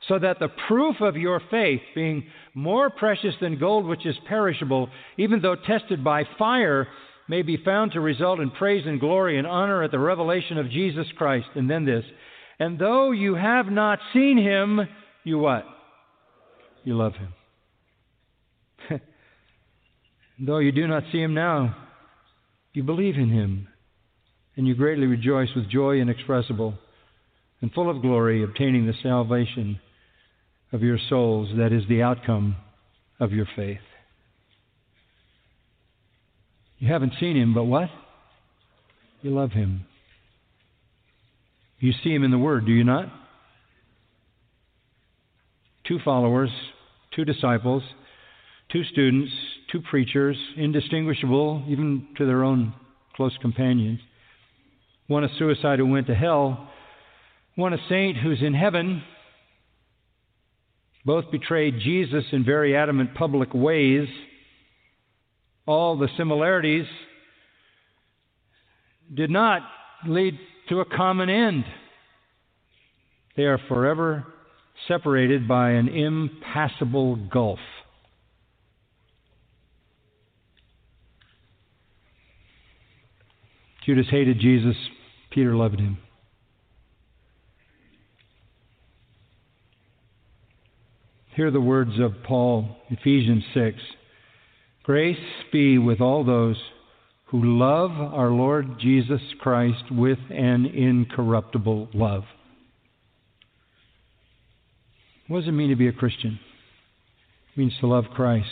so 0.07 0.19
that 0.19 0.38
the 0.39 0.49
proof 0.67 0.97
of 1.01 1.17
your 1.17 1.41
faith, 1.49 1.81
being 1.95 2.25
more 2.53 2.89
precious 2.89 3.34
than 3.41 3.59
gold 3.59 3.86
which 3.86 4.05
is 4.05 4.15
perishable, 4.27 4.89
even 5.17 5.41
though 5.41 5.55
tested 5.55 6.03
by 6.03 6.23
fire, 6.38 6.88
may 7.27 7.41
be 7.41 7.57
found 7.57 7.93
to 7.93 8.01
result 8.01 8.39
in 8.39 8.51
praise 8.51 8.86
and 8.86 8.99
glory 8.99 9.38
and 9.38 9.47
honor 9.47 9.81
at 9.81 9.91
the 9.91 9.99
revelation 9.99 10.57
of 10.57 10.69
Jesus 10.69 11.07
Christ. 11.17 11.47
And 11.55 11.69
then 11.69 11.86
this, 11.86 12.03
and 12.59 12.77
though 12.77 13.11
you 13.11 13.34
have 13.36 13.67
not 13.67 13.99
seen 14.13 14.38
him, 14.38 14.81
you 15.23 15.39
what? 15.39 15.65
You 16.84 16.95
love 16.97 17.13
him. 17.13 17.34
Though 20.39 20.57
you 20.59 20.71
do 20.71 20.88
not 20.88 21.03
see 21.11 21.21
him 21.21 21.34
now, 21.34 21.75
you 22.73 22.84
believe 22.84 23.15
in 23.15 23.29
him, 23.29 23.67
and 24.55 24.67
you 24.67 24.75
greatly 24.75 25.05
rejoice 25.05 25.49
with 25.55 25.69
joy 25.69 25.97
inexpressible 25.97 26.75
and 27.61 27.71
full 27.71 27.89
of 27.89 28.01
glory, 28.01 28.43
obtaining 28.43 28.86
the 28.86 28.93
salvation 29.01 29.79
of 30.71 30.81
your 30.81 30.97
souls 31.09 31.49
that 31.57 31.71
is 31.71 31.84
the 31.88 32.01
outcome 32.01 32.55
of 33.19 33.31
your 33.31 33.47
faith. 33.55 33.77
You 36.79 36.91
haven't 36.91 37.13
seen 37.19 37.38
him, 37.38 37.53
but 37.53 37.63
what? 37.63 37.89
You 39.21 39.31
love 39.31 39.51
him. 39.51 39.86
You 41.79 41.93
see 42.03 42.13
him 42.13 42.23
in 42.23 42.31
the 42.31 42.38
Word, 42.38 42.65
do 42.65 42.71
you 42.73 42.84
not? 42.84 43.05
Two 45.88 45.99
followers, 46.03 46.49
two 47.15 47.23
disciples 47.23 47.84
two 48.73 48.84
students, 48.86 49.31
two 49.74 49.82
preachers, 49.82 50.38
indistinguishable 50.55 51.65
even 51.67 52.07
to 52.15 52.26
their 52.26 52.43
own 52.43 52.74
close 53.15 53.36
companions. 53.41 53.99
One 55.07 55.24
a 55.24 55.30
suicide 55.38 55.80
who 55.80 55.88
went 55.88 56.07
to 56.07 56.15
hell, 56.15 56.69
one 57.55 57.74
a 57.74 57.78
saint 57.89 58.17
who's 58.17 58.41
in 58.41 58.53
heaven. 58.53 59.03
Both 61.05 61.32
betrayed 61.32 61.80
Jesus 61.80 62.24
in 62.32 62.45
very 62.45 62.78
adamant 62.78 63.15
public 63.15 63.53
ways. 63.53 64.07
All 65.65 65.97
the 65.97 66.07
similarities 66.17 66.86
did 69.13 69.32
not 69.32 69.63
lead 70.07 70.38
to 70.69 70.82
a 70.82 70.86
common 70.86 71.30
end. 71.30 71.65
They 73.36 73.43
are 73.43 73.59
forever 73.67 74.26
separated 74.88 75.47
by 75.47 75.71
an 75.71 75.88
impassable 75.89 77.15
gulf. 77.15 77.59
Judas 83.86 84.07
hated 84.09 84.39
Jesus, 84.39 84.75
Peter 85.31 85.55
loved 85.55 85.79
him. 85.79 85.97
Hear 91.36 91.51
the 91.51 91.59
words 91.59 91.99
of 91.99 92.23
Paul, 92.25 92.77
Ephesians 92.89 93.43
6. 93.53 93.77
Grace 94.84 95.17
be 95.51 95.77
with 95.77 95.99
all 95.99 96.23
those 96.23 96.61
who 97.25 97.41
love 97.43 97.91
our 97.91 98.29
Lord 98.29 98.79
Jesus 98.79 99.21
Christ 99.39 99.91
with 99.91 100.19
an 100.29 100.67
incorruptible 100.67 101.89
love. 101.93 102.23
What 105.27 105.39
does 105.39 105.47
it 105.47 105.53
mean 105.53 105.71
to 105.71 105.75
be 105.75 105.88
a 105.88 105.93
Christian? 105.93 106.39
It 107.51 107.59
means 107.59 107.73
to 107.79 107.88
love 107.88 108.05
Christ. 108.13 108.47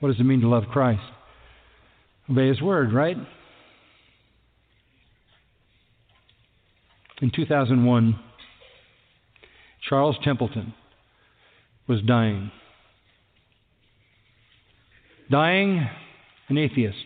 What 0.00 0.08
does 0.08 0.18
it 0.18 0.24
mean 0.24 0.40
to 0.40 0.48
love 0.48 0.64
Christ? 0.72 1.02
Obey 2.28 2.48
His 2.48 2.60
word, 2.60 2.92
right? 2.92 3.16
In 7.20 7.32
2001, 7.34 8.18
Charles 9.88 10.16
Templeton 10.22 10.72
was 11.88 12.00
dying. 12.02 12.52
Dying, 15.30 15.88
an 16.48 16.58
atheist. 16.58 16.96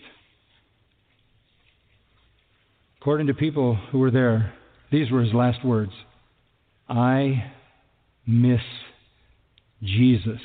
According 3.01 3.27
to 3.29 3.35
people 3.35 3.75
who 3.91 3.99
were 3.99 4.11
there, 4.11 4.53
these 4.91 5.11
were 5.11 5.23
his 5.23 5.33
last 5.33 5.65
words 5.65 5.93
I 6.89 7.51
miss 8.27 8.61
Jesus. 9.83 10.41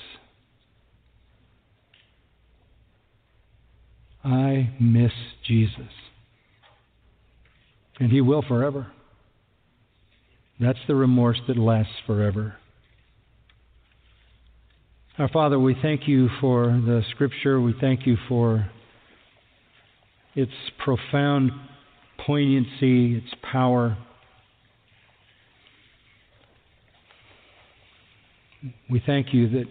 I 4.24 4.72
miss 4.80 5.11
Jesus. 5.45 5.82
And 7.99 8.11
he 8.11 8.22
will 8.22 8.41
forever. 8.41 8.88
That's 10.60 10.80
the 10.88 10.95
remorse 10.95 11.39
that 11.47 11.58
lasts 11.58 11.93
forever. 12.08 12.55
Our 15.20 15.30
Father, 15.30 15.60
we 15.60 15.76
thank 15.82 16.08
you 16.08 16.30
for 16.41 16.66
the 16.66 17.03
Scripture. 17.12 17.62
We 17.62 17.76
thank 17.80 18.08
you 18.08 18.18
for 18.28 18.70
its 20.36 20.51
profound 20.84 21.51
poignancy, 22.26 23.18
its 23.18 23.34
power. 23.51 23.97
We 28.89 29.01
thank 29.05 29.34
you 29.34 29.49
that 29.49 29.66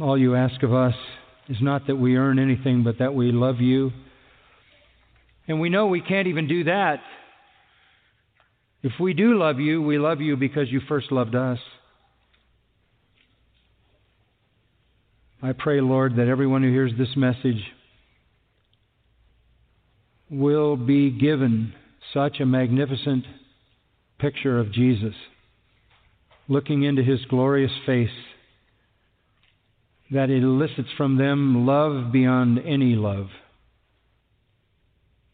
all 0.00 0.16
you 0.16 0.36
ask 0.36 0.62
of 0.62 0.72
us 0.72 0.94
is 1.48 1.58
not 1.60 1.88
that 1.88 1.96
we 1.96 2.16
earn 2.16 2.38
anything, 2.38 2.84
but 2.84 2.98
that 3.00 3.12
we 3.12 3.32
love 3.32 3.60
you. 3.60 3.90
And 5.48 5.60
we 5.60 5.68
know 5.68 5.88
we 5.88 6.00
can't 6.00 6.28
even 6.28 6.46
do 6.46 6.64
that 6.64 7.00
if 8.82 8.92
we 8.98 9.12
do 9.12 9.38
love 9.38 9.60
you, 9.60 9.82
we 9.82 9.98
love 9.98 10.20
you 10.20 10.36
because 10.36 10.70
you 10.70 10.80
first 10.88 11.12
loved 11.12 11.34
us. 11.34 11.58
I 15.42 15.52
pray, 15.52 15.80
Lord, 15.80 16.16
that 16.16 16.28
everyone 16.28 16.62
who 16.62 16.70
hears 16.70 16.92
this 16.98 17.14
message 17.16 17.62
will 20.30 20.76
be 20.76 21.10
given 21.10 21.74
such 22.14 22.40
a 22.40 22.46
magnificent 22.46 23.24
picture 24.18 24.58
of 24.58 24.72
Jesus, 24.72 25.14
looking 26.48 26.82
into 26.82 27.02
his 27.02 27.24
glorious 27.26 27.72
face, 27.84 28.08
that 30.10 30.30
it 30.30 30.42
elicits 30.42 30.88
from 30.96 31.16
them 31.16 31.66
love 31.66 32.12
beyond 32.12 32.58
any 32.58 32.94
love, 32.94 33.28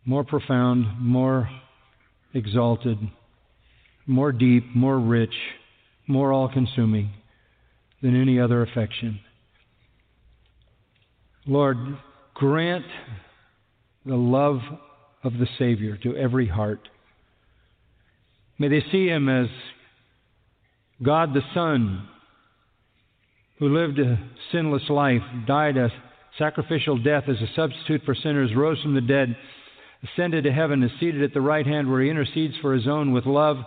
more 0.05 0.25
profound, 0.25 1.01
more 1.01 1.49
exalted 2.35 2.99
more 4.07 4.33
deep, 4.33 4.65
more 4.75 4.99
rich, 4.99 5.35
more 6.07 6.33
all 6.33 6.49
consuming 6.49 7.11
than 8.03 8.21
any 8.21 8.41
other 8.41 8.63
affection. 8.63 9.21
Lord, 11.47 11.77
grant 12.35 12.85
the 14.05 14.17
love 14.17 14.59
of 15.23 15.35
the 15.35 15.47
Savior 15.59 15.97
to 15.99 16.17
every 16.17 16.47
heart. 16.47 16.89
May 18.59 18.69
they 18.69 18.85
see 18.93 19.07
Him 19.07 19.29
as 19.29 19.49
God 21.03 21.35
the 21.35 21.43
Son, 21.53 22.09
who 23.59 23.69
lived 23.69 23.99
a 23.99 24.19
sinless 24.53 24.89
life, 24.89 25.23
died 25.47 25.77
a 25.77 25.91
sacrificial 26.39 26.99
death 26.99 27.25
as 27.29 27.37
a 27.37 27.55
substitute 27.55 28.03
for 28.05 28.15
sinners, 28.15 28.55
rose 28.55 28.81
from 28.83 28.95
the 28.95 29.01
dead, 29.01 29.37
ascended 30.03 30.45
to 30.45 30.53
heaven, 30.53 30.83
is 30.83 30.91
seated 31.01 31.23
at 31.23 31.35
the 31.35 31.41
right 31.41 31.67
hand 31.67 31.91
where 31.91 32.03
he 32.03 32.11
intercedes 32.11 32.55
for 32.61 32.75
his 32.75 32.87
own 32.87 33.13
with 33.13 33.27
love, 33.27 33.59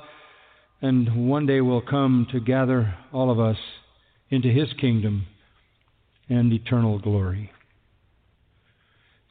and 0.81 1.29
one 1.29 1.45
day 1.45 1.61
will 1.61 1.81
come 1.81 2.27
to 2.31 2.39
gather 2.39 2.95
all 3.11 3.29
of 3.31 3.39
us 3.39 3.57
into 4.29 4.49
his 4.49 4.69
kingdom 4.79 5.25
and 6.29 6.53
eternal 6.53 6.99
glory. 6.99 7.51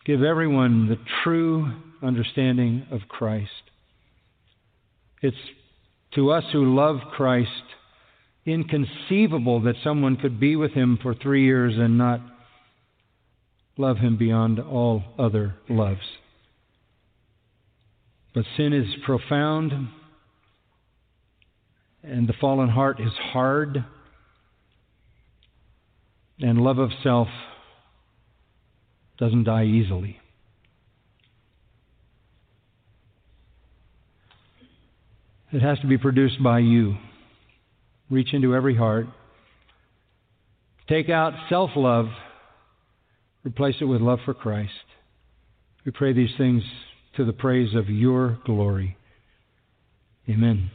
Give 0.04 0.22
everyone 0.22 0.88
the 0.88 0.98
true 1.22 1.72
understanding 2.02 2.86
of 2.90 3.02
Christ. 3.08 3.50
It's 5.22 5.36
to 6.14 6.30
us 6.30 6.44
who 6.52 6.74
love 6.74 6.96
Christ 7.12 7.50
inconceivable 8.46 9.60
that 9.62 9.74
someone 9.84 10.16
could 10.16 10.40
be 10.40 10.56
with 10.56 10.72
him 10.72 10.98
for 11.02 11.14
three 11.14 11.44
years 11.44 11.74
and 11.76 11.98
not 11.98 12.20
love 13.76 13.98
him 13.98 14.16
beyond 14.16 14.58
all 14.58 15.02
other 15.18 15.54
loves. 15.68 16.00
But 18.34 18.44
sin 18.56 18.72
is 18.72 18.86
profound, 19.04 19.72
and 22.02 22.28
the 22.28 22.34
fallen 22.40 22.68
heart 22.68 23.00
is 23.00 23.12
hard, 23.32 23.84
and 26.40 26.60
love 26.60 26.78
of 26.78 26.90
self 27.02 27.28
doesn't 29.18 29.44
die 29.44 29.64
easily. 29.64 30.18
It 35.52 35.62
has 35.62 35.78
to 35.80 35.86
be 35.86 35.98
produced 35.98 36.42
by 36.42 36.58
you. 36.58 36.96
Reach 38.10 38.32
into 38.32 38.54
every 38.54 38.76
heart. 38.76 39.06
Take 40.88 41.10
out 41.10 41.34
self 41.48 41.70
love, 41.76 42.06
replace 43.44 43.76
it 43.80 43.84
with 43.84 44.00
love 44.00 44.20
for 44.24 44.34
Christ. 44.34 44.72
We 45.84 45.92
pray 45.92 46.12
these 46.12 46.30
things 46.38 46.62
to 47.16 47.24
the 47.24 47.32
praise 47.32 47.74
of 47.74 47.88
your 47.88 48.38
glory. 48.44 48.96
Amen. 50.28 50.70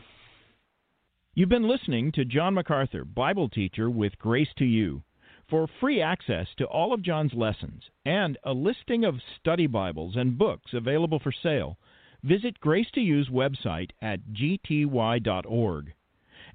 You've 1.36 1.50
been 1.50 1.68
listening 1.68 2.12
to 2.12 2.26
John 2.26 2.54
MacArthur, 2.54 3.04
Bible 3.04 3.50
teacher 3.50 3.90
with 3.90 4.20
Grace 4.20 4.54
to 4.60 4.66
You. 4.66 5.02
For 5.50 5.68
free 5.80 6.00
access 6.00 6.46
to 6.60 6.66
all 6.66 6.94
of 6.94 7.02
John's 7.02 7.34
lessons 7.34 7.82
and 8.06 8.38
a 8.44 8.54
listing 8.54 9.04
of 9.04 9.20
study 9.40 9.66
Bibles 9.66 10.16
and 10.16 10.38
books 10.38 10.74
available 10.74 11.18
for 11.18 11.32
sale, 11.32 11.80
visit 12.22 12.60
Grace 12.60 12.86
to 12.94 13.02
You's 13.02 13.30
website 13.30 13.90
at 14.00 14.20
gty.org. 14.32 15.94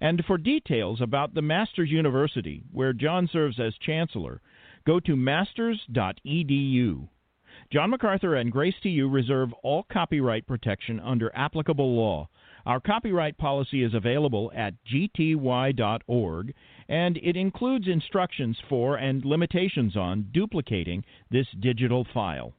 And 0.00 0.24
for 0.24 0.38
details 0.38 1.00
about 1.00 1.34
the 1.34 1.42
Masters 1.42 1.90
University, 1.90 2.62
where 2.70 2.92
John 2.92 3.28
serves 3.32 3.58
as 3.58 3.74
chancellor, 3.84 4.40
go 4.86 5.00
to 5.00 5.16
masters.edu. 5.16 7.08
John 7.72 7.90
MacArthur 7.90 8.36
and 8.36 8.52
Grace 8.52 8.76
to 8.84 8.88
You 8.88 9.08
reserve 9.08 9.52
all 9.64 9.82
copyright 9.92 10.46
protection 10.46 11.00
under 11.00 11.34
applicable 11.34 11.96
law. 11.96 12.28
Our 12.68 12.80
copyright 12.80 13.38
policy 13.38 13.82
is 13.82 13.94
available 13.94 14.52
at 14.54 14.74
gty.org, 14.84 16.54
and 16.86 17.16
it 17.16 17.34
includes 17.34 17.88
instructions 17.88 18.58
for 18.68 18.96
and 18.96 19.24
limitations 19.24 19.96
on 19.96 20.26
duplicating 20.34 21.02
this 21.30 21.46
digital 21.60 22.06
file. 22.12 22.52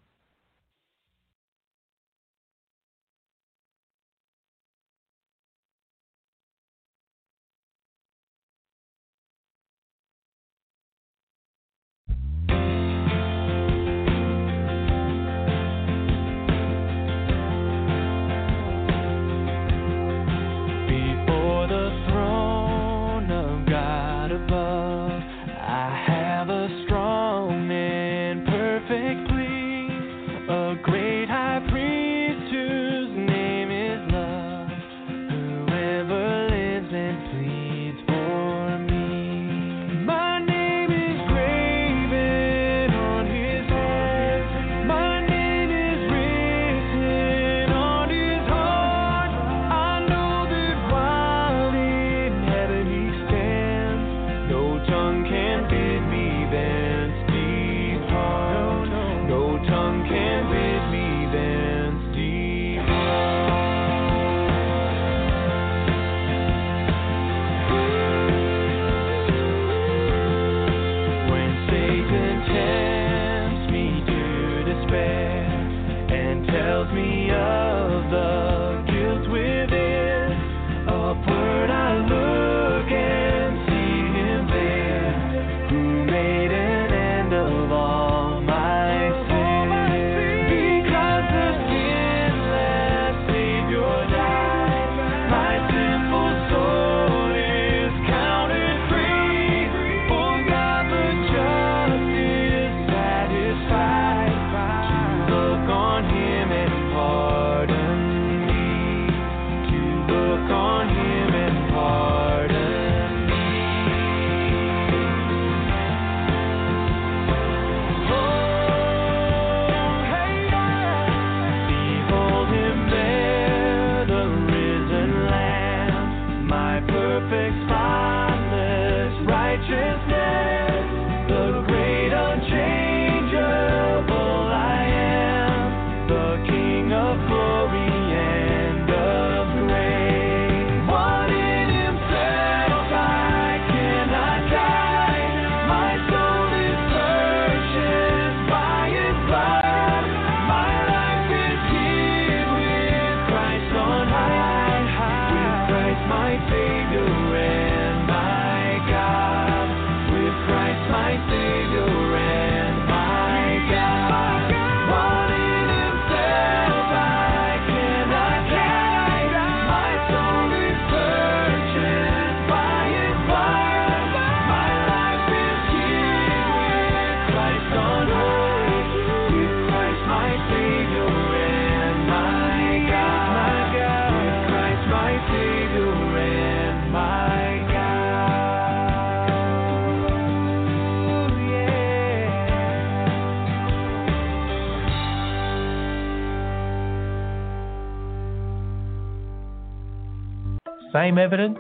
Same 201.10 201.18
evidence, 201.18 201.58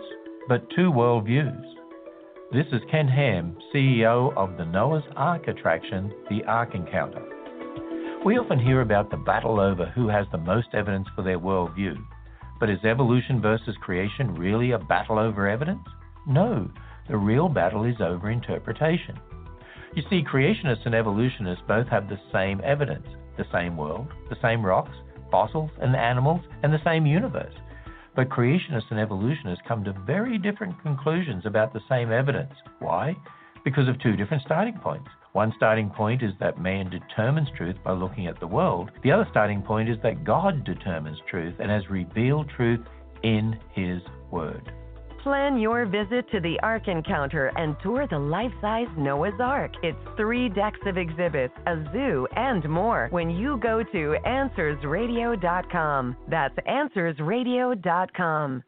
but 0.47 0.69
two 0.75 0.91
worldviews. 0.91 1.63
This 2.51 2.67
is 2.71 2.83
Ken 2.91 3.07
Ham, 3.07 3.57
CEO 3.73 4.31
of 4.37 4.57
the 4.57 4.65
Noah's 4.65 5.03
Ark 5.15 5.47
attraction, 5.47 6.13
the 6.29 6.43
Ark 6.43 6.75
Encounter. 6.75 7.25
We 8.23 8.37
often 8.37 8.59
hear 8.59 8.81
about 8.81 9.09
the 9.09 9.17
battle 9.17 9.59
over 9.59 9.87
who 9.87 10.07
has 10.07 10.27
the 10.31 10.37
most 10.37 10.67
evidence 10.73 11.07
for 11.15 11.23
their 11.23 11.39
worldview. 11.39 11.95
But 12.59 12.69
is 12.69 12.77
evolution 12.83 13.41
versus 13.41 13.75
creation 13.81 14.35
really 14.35 14.73
a 14.73 14.77
battle 14.77 15.17
over 15.17 15.49
evidence? 15.49 15.87
No, 16.27 16.69
the 17.09 17.17
real 17.17 17.49
battle 17.49 17.85
is 17.85 17.99
over 18.01 18.29
interpretation. 18.29 19.17
You 19.95 20.03
see, 20.11 20.23
creationists 20.31 20.85
and 20.85 20.93
evolutionists 20.93 21.63
both 21.67 21.87
have 21.87 22.07
the 22.07 22.19
same 22.31 22.61
evidence 22.63 23.07
the 23.35 23.45
same 23.51 23.77
world, 23.77 24.09
the 24.29 24.37
same 24.43 24.63
rocks, 24.63 24.95
fossils, 25.31 25.71
and 25.81 25.95
animals, 25.95 26.41
and 26.61 26.71
the 26.71 26.83
same 26.85 27.07
universe. 27.07 27.55
But 28.15 28.29
creationists 28.29 28.91
and 28.91 28.99
evolutionists 28.99 29.63
come 29.67 29.83
to 29.83 29.93
very 30.05 30.37
different 30.37 30.81
conclusions 30.81 31.45
about 31.45 31.73
the 31.73 31.81
same 31.89 32.11
evidence. 32.11 32.53
Why? 32.79 33.15
Because 33.63 33.87
of 33.87 33.99
two 33.99 34.15
different 34.15 34.43
starting 34.43 34.77
points. 34.79 35.09
One 35.33 35.53
starting 35.55 35.89
point 35.89 36.23
is 36.23 36.33
that 36.39 36.59
man 36.59 36.89
determines 36.89 37.49
truth 37.55 37.75
by 37.83 37.91
looking 37.91 38.27
at 38.27 38.39
the 38.39 38.47
world. 38.47 38.91
The 39.03 39.11
other 39.11 39.27
starting 39.29 39.61
point 39.61 39.89
is 39.89 39.97
that 40.01 40.23
God 40.23 40.63
determines 40.63 41.19
truth 41.29 41.55
and 41.59 41.69
has 41.69 41.89
revealed 41.89 42.49
truth 42.49 42.81
in 43.21 43.59
His 43.73 44.01
Word. 44.31 44.71
Plan 45.23 45.57
your 45.59 45.85
visit 45.85 46.29
to 46.31 46.39
the 46.39 46.57
Ark 46.63 46.87
Encounter 46.87 47.51
and 47.57 47.75
tour 47.83 48.07
the 48.07 48.17
life 48.17 48.53
size 48.61 48.87
Noah's 48.97 49.33
Ark. 49.41 49.73
It's 49.83 49.97
three 50.15 50.47
decks 50.47 50.79
of 50.85 50.97
exhibits, 50.97 51.53
a 51.67 51.83
zoo, 51.91 52.25
and 52.37 52.63
more 52.69 53.09
when 53.11 53.29
you 53.29 53.57
go 53.57 53.83
to 53.83 54.15
AnswersRadio.com. 54.25 56.15
That's 56.29 56.55
AnswersRadio.com. 56.67 58.63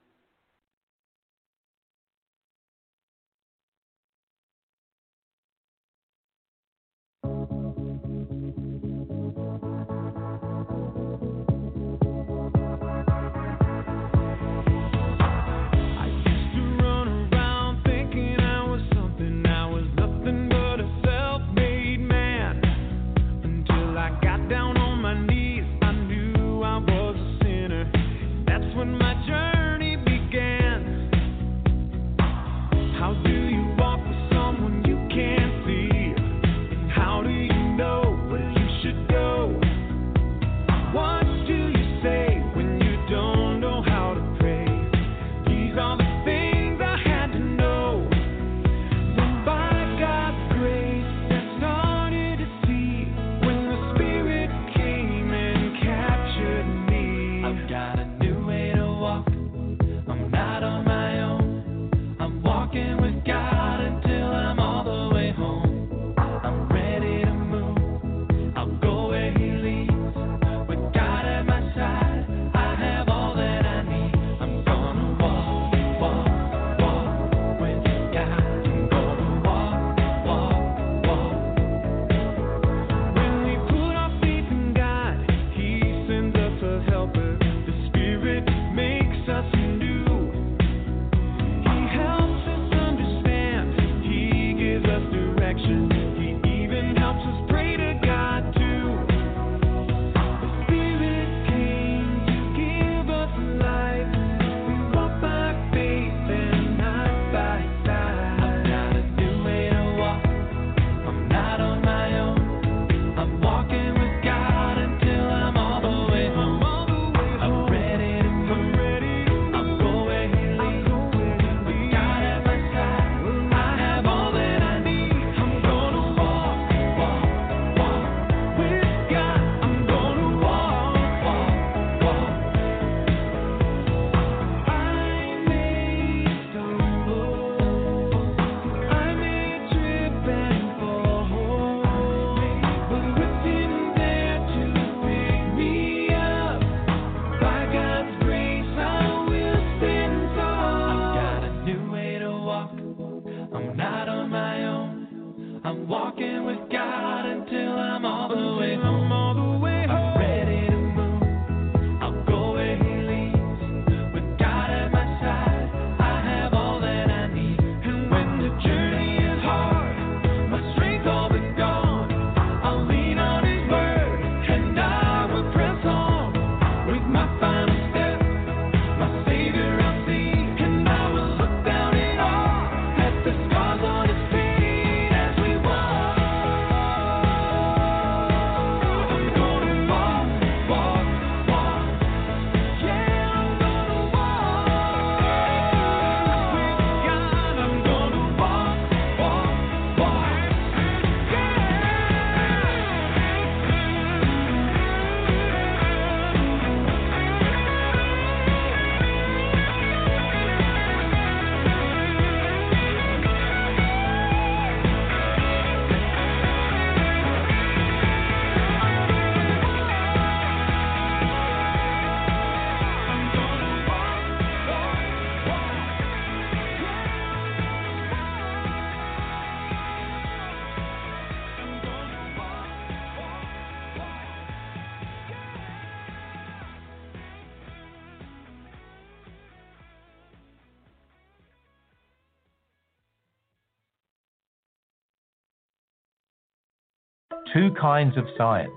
Kinds 247.79 248.15
of 248.15 248.25
science. 248.37 248.71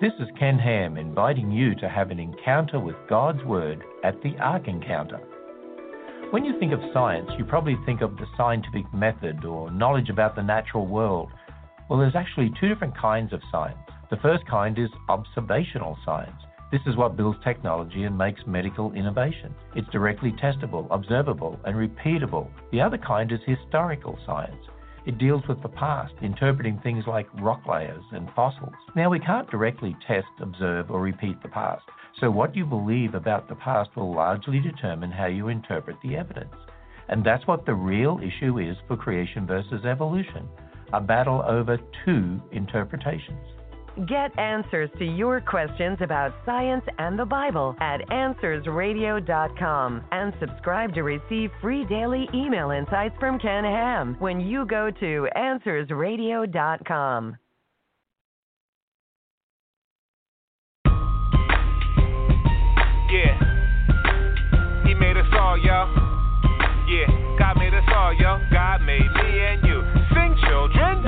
This 0.00 0.12
is 0.18 0.28
Ken 0.38 0.58
Ham 0.58 0.96
inviting 0.96 1.52
you 1.52 1.74
to 1.76 1.88
have 1.88 2.10
an 2.10 2.18
encounter 2.18 2.80
with 2.80 2.96
God's 3.08 3.42
Word 3.44 3.82
at 4.02 4.20
the 4.22 4.36
Ark 4.40 4.66
Encounter. 4.66 5.18
When 6.30 6.44
you 6.44 6.58
think 6.58 6.72
of 6.72 6.80
science, 6.92 7.30
you 7.38 7.44
probably 7.44 7.76
think 7.86 8.00
of 8.00 8.16
the 8.16 8.26
scientific 8.36 8.92
method 8.92 9.44
or 9.44 9.70
knowledge 9.70 10.10
about 10.10 10.34
the 10.34 10.42
natural 10.42 10.86
world. 10.86 11.30
Well, 11.88 12.00
there's 12.00 12.16
actually 12.16 12.52
two 12.60 12.68
different 12.68 12.96
kinds 12.98 13.32
of 13.32 13.40
science. 13.52 13.78
The 14.10 14.16
first 14.16 14.44
kind 14.46 14.76
is 14.78 14.90
observational 15.08 15.96
science. 16.04 16.42
This 16.72 16.82
is 16.86 16.96
what 16.96 17.16
builds 17.16 17.38
technology 17.44 18.02
and 18.02 18.18
makes 18.18 18.40
medical 18.46 18.92
innovation. 18.94 19.54
It's 19.76 19.88
directly 19.90 20.32
testable, 20.32 20.88
observable, 20.90 21.58
and 21.64 21.76
repeatable. 21.76 22.48
The 22.72 22.80
other 22.80 22.98
kind 22.98 23.30
is 23.30 23.40
historical 23.46 24.18
science. 24.26 24.64
It 25.08 25.16
deals 25.16 25.42
with 25.48 25.62
the 25.62 25.70
past, 25.70 26.12
interpreting 26.20 26.78
things 26.82 27.06
like 27.06 27.26
rock 27.40 27.66
layers 27.66 28.04
and 28.12 28.28
fossils. 28.36 28.74
Now, 28.94 29.08
we 29.08 29.18
can't 29.18 29.50
directly 29.50 29.96
test, 30.06 30.28
observe, 30.38 30.90
or 30.90 31.00
repeat 31.00 31.42
the 31.42 31.48
past, 31.48 31.82
so 32.20 32.30
what 32.30 32.54
you 32.54 32.66
believe 32.66 33.14
about 33.14 33.48
the 33.48 33.54
past 33.54 33.88
will 33.96 34.14
largely 34.14 34.60
determine 34.60 35.10
how 35.10 35.24
you 35.24 35.48
interpret 35.48 35.96
the 36.02 36.14
evidence. 36.14 36.54
And 37.08 37.24
that's 37.24 37.46
what 37.46 37.64
the 37.64 37.72
real 37.72 38.20
issue 38.22 38.58
is 38.58 38.76
for 38.86 38.98
creation 38.98 39.46
versus 39.46 39.86
evolution 39.86 40.46
a 40.92 41.00
battle 41.00 41.42
over 41.48 41.78
two 42.04 42.38
interpretations. 42.52 43.46
Get 44.06 44.38
answers 44.38 44.88
to 44.98 45.04
your 45.04 45.40
questions 45.40 45.98
about 46.00 46.32
science 46.46 46.84
and 46.98 47.18
the 47.18 47.24
Bible 47.24 47.74
at 47.80 48.00
AnswersRadio.com 48.10 50.04
and 50.12 50.32
subscribe 50.38 50.94
to 50.94 51.02
receive 51.02 51.50
free 51.60 51.84
daily 51.86 52.28
email 52.32 52.70
insights 52.70 53.16
from 53.18 53.40
Ken 53.40 53.64
Ham 53.64 54.14
when 54.20 54.38
you 54.40 54.64
go 54.66 54.92
to 55.00 55.26
AnswersRadio.com. 55.36 57.36
Yeah. 63.10 63.38
He 64.86 64.94
made 64.94 65.16
us 65.16 65.26
all, 65.32 65.58
yo. 65.58 65.86
Yeah. 66.86 67.08
God 67.36 67.56
made 67.56 67.74
us 67.74 67.82
all, 67.92 68.14
yo. 68.14 68.38
God 68.52 68.80
made 68.82 69.00
me 69.00 69.40
and 69.40 69.66
you. 69.66 69.82
Sing, 70.14 70.36
children. 70.46 71.07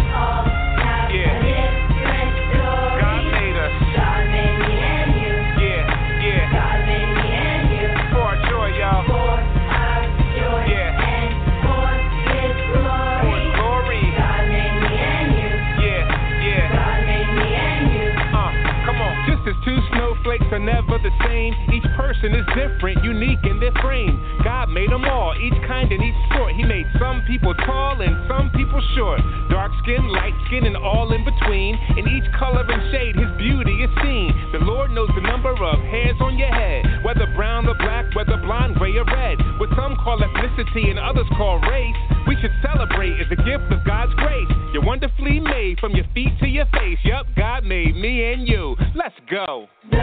snowflakes 20.31 20.53
are 20.53 20.59
never 20.59 20.97
the 20.99 21.11
same, 21.25 21.53
person 22.01 22.33
is 22.33 22.45
different, 22.57 22.97
unique 23.05 23.45
in 23.45 23.61
their 23.61 23.73
frame. 23.77 24.17
God 24.43 24.73
made 24.73 24.89
them 24.89 25.05
all, 25.05 25.37
each 25.37 25.53
kind 25.69 25.85
and 25.85 26.01
each 26.01 26.17
sort. 26.33 26.57
He 26.57 26.65
made 26.65 26.89
some 26.97 27.21
people 27.29 27.53
tall 27.53 28.01
and 28.01 28.17
some 28.25 28.49
people 28.57 28.81
short. 28.97 29.21
Dark 29.53 29.69
skin, 29.85 30.09
light 30.09 30.33
skin, 30.49 30.65
and 30.65 30.75
all 30.75 31.13
in 31.13 31.21
between. 31.21 31.77
In 32.01 32.09
each 32.09 32.25
color 32.41 32.65
and 32.65 32.81
shade, 32.89 33.13
His 33.13 33.29
beauty 33.37 33.85
is 33.85 33.91
seen. 34.01 34.33
The 34.49 34.65
Lord 34.65 34.89
knows 34.91 35.13
the 35.13 35.21
number 35.21 35.53
of 35.53 35.77
hairs 35.93 36.17
on 36.21 36.41
your 36.41 36.49
head, 36.49 37.05
whether 37.05 37.29
brown 37.37 37.69
or 37.69 37.77
black, 37.77 38.09
whether 38.17 38.37
blonde, 38.41 38.81
gray, 38.81 38.97
or 38.97 39.05
red. 39.05 39.37
What 39.61 39.69
some 39.77 39.93
call 40.01 40.17
ethnicity 40.17 40.89
and 40.89 40.97
others 40.97 41.29
call 41.37 41.61
race. 41.69 42.01
We 42.27 42.35
should 42.41 42.53
celebrate 42.65 43.21
as 43.21 43.29
a 43.29 43.37
gift 43.45 43.69
of 43.69 43.85
God's 43.85 44.13
grace. 44.17 44.49
You're 44.73 44.85
wonderfully 44.85 45.39
made 45.39 45.79
from 45.79 45.93
your 45.93 46.05
feet 46.13 46.33
to 46.41 46.47
your 46.47 46.65
face. 46.73 46.97
Yup, 47.05 47.27
God 47.37 47.63
made 47.63 47.95
me 47.95 48.33
and 48.33 48.47
you. 48.47 48.75
Let's 48.95 49.15
go. 49.29 49.67
So 49.91 49.97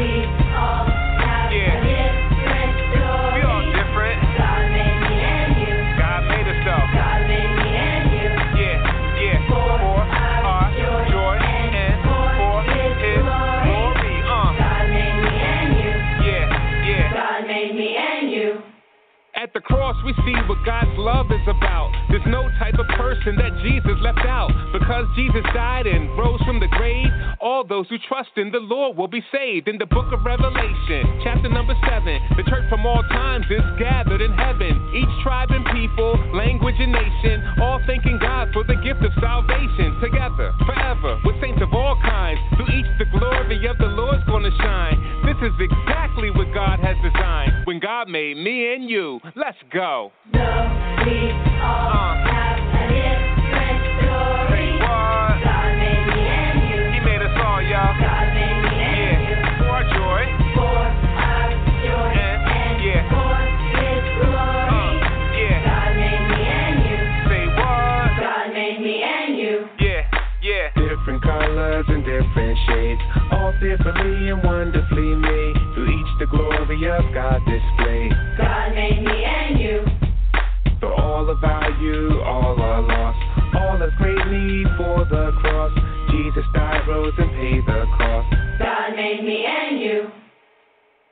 we 0.00 0.24
have 0.56 1.25
Yeah. 1.56 3.34
We 3.34 3.42
all 3.42 3.64
different. 3.72 4.95
At 19.36 19.52
the 19.52 19.60
cross, 19.60 19.94
we 20.00 20.16
see 20.24 20.32
what 20.48 20.56
God's 20.64 20.96
love 20.96 21.28
is 21.28 21.44
about. 21.44 21.92
There's 22.08 22.24
no 22.24 22.48
type 22.56 22.80
of 22.80 22.88
person 22.96 23.36
that 23.36 23.52
Jesus 23.60 23.92
left 24.00 24.24
out. 24.24 24.48
Because 24.72 25.04
Jesus 25.12 25.44
died 25.52 25.84
and 25.84 26.08
rose 26.16 26.40
from 26.48 26.56
the 26.58 26.72
grave, 26.72 27.12
all 27.38 27.60
those 27.60 27.84
who 27.92 28.00
trust 28.08 28.32
in 28.40 28.48
the 28.50 28.64
Lord 28.64 28.96
will 28.96 29.12
be 29.12 29.20
saved. 29.28 29.68
In 29.68 29.76
the 29.76 29.84
book 29.84 30.08
of 30.08 30.24
Revelation, 30.24 31.20
chapter 31.20 31.52
number 31.52 31.76
7, 31.84 32.00
the 32.40 32.48
church 32.48 32.64
from 32.72 32.88
all 32.88 33.04
times 33.12 33.44
is 33.52 33.60
gathered 33.76 34.24
in 34.24 34.32
heaven. 34.32 34.72
Each 34.96 35.14
tribe 35.20 35.52
and 35.52 35.68
people, 35.68 36.16
language 36.32 36.80
and 36.80 36.96
nation, 36.96 37.60
all 37.60 37.76
thanking 37.84 38.16
God 38.16 38.48
for 38.56 38.64
the 38.64 38.80
gift 38.80 39.04
of 39.04 39.12
salvation. 39.20 40.00
Together, 40.00 40.56
forever, 40.64 41.20
with 41.28 41.36
saints 41.44 41.60
of 41.60 41.76
all 41.76 42.00
kinds. 42.00 42.40
Through 42.56 42.72
each, 42.72 42.88
the 42.96 43.08
glory 43.12 43.60
of 43.68 43.76
the 43.76 43.92
Lord's 43.92 44.24
gonna 44.24 44.54
shine. 44.64 44.96
This 45.40 45.52
is 45.52 45.60
exactly 45.60 46.30
what 46.30 46.52
God 46.54 46.80
has 46.80 46.96
designed. 47.02 47.66
When 47.66 47.78
God 47.78 48.08
made 48.08 48.36
me 48.38 48.72
and 48.74 48.88
you, 48.88 49.20
let's 49.36 49.58
go. 49.72 50.10
So 50.32 50.38
we 50.38 51.30
all 51.60 51.92
Uh. 51.92 52.24
have 52.24 52.56
a 52.56 52.88
different 52.88 53.80
story. 54.00 54.78
God 54.80 55.76
made 55.76 56.06
me 56.08 56.20
and 56.24 56.56
you. 56.72 56.80
He 56.92 57.00
made 57.04 57.20
us 57.20 57.36
all, 57.36 57.60
y'all. 57.60 57.92
God 58.00 58.26
made 58.32 58.60
me 58.64 58.76
and 58.80 59.28
you. 59.28 59.36
Yeah, 59.36 59.60
for 59.60 59.80
joy. 59.92 60.22
For 60.56 60.88
our 61.20 61.52
joy 61.84 62.16
And, 62.16 62.35
of 76.86 77.04
God 77.14 77.40
displayed. 77.46 78.12
God 78.38 78.74
made 78.74 79.02
me 79.02 79.24
and 79.24 79.60
you. 79.60 79.84
For 80.80 80.92
all 80.92 81.28
of 81.28 81.42
our 81.42 81.70
you, 81.80 82.20
all 82.22 82.60
are 82.60 82.82
lost. 82.82 83.18
All 83.56 83.82
of 83.82 83.90
great 83.98 84.26
need 84.28 84.66
for 84.76 85.04
the 85.04 85.32
cross. 85.40 85.72
Jesus 86.10 86.44
died, 86.54 86.86
rose, 86.88 87.12
and 87.18 87.30
paid 87.30 87.62
the 87.66 87.84
cost. 87.96 88.34
God 88.58 88.96
made 88.96 89.24
me 89.24 89.44
and 89.46 89.80
you. 89.80 90.08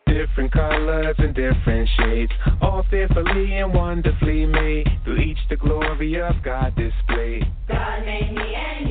Different 0.06 0.52
colors 0.52 1.16
and 1.18 1.34
different 1.34 1.88
shades, 1.98 2.32
all 2.60 2.84
fearfully 2.90 3.56
and 3.56 3.74
wonderfully 3.74 4.46
made. 4.46 4.86
Through 5.04 5.18
each 5.18 5.38
the 5.50 5.56
glory 5.56 6.20
of 6.20 6.34
God 6.44 6.74
displayed. 6.76 7.44
God 7.68 8.04
made 8.04 8.32
me 8.32 8.54
and 8.54 8.80
you. 8.80 8.83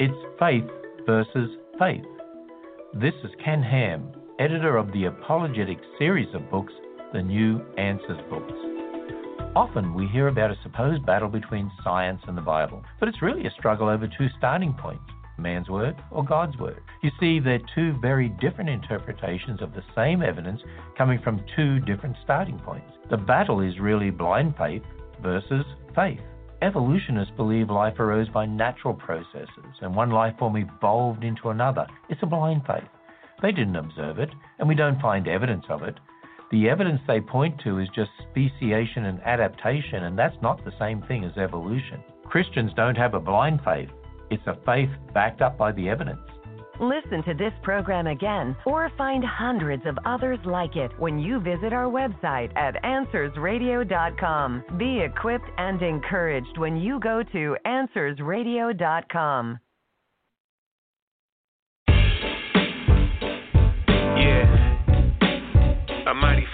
It's 0.00 0.14
faith 0.38 0.64
versus 1.06 1.50
faith. 1.78 2.04
This 2.94 3.14
is 3.24 3.30
Ken 3.44 3.62
Ham, 3.62 4.12
editor 4.38 4.76
of 4.76 4.92
the 4.92 5.06
apologetic 5.06 5.78
series 5.98 6.32
of 6.34 6.48
books, 6.50 6.72
the 7.12 7.22
New 7.22 7.60
Answers 7.76 8.20
books. 8.30 8.52
Often 9.56 9.94
we 9.94 10.06
hear 10.06 10.28
about 10.28 10.52
a 10.52 10.58
supposed 10.62 11.04
battle 11.04 11.28
between 11.28 11.70
science 11.82 12.20
and 12.28 12.36
the 12.36 12.42
Bible, 12.42 12.84
but 13.00 13.08
it's 13.08 13.22
really 13.22 13.46
a 13.46 13.50
struggle 13.58 13.88
over 13.88 14.06
two 14.06 14.28
starting 14.38 14.72
points 14.72 15.02
man's 15.36 15.68
word 15.68 15.96
or 16.10 16.24
God's 16.24 16.56
word. 16.58 16.80
You 17.02 17.10
see, 17.18 17.40
they're 17.40 17.60
two 17.74 17.98
very 18.00 18.28
different 18.40 18.70
interpretations 18.70 19.62
of 19.62 19.72
the 19.72 19.84
same 19.96 20.22
evidence 20.22 20.60
coming 20.96 21.20
from 21.22 21.44
two 21.56 21.80
different 21.80 22.16
starting 22.24 22.58
points. 22.60 22.90
The 23.10 23.16
battle 23.16 23.60
is 23.60 23.78
really 23.78 24.10
blind 24.10 24.54
faith 24.56 24.82
versus 25.22 25.64
faith. 25.94 26.20
Evolutionists 26.60 27.32
believe 27.36 27.70
life 27.70 28.00
arose 28.00 28.28
by 28.30 28.44
natural 28.44 28.92
processes 28.92 29.78
and 29.80 29.94
one 29.94 30.10
life 30.10 30.34
form 30.38 30.56
evolved 30.56 31.22
into 31.22 31.50
another. 31.50 31.86
It's 32.08 32.22
a 32.24 32.26
blind 32.26 32.62
faith. 32.66 32.88
They 33.40 33.52
didn't 33.52 33.76
observe 33.76 34.18
it, 34.18 34.30
and 34.58 34.68
we 34.68 34.74
don't 34.74 35.00
find 35.00 35.28
evidence 35.28 35.64
of 35.68 35.84
it. 35.84 35.94
The 36.50 36.68
evidence 36.68 37.00
they 37.06 37.20
point 37.20 37.60
to 37.62 37.78
is 37.78 37.88
just 37.94 38.10
speciation 38.30 39.04
and 39.04 39.20
adaptation, 39.22 40.02
and 40.02 40.18
that's 40.18 40.42
not 40.42 40.64
the 40.64 40.72
same 40.80 41.02
thing 41.02 41.24
as 41.24 41.36
evolution. 41.36 42.02
Christians 42.24 42.72
don't 42.74 42.96
have 42.96 43.14
a 43.14 43.20
blind 43.20 43.60
faith, 43.64 43.90
it's 44.30 44.46
a 44.46 44.58
faith 44.66 44.90
backed 45.14 45.40
up 45.40 45.56
by 45.56 45.70
the 45.70 45.88
evidence. 45.88 46.20
Listen 46.80 47.22
to 47.24 47.34
this 47.34 47.52
program 47.62 48.06
again 48.06 48.56
or 48.64 48.90
find 48.96 49.24
hundreds 49.24 49.84
of 49.86 49.98
others 50.04 50.38
like 50.44 50.76
it 50.76 50.90
when 50.98 51.18
you 51.18 51.40
visit 51.40 51.72
our 51.72 51.86
website 51.86 52.56
at 52.56 52.82
AnswersRadio.com. 52.82 54.64
Be 54.78 55.00
equipped 55.00 55.50
and 55.58 55.82
encouraged 55.82 56.56
when 56.56 56.76
you 56.76 57.00
go 57.00 57.22
to 57.32 57.56
AnswersRadio.com. 57.66 59.58
Yeah. 64.16 64.64
A 66.06 66.14
mighty 66.14 66.46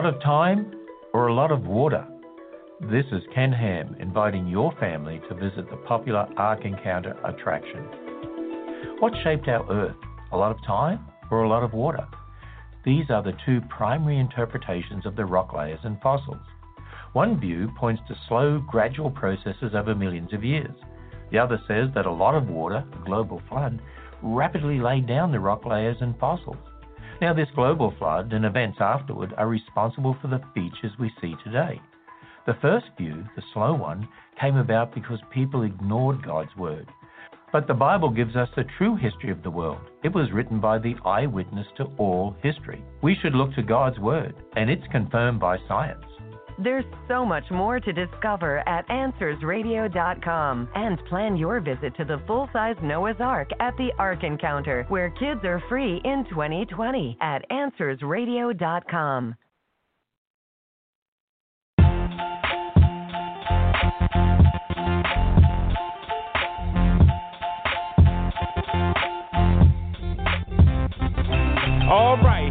lot 0.00 0.14
of 0.14 0.22
time 0.22 0.72
or 1.12 1.26
a 1.26 1.34
lot 1.34 1.52
of 1.52 1.66
water? 1.66 2.06
This 2.90 3.04
is 3.12 3.20
Ken 3.34 3.52
Ham 3.52 3.94
inviting 4.00 4.48
your 4.48 4.72
family 4.80 5.20
to 5.28 5.34
visit 5.34 5.68
the 5.68 5.76
popular 5.76 6.26
Ark 6.38 6.60
Encounter 6.64 7.18
attraction. 7.22 7.84
What 9.00 9.12
shaped 9.22 9.46
our 9.48 9.70
Earth? 9.70 9.96
A 10.32 10.36
lot 10.38 10.52
of 10.52 10.66
time 10.66 11.00
or 11.30 11.42
a 11.42 11.50
lot 11.50 11.62
of 11.62 11.74
water? 11.74 12.08
These 12.82 13.10
are 13.10 13.22
the 13.22 13.36
two 13.44 13.60
primary 13.68 14.18
interpretations 14.18 15.04
of 15.04 15.16
the 15.16 15.26
rock 15.26 15.52
layers 15.52 15.80
and 15.84 16.00
fossils. 16.00 16.46
One 17.12 17.38
view 17.38 17.70
points 17.78 18.00
to 18.08 18.16
slow, 18.26 18.64
gradual 18.70 19.10
processes 19.10 19.72
over 19.74 19.94
millions 19.94 20.32
of 20.32 20.42
years. 20.42 20.74
The 21.30 21.40
other 21.40 21.60
says 21.68 21.90
that 21.94 22.06
a 22.06 22.10
lot 22.10 22.34
of 22.34 22.48
water, 22.48 22.82
a 22.90 23.04
global 23.04 23.42
flood, 23.50 23.82
rapidly 24.22 24.80
laid 24.80 25.06
down 25.06 25.30
the 25.30 25.40
rock 25.40 25.66
layers 25.66 25.98
and 26.00 26.18
fossils. 26.18 26.69
Now, 27.20 27.34
this 27.34 27.48
global 27.54 27.92
flood 27.98 28.32
and 28.32 28.46
events 28.46 28.78
afterward 28.80 29.34
are 29.36 29.46
responsible 29.46 30.16
for 30.22 30.28
the 30.28 30.40
features 30.54 30.92
we 30.98 31.12
see 31.20 31.34
today. 31.44 31.78
The 32.46 32.56
first 32.62 32.86
view, 32.96 33.24
the 33.36 33.42
slow 33.52 33.74
one, 33.74 34.08
came 34.40 34.56
about 34.56 34.94
because 34.94 35.20
people 35.30 35.62
ignored 35.62 36.24
God's 36.24 36.56
word. 36.56 36.88
But 37.52 37.66
the 37.66 37.74
Bible 37.74 38.08
gives 38.08 38.36
us 38.36 38.48
the 38.56 38.64
true 38.78 38.96
history 38.96 39.30
of 39.30 39.42
the 39.42 39.50
world. 39.50 39.82
It 40.02 40.14
was 40.14 40.32
written 40.32 40.60
by 40.60 40.78
the 40.78 40.94
eyewitness 41.04 41.66
to 41.76 41.90
all 41.98 42.36
history. 42.42 42.82
We 43.02 43.16
should 43.20 43.34
look 43.34 43.54
to 43.54 43.62
God's 43.62 43.98
word, 43.98 44.34
and 44.56 44.70
it's 44.70 44.86
confirmed 44.90 45.40
by 45.40 45.58
science. 45.68 46.04
There's 46.62 46.84
so 47.08 47.24
much 47.24 47.44
more 47.50 47.80
to 47.80 47.92
discover 47.92 48.58
at 48.68 48.86
AnswersRadio.com. 48.88 50.68
And 50.74 50.98
plan 51.08 51.36
your 51.36 51.60
visit 51.60 51.96
to 51.96 52.04
the 52.04 52.20
full 52.26 52.50
size 52.52 52.76
Noah's 52.82 53.16
Ark 53.20 53.48
at 53.60 53.76
the 53.78 53.90
Ark 53.98 54.24
Encounter, 54.24 54.84
where 54.88 55.10
kids 55.10 55.40
are 55.44 55.62
free 55.68 56.02
in 56.04 56.26
2020 56.30 57.16
at 57.20 57.48
AnswersRadio.com. 57.50 59.36
All 71.90 72.16
right, 72.18 72.39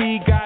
Read 0.00 0.24
God's 0.26 0.45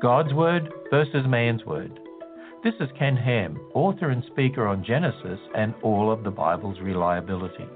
God's 0.00 0.32
Word 0.32 0.72
versus 0.90 1.26
Man's 1.26 1.64
Word. 1.64 1.98
This 2.62 2.74
is 2.78 2.88
Ken 2.96 3.16
Ham, 3.16 3.58
author 3.74 4.10
and 4.10 4.22
speaker 4.30 4.68
on 4.68 4.84
Genesis 4.84 5.40
and 5.56 5.74
all 5.82 6.12
of 6.12 6.22
the 6.22 6.30
Bible's 6.30 6.78
reliability. 6.78 7.66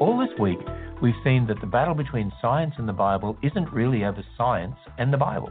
All 0.00 0.18
this 0.18 0.38
week, 0.38 0.58
we've 1.00 1.14
seen 1.24 1.46
that 1.46 1.58
the 1.62 1.66
battle 1.66 1.94
between 1.94 2.30
science 2.42 2.74
and 2.76 2.86
the 2.86 2.92
Bible 2.92 3.38
isn't 3.42 3.72
really 3.72 4.04
over 4.04 4.22
science 4.36 4.76
and 4.98 5.10
the 5.10 5.16
Bible. 5.16 5.50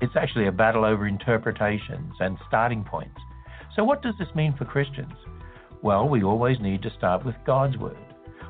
It's 0.00 0.14
actually 0.14 0.46
a 0.46 0.52
battle 0.52 0.84
over 0.84 1.08
interpretations 1.08 2.14
and 2.20 2.38
starting 2.46 2.84
points. 2.84 3.18
So, 3.74 3.82
what 3.82 4.02
does 4.02 4.14
this 4.20 4.32
mean 4.36 4.54
for 4.56 4.66
Christians? 4.66 5.14
Well, 5.82 6.08
we 6.08 6.22
always 6.22 6.60
need 6.60 6.80
to 6.82 6.94
start 6.96 7.26
with 7.26 7.34
God's 7.44 7.76
Word. 7.76 7.98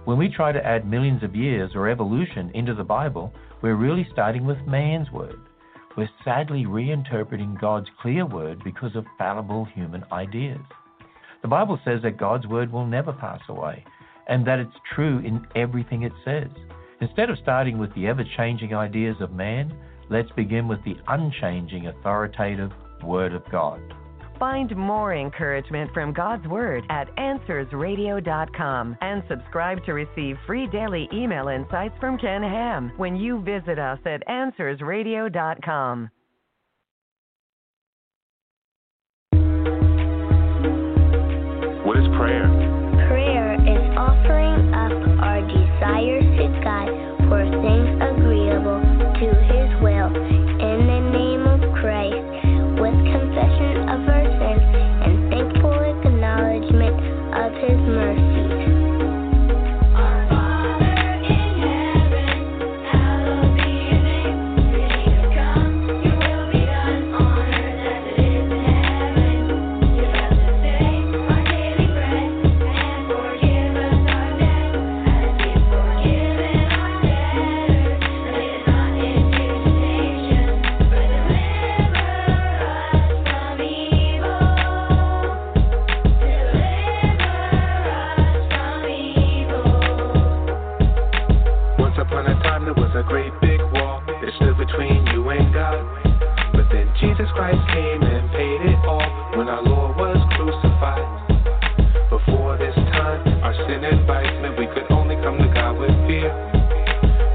When 0.05 0.19
we 0.19 0.29
try 0.29 0.53
to 0.53 0.67
add 0.67 0.87
millions 0.87 1.23
of 1.23 1.35
years 1.35 1.71
or 1.75 1.89
evolution 1.89 2.51
into 2.53 2.75
the 2.75 2.85
Bible, 2.85 3.33
we're 3.63 3.75
really 3.75 4.07
starting 4.13 4.45
with 4.45 4.59
man's 4.67 5.11
Word. 5.11 5.48
We're 5.99 6.09
sadly 6.25 6.65
reinterpreting 6.65 7.61
God's 7.61 7.89
clear 8.01 8.25
Word 8.25 8.63
because 8.63 8.95
of 8.95 9.05
fallible 9.19 9.65
human 9.65 10.05
ideas. 10.13 10.61
The 11.43 11.49
Bible 11.49 11.77
says 11.85 12.03
that 12.05 12.17
God's 12.17 12.47
Word 12.47 12.71
will 12.71 12.87
never 12.87 13.13
pass 13.13 13.41
away 13.49 13.85
and 14.29 14.47
that 14.47 14.61
it's 14.61 14.77
true 14.95 15.19
in 15.19 15.45
everything 15.57 16.05
it 16.05 16.13
says. 16.25 16.51
Instead 17.01 17.31
of 17.31 17.39
starting 17.43 17.79
with 17.79 17.93
the 17.97 18.07
ever 18.07 18.23
changing 18.37 18.77
ideas 18.77 19.17
of 19.19 19.33
man, 19.33 19.77
let's 20.09 20.31
begin 20.37 20.69
with 20.69 20.79
the 20.85 20.95
unchanging, 21.09 21.89
authoritative 21.89 22.71
Word 23.03 23.35
of 23.35 23.43
God. 23.51 23.81
Find 24.39 24.75
more 24.77 25.15
encouragement 25.15 25.91
from 25.93 26.13
God's 26.13 26.47
Word 26.47 26.85
at 26.91 27.09
AnswersRadio.com 27.17 28.97
and 29.01 29.23
subscribe 29.29 29.85
to 29.85 29.93
receive 29.95 30.37
free 30.47 30.69
daily 30.69 31.09
email 31.13 31.49
insights 31.49 31.95
from 31.99 32.19
Ken 32.19 32.43
Ham 32.43 32.93
when 32.97 33.17
you 33.17 33.43
visit 33.43 33.81
us 33.81 33.99
at 34.07 34.23
AnswersRadio.com. 34.29 36.11
What 41.85 41.99
is 41.99 42.07
prayer? 42.17 42.68
Christ 97.39 97.71
came 97.71 98.03
and 98.03 98.27
paid 98.35 98.67
it 98.67 98.83
all 98.83 99.39
when 99.39 99.47
our 99.47 99.63
Lord 99.63 99.95
was 99.95 100.19
crucified. 100.35 101.07
Before 102.11 102.59
this 102.59 102.75
time, 102.91 103.23
our 103.47 103.55
sin 103.55 103.87
invites 103.87 104.35
meant 104.43 104.59
we 104.59 104.67
could 104.67 104.91
only 104.91 105.15
come 105.23 105.39
to 105.39 105.47
God 105.55 105.79
with 105.79 105.95
fear. 106.11 106.35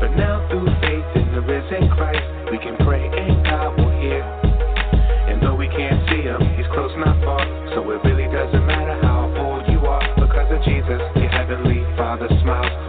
But 0.04 0.12
now 0.20 0.44
through 0.52 0.68
faith 0.84 1.08
in 1.16 1.32
the 1.32 1.40
risen 1.40 1.88
Christ, 1.96 2.20
we 2.52 2.60
can 2.60 2.76
pray 2.84 3.08
and 3.08 3.48
God 3.48 3.80
will 3.80 3.96
hear. 4.04 4.20
And 4.20 5.40
though 5.40 5.56
we 5.56 5.72
can't 5.72 6.04
see 6.12 6.28
him, 6.28 6.52
he's 6.60 6.68
close, 6.76 6.92
not 7.00 7.16
far. 7.24 7.40
So 7.72 7.88
it 7.96 8.04
really 8.04 8.28
doesn't 8.28 8.66
matter 8.68 9.00
how 9.08 9.32
old 9.40 9.64
you 9.72 9.88
are. 9.88 10.04
Because 10.20 10.52
of 10.52 10.60
Jesus, 10.68 11.00
your 11.16 11.32
heavenly 11.32 11.80
Father 11.96 12.28
smiles 12.44 12.83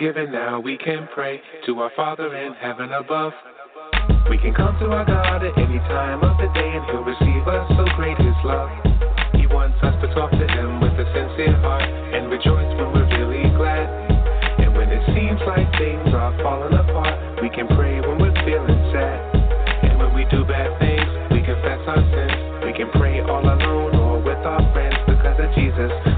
forgiven 0.00 0.32
now, 0.32 0.58
we 0.58 0.78
can 0.78 1.06
pray 1.12 1.38
to 1.66 1.78
our 1.80 1.92
Father 1.94 2.34
in 2.34 2.54
heaven 2.54 2.88
above. 2.92 3.34
We 4.30 4.38
can 4.38 4.54
come 4.54 4.72
to 4.80 4.88
our 4.96 5.04
God 5.04 5.44
at 5.44 5.52
any 5.60 5.76
time 5.92 6.24
of 6.24 6.40
the 6.40 6.48
day 6.56 6.72
and 6.72 6.84
He'll 6.88 7.04
receive 7.04 7.44
us, 7.44 7.68
so 7.76 7.84
great 8.00 8.16
His 8.16 8.32
love. 8.40 8.72
He 9.36 9.44
wants 9.44 9.76
us 9.84 9.92
to 10.00 10.08
talk 10.16 10.30
to 10.32 10.46
Him 10.48 10.80
with 10.80 10.96
a 10.96 11.04
sincere 11.04 11.52
heart 11.60 11.84
and 11.84 12.32
rejoice 12.32 12.72
when 12.80 12.96
we're 12.96 13.12
really 13.12 13.44
glad. 13.60 13.92
And 14.64 14.72
when 14.72 14.88
it 14.88 15.04
seems 15.12 15.36
like 15.44 15.68
things 15.76 16.16
are 16.16 16.32
falling 16.40 16.72
apart, 16.80 17.44
we 17.44 17.52
can 17.52 17.68
pray 17.68 18.00
when 18.00 18.24
we're 18.24 18.40
feeling 18.48 18.80
sad. 18.96 19.20
And 19.84 20.00
when 20.00 20.16
we 20.16 20.24
do 20.32 20.48
bad 20.48 20.80
things, 20.80 21.12
we 21.28 21.44
confess 21.44 21.84
our 21.84 22.00
sins. 22.00 22.64
We 22.64 22.72
can 22.72 22.88
pray 22.96 23.20
all 23.20 23.44
alone 23.44 23.92
or 24.00 24.16
with 24.24 24.40
our 24.48 24.64
friends 24.72 24.96
because 25.04 25.36
of 25.36 25.52
Jesus. 25.52 26.09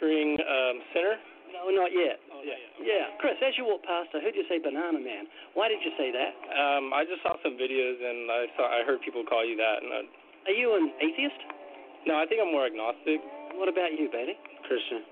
Fornicating, 0.00 0.36
adultering 0.36 0.40
um, 0.40 0.76
sinner. 0.92 1.16
No, 1.52 1.70
not 1.72 1.90
yet. 1.94 2.20
Oh, 2.34 2.42
yeah. 2.44 2.58
Yeah, 2.82 3.16
Chris, 3.18 3.38
as 3.40 3.56
you 3.56 3.64
walk 3.64 3.80
past, 3.86 4.12
I 4.12 4.20
heard 4.20 4.34
you 4.36 4.44
say 4.50 4.58
banana 4.60 4.98
man. 5.00 5.24
Why 5.54 5.68
did 5.72 5.80
you 5.80 5.92
say 5.96 6.12
that? 6.12 6.32
Um, 6.52 6.92
I 6.92 7.06
just 7.08 7.22
saw 7.22 7.38
some 7.40 7.56
videos 7.56 7.96
and 8.02 8.28
I 8.28 8.46
saw 8.58 8.68
I 8.68 8.84
heard 8.84 9.00
people 9.00 9.24
call 9.24 9.46
you 9.46 9.56
that. 9.56 9.80
And 9.80 9.88
I, 9.94 10.00
Are 10.52 10.56
you 10.56 10.76
an 10.76 10.92
atheist? 11.00 11.40
no, 12.06 12.18
I 12.20 12.26
think 12.26 12.42
I'm 12.44 12.52
more 12.52 12.66
agnostic. 12.66 13.18
What 13.56 13.72
about 13.72 13.96
you, 13.96 14.10
baby? 14.12 14.36
Christian. 14.68 15.02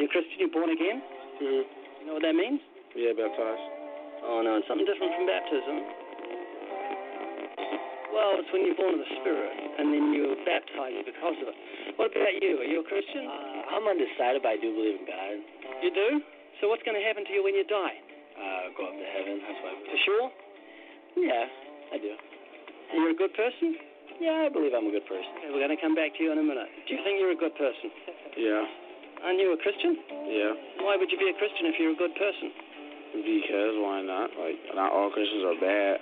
You're 0.00 0.10
Christian, 0.10 0.36
you're 0.42 0.52
born 0.52 0.72
again? 0.72 1.00
Mm-hmm. 1.38 1.64
You 2.02 2.04
know 2.08 2.14
what 2.18 2.24
that 2.26 2.34
means? 2.34 2.58
Yeah, 2.96 3.14
baptized. 3.14 3.66
Oh, 4.26 4.42
no, 4.42 4.58
it's 4.58 4.66
something 4.66 4.86
different 4.88 5.12
from 5.16 5.26
baptism. 5.28 5.76
Well, 8.12 8.36
it's 8.36 8.50
when 8.52 8.68
you're 8.68 8.76
born 8.76 8.92
of 8.92 9.00
the 9.00 9.12
Spirit, 9.24 9.56
and 9.80 9.88
then 9.88 10.12
you're 10.12 10.36
baptized 10.44 11.08
because 11.08 11.36
of 11.40 11.48
it. 11.48 11.56
What 11.96 12.12
about 12.12 12.36
you? 12.44 12.60
Are 12.60 12.68
you 12.68 12.84
a 12.84 12.86
Christian? 12.86 13.24
Uh, 13.24 13.72
I'm 13.72 13.88
undecided, 13.88 14.44
but 14.44 14.52
I 14.52 14.58
do 14.60 14.68
believe 14.68 15.00
in 15.00 15.06
God. 15.08 15.36
You 15.80 15.90
do? 15.90 16.08
So 16.60 16.68
what's 16.68 16.84
going 16.84 17.00
to 17.00 17.02
happen 17.02 17.24
to 17.24 17.32
you 17.32 17.40
when 17.40 17.56
you 17.56 17.64
die? 17.64 17.96
Uh, 18.36 18.68
go 18.76 18.92
up 18.92 18.96
to 18.96 19.06
heaven. 19.16 19.40
That's 19.40 19.58
what 19.64 19.72
I 19.72 19.76
For 19.88 20.00
sure? 20.04 20.24
Yeah, 21.24 21.44
I 21.92 21.96
do. 21.96 22.12
You're 22.92 23.16
a 23.16 23.18
good 23.18 23.32
person? 23.32 23.80
Yeah, 24.20 24.44
I 24.44 24.48
believe 24.52 24.76
I'm 24.76 24.86
a 24.86 24.92
good 24.92 25.08
person. 25.08 25.32
Okay, 25.40 25.48
we're 25.48 25.64
going 25.64 25.72
to 25.72 25.80
come 25.80 25.96
back 25.96 26.12
to 26.14 26.20
you 26.20 26.30
in 26.30 26.38
a 26.38 26.44
minute. 26.44 26.68
Do 26.84 26.92
you 26.92 27.00
think 27.00 27.16
you're 27.16 27.32
a 27.32 27.40
good 27.40 27.56
person? 27.56 27.88
Yeah. 28.36 29.24
Aren't 29.24 29.40
you 29.40 29.56
a 29.56 29.60
Christian? 29.60 29.96
Yeah. 30.28 30.52
Why 30.84 31.00
would 31.00 31.08
you 31.08 31.16
be 31.16 31.32
a 31.32 31.36
Christian 31.40 31.64
if 31.72 31.80
you're 31.80 31.96
a 31.96 32.00
good 32.00 32.12
person? 32.20 32.52
Because 33.16 33.74
why 33.80 34.04
not? 34.04 34.36
Like, 34.36 34.60
not 34.76 34.92
all 34.92 35.08
Christians 35.08 35.44
are 35.48 35.58
bad. 35.60 35.96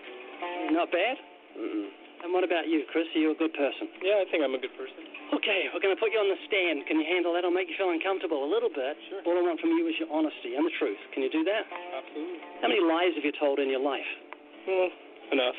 Not 0.75 0.91
bad? 0.91 1.17
Mm-mm. 1.59 2.00
And 2.21 2.37
what 2.37 2.45
about 2.45 2.69
you, 2.69 2.85
Chris? 2.93 3.09
Are 3.17 3.21
you 3.21 3.33
a 3.33 3.39
good 3.39 3.57
person? 3.57 3.89
Yeah, 4.05 4.21
I 4.21 4.29
think 4.29 4.45
I'm 4.45 4.53
a 4.53 4.61
good 4.61 4.77
person. 4.77 5.09
Okay, 5.33 5.73
we're 5.73 5.81
going 5.81 5.95
to 5.95 6.01
put 6.01 6.13
you 6.13 6.21
on 6.21 6.29
the 6.29 6.37
stand. 6.45 6.85
Can 6.85 7.01
you 7.01 7.07
handle 7.09 7.33
that? 7.33 7.49
I'll 7.49 7.55
make 7.55 7.71
you 7.73 7.79
feel 7.81 7.89
uncomfortable 7.89 8.45
a 8.45 8.51
little 8.51 8.69
bit. 8.69 8.99
Sure. 9.09 9.25
All 9.25 9.41
I 9.41 9.43
want 9.47 9.57
from 9.63 9.73
you 9.73 9.89
is 9.89 9.97
your 9.97 10.11
honesty 10.13 10.53
and 10.59 10.67
the 10.67 10.75
truth. 10.77 11.01
Can 11.17 11.25
you 11.25 11.33
do 11.33 11.41
that? 11.49 11.65
Absolutely. 11.71 12.39
How 12.61 12.69
many 12.69 12.83
lies 12.85 13.17
have 13.17 13.25
you 13.25 13.33
told 13.41 13.57
in 13.57 13.73
your 13.73 13.81
life? 13.81 14.05
Well, 14.69 14.91
enough. 15.33 15.57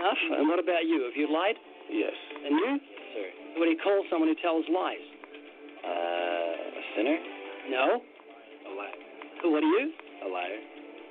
Enough. 0.00 0.22
And 0.38 0.48
what 0.48 0.56
about 0.62 0.88
you? 0.88 1.04
Have 1.04 1.18
you 1.18 1.28
lied? 1.28 1.60
Yes. 1.92 2.16
And 2.46 2.52
you? 2.56 2.70
Sir. 3.12 3.26
What 3.60 3.64
do 3.68 3.72
you 3.74 3.80
call 3.82 4.00
someone 4.08 4.32
who 4.32 4.38
tells 4.40 4.64
lies? 4.72 5.04
Uh, 5.84 6.78
a 6.78 6.82
sinner? 6.96 7.18
No. 7.68 8.00
A 8.00 8.70
liar. 8.72 8.96
Who? 9.44 9.52
What 9.52 9.60
are 9.60 9.74
you? 9.76 9.92
A 10.24 10.28
liar. 10.30 10.60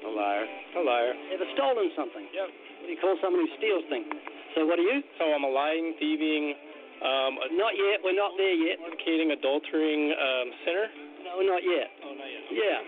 A 0.06 0.10
liar. 0.10 0.46
A 0.74 0.82
liar. 0.82 1.12
Ever 1.38 1.48
stolen 1.54 1.92
something? 1.94 2.26
Yep. 2.34 2.50
What 2.50 2.88
do 2.88 2.92
you 2.94 3.02
call 3.02 3.16
someone 3.22 3.46
who 3.46 3.52
steals 3.62 3.86
things? 3.92 4.10
So 4.56 4.66
what 4.66 4.80
are 4.80 4.88
you? 4.88 5.02
So 5.20 5.26
I'm 5.34 5.44
a 5.44 5.52
lying, 5.52 5.94
thieving, 6.00 6.56
um, 7.04 7.38
Not 7.60 7.74
yet. 7.78 8.02
We're 8.04 8.18
not 8.18 8.34
there 8.38 8.56
yet. 8.58 8.80
fornicating, 8.82 9.30
adultering 9.36 10.02
um, 10.18 10.48
sinner. 10.66 10.88
No, 11.28 11.42
not 11.46 11.62
yet. 11.62 11.88
Oh, 12.02 12.14
not 12.16 12.30
yet. 12.30 12.44
Yeah. 12.50 12.80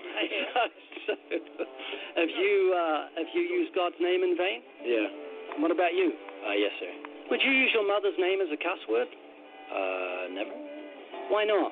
so, 1.06 1.12
have 2.20 2.32
you 2.32 2.54
uh, 2.74 3.00
have 3.20 3.30
you 3.36 3.42
used 3.44 3.76
God's 3.76 4.00
name 4.00 4.24
in 4.24 4.34
vain? 4.38 4.60
Yeah. 4.82 5.62
What 5.62 5.70
about 5.72 5.94
you? 5.94 6.14
Uh, 6.48 6.56
yes, 6.58 6.72
sir. 6.80 6.90
Would 7.30 7.42
you 7.46 7.52
use 7.52 7.70
your 7.74 7.86
mother's 7.86 8.18
name 8.18 8.42
as 8.42 8.50
a 8.50 8.58
cuss 8.58 8.80
word? 8.90 9.08
Uh, 9.70 10.34
never. 10.34 10.56
Why 11.30 11.46
not? 11.46 11.70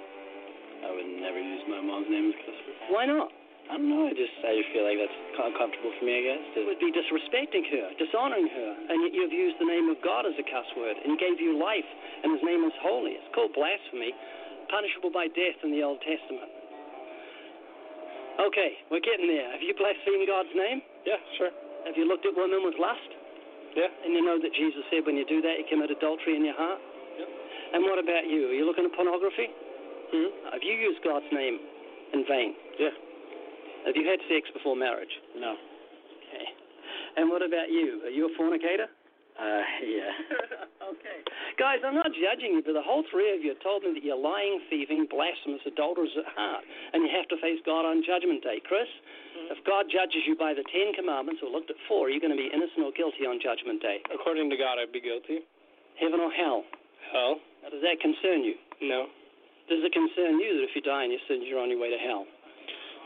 I 0.86 0.94
would 0.94 1.10
never 1.18 1.40
use 1.42 1.64
my 1.66 1.82
mom's 1.82 2.06
name 2.12 2.30
as 2.30 2.36
a 2.38 2.44
cuss 2.46 2.60
word. 2.68 2.78
Why 2.94 3.06
not? 3.10 3.32
I 3.68 3.76
don't 3.76 3.92
know. 3.92 4.08
I 4.08 4.16
just, 4.16 4.32
I 4.48 4.56
just 4.56 4.72
feel 4.72 4.88
like 4.88 4.96
that's 4.96 5.20
uncomfortable 5.44 5.92
for 6.00 6.04
me. 6.08 6.16
I 6.16 6.24
guess. 6.24 6.44
It 6.56 6.64
would 6.64 6.80
be 6.80 6.88
disrespecting 6.96 7.68
her, 7.68 7.92
dishonoring 8.00 8.48
her, 8.48 8.70
and 8.88 9.04
yet 9.04 9.12
you've 9.12 9.36
used 9.36 9.60
the 9.60 9.68
name 9.68 9.92
of 9.92 10.00
God 10.00 10.24
as 10.24 10.36
a 10.40 10.46
cuss 10.48 10.68
word, 10.80 10.96
and 10.96 11.14
He 11.14 11.18
gave 11.20 11.38
you 11.44 11.60
life, 11.60 11.88
and 12.24 12.32
His 12.32 12.44
name 12.48 12.64
is 12.64 12.76
holy. 12.80 13.20
It's 13.20 13.28
called 13.36 13.52
blasphemy, 13.52 14.16
punishable 14.72 15.12
by 15.12 15.28
death 15.28 15.60
in 15.68 15.76
the 15.76 15.84
Old 15.84 16.00
Testament. 16.00 16.48
Okay, 18.38 18.78
we're 18.94 19.04
getting 19.04 19.28
there. 19.28 19.50
Have 19.52 19.66
you 19.66 19.74
blasphemed 19.74 20.24
God's 20.30 20.54
name? 20.54 20.80
Yeah, 21.04 21.20
sure. 21.42 21.52
Have 21.90 21.98
you 21.98 22.06
looked 22.06 22.24
at 22.24 22.38
women 22.38 22.62
with 22.62 22.78
lust? 22.78 23.10
Yeah. 23.74 23.90
And 24.06 24.14
you 24.14 24.22
know 24.22 24.38
that 24.38 24.54
Jesus 24.54 24.86
said 24.94 25.06
when 25.06 25.18
you 25.18 25.26
do 25.26 25.42
that, 25.42 25.58
you 25.58 25.66
commit 25.66 25.90
adultery 25.90 26.38
in 26.38 26.46
your 26.46 26.54
heart? 26.54 26.78
Yep. 27.18 27.30
And 27.74 27.80
what 27.84 27.98
about 27.98 28.30
you? 28.30 28.54
Are 28.54 28.58
you 28.58 28.66
looking 28.66 28.86
at 28.86 28.94
pornography? 28.94 29.50
Hmm? 30.14 30.30
Have 30.54 30.62
you 30.62 30.74
used 30.78 31.02
God's 31.02 31.26
name 31.34 31.58
in 32.14 32.26
vain? 32.30 32.54
Yeah. 32.78 32.94
Have 33.88 33.96
you 33.96 34.04
had 34.04 34.20
sex 34.28 34.52
before 34.52 34.76
marriage? 34.76 35.16
No. 35.32 35.56
Okay. 35.56 36.48
And 37.16 37.32
what 37.32 37.40
about 37.40 37.72
you? 37.72 38.04
Are 38.04 38.12
you 38.12 38.28
a 38.28 38.34
fornicator? 38.36 38.92
Uh, 39.40 39.64
yeah. 39.96 40.12
okay. 40.92 41.24
Guys, 41.56 41.80
I'm 41.88 41.96
not 41.96 42.12
judging 42.12 42.60
you, 42.60 42.62
but 42.62 42.76
the 42.76 42.84
whole 42.84 43.08
three 43.08 43.32
of 43.32 43.40
you 43.40 43.56
told 43.64 43.88
me 43.88 43.96
that 43.96 44.04
you're 44.04 44.20
lying, 44.20 44.60
thieving, 44.68 45.08
blasphemous, 45.08 45.64
adulterers 45.64 46.12
at 46.20 46.28
heart, 46.36 46.68
and 46.94 47.06
you 47.06 47.10
have 47.16 47.32
to 47.32 47.40
face 47.40 47.64
God 47.64 47.88
on 47.88 48.04
Judgment 48.04 48.44
Day. 48.44 48.60
Chris, 48.60 48.92
if 49.54 49.64
God 49.64 49.88
judges 49.88 50.28
you 50.28 50.36
by 50.36 50.52
the 50.52 50.68
Ten 50.68 50.92
Commandments, 50.92 51.40
or 51.40 51.48
looked 51.48 51.72
at 51.72 51.80
four, 51.88 52.06
are 52.06 52.10
you're 52.12 52.22
going 52.22 52.36
to 52.36 52.38
be 52.38 52.52
innocent 52.52 52.84
or 52.84 52.92
guilty 52.92 53.24
on 53.24 53.40
Judgment 53.40 53.80
Day. 53.80 54.04
According 54.12 54.52
to 54.52 54.58
God, 54.60 54.84
I'd 54.84 54.92
be 54.92 55.00
guilty. 55.00 55.48
Heaven 55.96 56.20
or 56.20 56.30
hell? 56.30 56.68
Hell? 57.16 57.40
Now, 57.64 57.72
does 57.72 57.82
that 57.88 58.04
concern 58.04 58.44
you? 58.44 58.60
No. 58.84 59.08
Does 59.72 59.80
it 59.82 59.96
concern 59.96 60.38
you 60.44 60.62
that 60.62 60.66
if 60.70 60.74
you 60.76 60.84
die 60.84 61.08
in 61.08 61.12
your 61.16 61.24
sins, 61.28 61.48
you're 61.48 61.60
on 61.64 61.72
your 61.72 61.80
way 61.80 61.90
to 61.90 62.00
hell? 62.00 62.28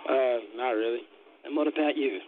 Uh, 0.09 0.37
not 0.55 0.71
really. 0.73 1.03
And 1.45 1.55
what 1.55 1.67
about 1.67 1.97
you? 1.97 2.19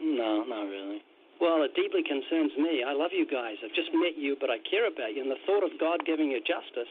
No, 0.00 0.44
not 0.44 0.64
really. 0.68 1.02
Well, 1.40 1.60
it 1.66 1.74
deeply 1.74 2.00
concerns 2.06 2.54
me. 2.56 2.86
I 2.86 2.94
love 2.94 3.10
you 3.12 3.26
guys. 3.26 3.58
I've 3.60 3.74
just 3.74 3.90
met 3.92 4.16
you, 4.16 4.36
but 4.38 4.48
I 4.48 4.62
care 4.64 4.86
about 4.86 5.12
you. 5.12 5.20
And 5.20 5.30
the 5.30 5.40
thought 5.44 5.66
of 5.66 5.74
God 5.76 6.00
giving 6.06 6.30
you 6.30 6.40
justice 6.40 6.88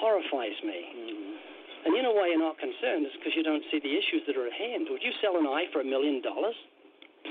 horrifies 0.00 0.56
me. 0.64 0.80
Mm-hmm. 0.80 1.86
And 1.86 1.96
you 1.96 2.02
know 2.02 2.12
why 2.12 2.28
you're 2.28 2.40
not 2.40 2.60
concerned 2.60 3.08
is 3.08 3.12
because 3.16 3.32
you 3.36 3.44
don't 3.44 3.64
see 3.72 3.80
the 3.80 3.92
issues 3.92 4.24
that 4.28 4.36
are 4.36 4.44
at 4.44 4.52
hand. 4.52 4.88
Would 4.92 5.00
you 5.00 5.12
sell 5.24 5.40
an 5.40 5.48
eye 5.48 5.68
for 5.72 5.80
a 5.80 5.86
million 5.86 6.20
dollars? 6.20 6.56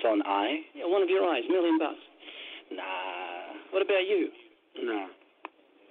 So 0.02 0.14
an 0.14 0.24
eye? 0.26 0.66
Yeah, 0.74 0.90
one 0.90 1.02
of 1.02 1.10
your 1.10 1.26
eyes, 1.26 1.46
million 1.50 1.78
bucks. 1.78 2.02
Nah. 2.74 3.74
What 3.74 3.82
about 3.82 4.06
you? 4.06 4.30
No. 4.82 5.10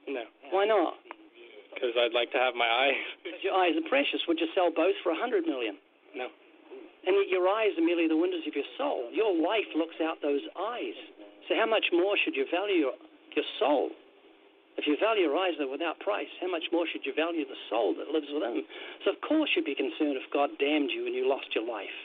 No. 0.08 0.22
Why 0.50 0.64
not? 0.66 0.94
Because 1.74 1.94
I'd 1.98 2.14
like 2.14 2.32
to 2.32 2.38
have 2.38 2.54
my 2.54 2.66
eye. 2.66 2.94
Because 3.22 3.42
your 3.46 3.54
eyes 3.54 3.78
are 3.78 3.86
precious. 3.86 4.22
Would 4.26 4.40
you 4.40 4.48
sell 4.54 4.70
both 4.74 4.94
for 5.02 5.12
a 5.12 5.18
hundred 5.18 5.46
million? 5.46 5.78
No. 6.16 6.28
And 7.06 7.16
yet 7.16 7.28
your 7.32 7.48
eyes 7.48 7.72
are 7.78 7.84
merely 7.84 8.08
the 8.08 8.18
windows 8.18 8.44
of 8.46 8.54
your 8.54 8.68
soul. 8.76 9.08
Your 9.12 9.32
life 9.32 9.68
looks 9.76 9.96
out 10.02 10.20
those 10.20 10.44
eyes. 10.56 10.98
So 11.48 11.56
how 11.56 11.66
much 11.66 11.88
more 11.92 12.16
should 12.20 12.36
you 12.36 12.44
value 12.52 12.92
your, 12.92 12.96
your 13.32 13.48
soul? 13.58 13.90
If 14.76 14.86
you 14.86 14.94
value 15.00 15.26
your 15.26 15.36
eyes, 15.36 15.58
they're 15.58 15.66
without 15.66 15.98
price. 15.98 16.30
How 16.38 16.46
much 16.46 16.70
more 16.70 16.86
should 16.86 17.02
you 17.02 17.10
value 17.16 17.42
the 17.42 17.58
soul 17.66 17.98
that 17.98 18.14
lives 18.14 18.30
within? 18.30 18.62
So 19.02 19.10
of 19.10 19.18
course 19.26 19.50
you'd 19.56 19.66
be 19.66 19.74
concerned 19.74 20.14
if 20.14 20.28
God 20.30 20.54
damned 20.60 20.94
you 20.94 21.06
and 21.08 21.14
you 21.14 21.26
lost 21.26 21.50
your 21.54 21.66
life. 21.66 21.96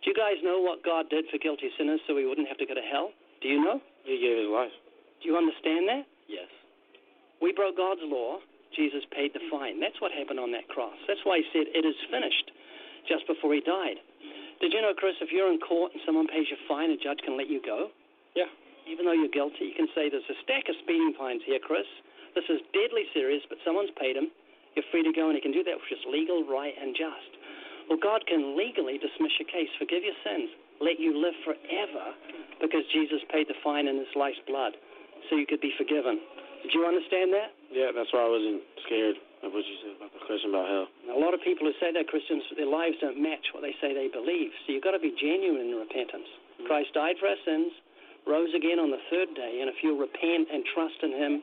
Do 0.00 0.10
you 0.10 0.16
guys 0.16 0.40
know 0.42 0.58
what 0.58 0.82
God 0.82 1.10
did 1.10 1.28
for 1.30 1.38
guilty 1.38 1.68
sinners 1.78 2.00
so 2.06 2.14
we 2.14 2.26
wouldn't 2.26 2.48
have 2.48 2.58
to 2.58 2.66
go 2.66 2.74
to 2.74 2.82
hell? 2.82 3.12
Do 3.42 3.48
you 3.48 3.62
know? 3.62 3.78
He 4.08 4.18
gave 4.18 4.38
his 4.38 4.50
life. 4.50 4.74
Do 5.22 5.28
you 5.28 5.36
understand 5.36 5.86
that? 5.86 6.04
Yes. 6.26 6.50
We 7.42 7.52
broke 7.52 7.76
God's 7.76 8.02
law. 8.02 8.38
Jesus 8.74 9.04
paid 9.12 9.34
the 9.34 9.44
fine. 9.50 9.78
That's 9.78 10.00
what 10.00 10.10
happened 10.10 10.40
on 10.40 10.50
that 10.52 10.66
cross. 10.66 10.96
That's 11.06 11.20
why 11.22 11.38
he 11.38 11.46
said, 11.52 11.68
It 11.70 11.84
is 11.84 11.94
finished, 12.10 12.50
just 13.08 13.26
before 13.26 13.54
he 13.54 13.60
died. 13.60 13.98
Did 14.62 14.70
you 14.70 14.80
know, 14.80 14.94
Chris, 14.94 15.18
if 15.18 15.34
you're 15.34 15.50
in 15.50 15.58
court 15.58 15.90
and 15.90 16.00
someone 16.06 16.30
pays 16.30 16.46
you 16.46 16.54
a 16.54 16.64
fine, 16.70 16.94
a 16.94 16.98
judge 16.98 17.18
can 17.26 17.34
let 17.34 17.50
you 17.50 17.58
go? 17.58 17.90
Yeah. 18.38 18.46
Even 18.86 19.06
though 19.06 19.16
you're 19.16 19.32
guilty, 19.32 19.74
you 19.74 19.76
can 19.76 19.90
say, 19.94 20.06
There's 20.06 20.26
a 20.30 20.38
stack 20.46 20.70
of 20.70 20.78
speeding 20.82 21.14
fines 21.18 21.42
here, 21.42 21.58
Chris. 21.58 21.86
This 22.38 22.46
is 22.46 22.62
deadly 22.70 23.10
serious, 23.10 23.42
but 23.50 23.58
someone's 23.66 23.90
paid 23.98 24.14
him. 24.14 24.30
You're 24.78 24.86
free 24.94 25.02
to 25.02 25.12
go, 25.12 25.28
and 25.28 25.36
he 25.36 25.42
can 25.42 25.52
do 25.52 25.66
that 25.66 25.76
which 25.76 25.92
is 25.92 26.02
legal, 26.06 26.46
right, 26.46 26.72
and 26.78 26.94
just. 26.94 27.30
Well, 27.90 27.98
God 27.98 28.24
can 28.30 28.56
legally 28.56 28.96
dismiss 28.96 29.34
your 29.36 29.50
case, 29.50 29.68
forgive 29.76 30.06
your 30.06 30.16
sins, 30.22 30.48
let 30.80 31.02
you 31.02 31.12
live 31.18 31.34
forever 31.44 32.14
because 32.62 32.86
Jesus 32.94 33.20
paid 33.28 33.50
the 33.50 33.58
fine 33.60 33.90
in 33.90 33.98
his 33.98 34.10
life's 34.14 34.40
blood 34.46 34.78
so 35.28 35.36
you 35.36 35.46
could 35.46 35.60
be 35.60 35.74
forgiven. 35.76 36.22
Did 36.62 36.72
you 36.72 36.86
understand 36.86 37.34
that? 37.34 37.50
Yeah, 37.74 37.90
that's 37.90 38.14
why 38.14 38.22
I 38.22 38.30
wasn't 38.30 38.62
scared 38.86 39.18
of 39.42 39.50
what 39.50 39.66
you 39.66 39.76
said 39.82 39.98
about 39.98 40.14
the 40.14 40.22
question 40.22 40.54
about 40.54 40.70
hell. 40.70 40.86
Now, 41.06 41.18
a 41.18 41.22
lot 41.22 41.34
of 41.34 41.42
people 41.42 41.66
who 41.66 41.74
say 41.82 41.90
they're 41.90 42.06
Christians, 42.06 42.46
their 42.54 42.70
lives 42.70 42.94
don't 43.02 43.18
match 43.18 43.50
what 43.50 43.66
they 43.66 43.74
say 43.82 43.90
they 43.90 44.06
believe. 44.06 44.54
So 44.64 44.72
you've 44.72 44.86
got 44.86 44.94
to 44.94 45.02
be 45.02 45.10
genuine 45.18 45.66
in 45.66 45.78
repentance. 45.78 46.30
Hmm. 46.62 46.70
Christ 46.70 46.94
died 46.94 47.18
for 47.18 47.26
our 47.26 47.40
sins, 47.42 47.74
rose 48.22 48.54
again 48.54 48.78
on 48.78 48.94
the 48.94 49.02
third 49.10 49.34
day, 49.34 49.58
and 49.58 49.66
if 49.66 49.82
you'll 49.82 49.98
repent 49.98 50.46
and 50.46 50.62
trust 50.70 51.02
in 51.02 51.10
him, 51.10 51.42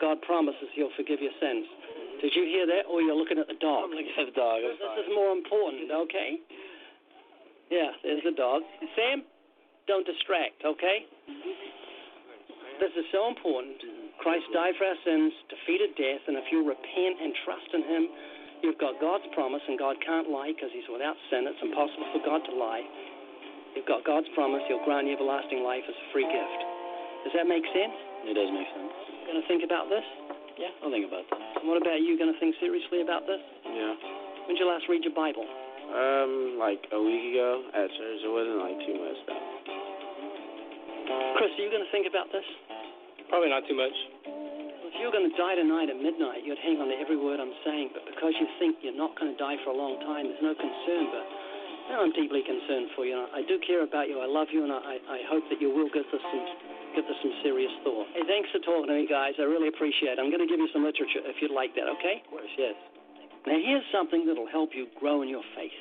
God 0.00 0.24
promises 0.24 0.72
he'll 0.72 0.94
forgive 0.96 1.20
your 1.20 1.36
sins. 1.36 1.68
Hmm. 1.68 2.24
Did 2.24 2.32
you 2.32 2.48
hear 2.48 2.64
that? 2.64 2.88
Or 2.88 3.04
you're 3.04 3.16
looking 3.16 3.36
at 3.36 3.46
the 3.46 3.60
dog? 3.60 3.92
I'm 3.92 3.94
looking 3.94 4.16
at 4.16 4.32
the 4.32 4.36
dog. 4.36 4.64
This 4.64 4.80
sorry. 4.80 5.04
is 5.04 5.08
more 5.12 5.36
important, 5.36 5.92
okay? 6.08 6.40
Yeah, 7.68 7.92
there's 8.00 8.24
the 8.24 8.32
dog. 8.32 8.64
Sam, 8.96 9.20
don't 9.84 10.08
distract, 10.08 10.64
okay? 10.64 11.04
Hmm. 11.28 11.74
This 12.80 12.90
is 12.96 13.04
so 13.12 13.28
important. 13.28 13.76
Christ 14.24 14.48
died 14.56 14.72
for 14.80 14.88
our 14.88 14.96
sins, 15.04 15.36
defeated 15.52 15.92
death, 16.00 16.24
and 16.24 16.40
if 16.40 16.48
you 16.48 16.64
repent 16.64 17.20
and 17.20 17.36
trust 17.44 17.68
in 17.76 17.84
Him, 17.84 18.02
you've 18.64 18.80
got 18.80 18.96
God's 18.96 19.28
promise, 19.36 19.60
and 19.68 19.76
God 19.76 20.00
can't 20.00 20.32
lie 20.32 20.56
because 20.56 20.72
He's 20.72 20.88
without 20.88 21.12
sin. 21.28 21.44
It's 21.44 21.60
impossible 21.60 22.08
for 22.16 22.24
God 22.24 22.40
to 22.48 22.56
lie. 22.56 22.88
You've 23.76 23.84
got 23.84 24.00
God's 24.08 24.32
promise. 24.32 24.64
He'll 24.64 24.80
grant 24.88 25.04
you 25.04 25.12
everlasting 25.12 25.60
life 25.60 25.84
as 25.84 25.92
a 25.92 26.06
free 26.16 26.24
gift. 26.24 26.60
Does 27.28 27.36
that 27.36 27.44
make 27.44 27.68
sense? 27.76 27.92
It 28.24 28.32
does 28.32 28.48
make 28.48 28.64
sense. 28.72 28.96
Going 29.28 29.44
to 29.44 29.44
think 29.44 29.60
about 29.60 29.92
this? 29.92 30.06
Yeah, 30.56 30.72
I'll 30.80 30.88
think 30.88 31.04
about 31.04 31.28
that. 31.28 31.60
And 31.60 31.68
what 31.68 31.76
about 31.76 32.00
you? 32.00 32.16
Going 32.16 32.32
to 32.32 32.40
think 32.40 32.56
seriously 32.64 33.04
about 33.04 33.28
this? 33.28 33.44
Yeah. 33.68 33.92
When 34.48 34.56
did 34.56 34.64
you 34.64 34.68
last 34.72 34.88
read 34.88 35.04
your 35.04 35.12
Bible? 35.12 35.44
Um, 35.44 36.56
like 36.56 36.80
a 36.96 37.00
week 37.00 37.36
ago 37.36 37.60
at 37.76 37.92
church. 37.92 38.20
It 38.24 38.32
wasn't 38.32 38.56
like 38.56 38.78
too 38.88 38.96
much 38.96 39.20
though. 39.28 39.44
Chris, 41.36 41.52
are 41.52 41.60
you 41.60 41.68
going 41.68 41.84
to 41.84 41.92
think 41.92 42.08
about 42.08 42.32
this? 42.32 42.46
Probably 43.28 43.50
not 43.50 43.64
too 43.66 43.76
much. 43.76 43.94
If 44.24 45.02
you're 45.02 45.10
going 45.10 45.26
to 45.26 45.36
die 45.36 45.58
tonight 45.58 45.90
at 45.90 45.98
midnight, 45.98 46.46
you'd 46.46 46.60
hang 46.62 46.78
on 46.78 46.86
to 46.86 46.96
every 46.96 47.18
word 47.18 47.42
I'm 47.42 47.54
saying, 47.66 47.90
but 47.90 48.06
because 48.06 48.36
you 48.38 48.46
think 48.62 48.78
you're 48.80 48.94
not 48.94 49.18
going 49.18 49.34
to 49.34 49.38
die 49.38 49.58
for 49.66 49.74
a 49.74 49.78
long 49.78 49.98
time, 50.06 50.30
there's 50.30 50.44
no 50.44 50.54
concern. 50.54 51.10
But 51.10 51.24
you 51.84 51.90
know, 51.92 52.00
I'm 52.06 52.14
deeply 52.14 52.40
concerned 52.46 52.94
for 52.94 53.04
you. 53.04 53.18
I 53.34 53.42
do 53.44 53.58
care 53.60 53.82
about 53.82 54.08
you. 54.08 54.22
I 54.22 54.28
love 54.30 54.48
you, 54.54 54.62
and 54.64 54.72
I, 54.72 54.96
I 55.04 55.20
hope 55.28 55.44
that 55.50 55.60
you 55.60 55.68
will 55.68 55.90
give 55.90 56.06
this 56.08 56.22
some 56.22 56.46
give 56.94 57.10
this 57.10 57.18
some 57.20 57.34
serious 57.42 57.74
thought. 57.82 58.06
Hey, 58.14 58.22
thanks 58.22 58.48
for 58.54 58.62
talking 58.62 58.86
to 58.86 58.94
me, 58.94 59.04
guys. 59.10 59.34
I 59.42 59.50
really 59.50 59.66
appreciate 59.66 60.14
it. 60.14 60.22
I'm 60.22 60.30
going 60.30 60.46
to 60.46 60.46
give 60.46 60.62
you 60.62 60.70
some 60.70 60.86
literature 60.86 61.26
if 61.26 61.42
you'd 61.42 61.50
like 61.50 61.74
that, 61.74 61.90
okay? 61.90 62.22
Of 62.22 62.38
course, 62.38 62.54
yes. 62.54 62.78
Now, 63.50 63.58
here's 63.58 63.84
something 63.90 64.24
that'll 64.24 64.48
help 64.48 64.70
you 64.72 64.86
grow 64.94 65.26
in 65.26 65.28
your 65.28 65.42
faith. 65.58 65.74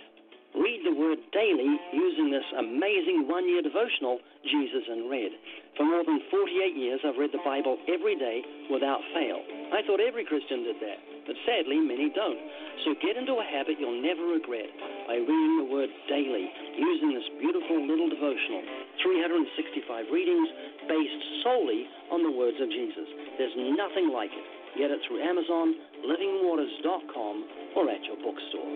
Read 0.58 0.82
the 0.82 0.94
Word 0.94 1.22
daily 1.32 1.70
using 1.94 2.34
this 2.34 2.46
amazing 2.58 3.30
one 3.30 3.46
year 3.46 3.62
devotional, 3.62 4.20
Jesus 4.42 4.90
in 4.90 5.06
Red. 5.06 5.32
For 5.78 5.86
more 5.90 6.06
than 6.06 6.22
48 6.30 6.78
years, 6.78 7.02
I've 7.02 7.18
read 7.18 7.34
the 7.34 7.42
Bible 7.42 7.82
every 7.90 8.14
day 8.14 8.46
without 8.70 9.02
fail. 9.14 9.42
I 9.74 9.82
thought 9.82 9.98
every 9.98 10.22
Christian 10.22 10.62
did 10.64 10.78
that. 10.86 11.00
but 11.26 11.36
sadly, 11.48 11.80
many 11.80 12.12
don't. 12.14 12.38
So 12.86 12.94
get 13.02 13.18
into 13.18 13.34
a 13.40 13.46
habit 13.48 13.80
you'll 13.80 14.02
never 14.04 14.22
regret 14.38 14.70
by 15.08 15.18
reading 15.18 15.66
the 15.66 15.70
Word 15.74 15.90
daily 16.06 16.46
using 16.78 17.16
this 17.16 17.26
beautiful 17.40 17.80
little 17.90 18.06
devotional. 18.06 18.62
365 19.02 20.14
readings 20.14 20.50
based 20.86 21.22
solely 21.42 21.90
on 22.12 22.22
the 22.22 22.30
words 22.30 22.60
of 22.62 22.70
Jesus. 22.70 23.08
There's 23.42 23.56
nothing 23.58 24.14
like 24.14 24.30
it. 24.30 24.46
Get 24.78 24.92
it 24.92 25.00
through 25.08 25.26
Amazon, 25.26 25.74
livingwaters.com, 26.06 27.36
or 27.78 27.90
at 27.90 28.04
your 28.06 28.18
bookstore. 28.22 28.70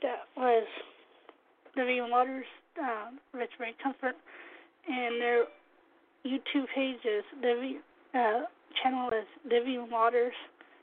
That 0.00 0.24
was 0.36 0.66
Living 1.76 2.10
Waters, 2.10 2.46
um, 2.80 3.18
Rich 3.32 3.52
Ray 3.58 3.74
Comfort, 3.82 4.14
and 4.88 5.20
their 5.20 5.44
YouTube 6.26 6.66
page 6.74 6.98
is 7.04 7.24
uh, 8.14 8.42
channel 8.82 9.08
is 9.08 9.26
Living 9.44 9.88
Waters. 9.90 10.34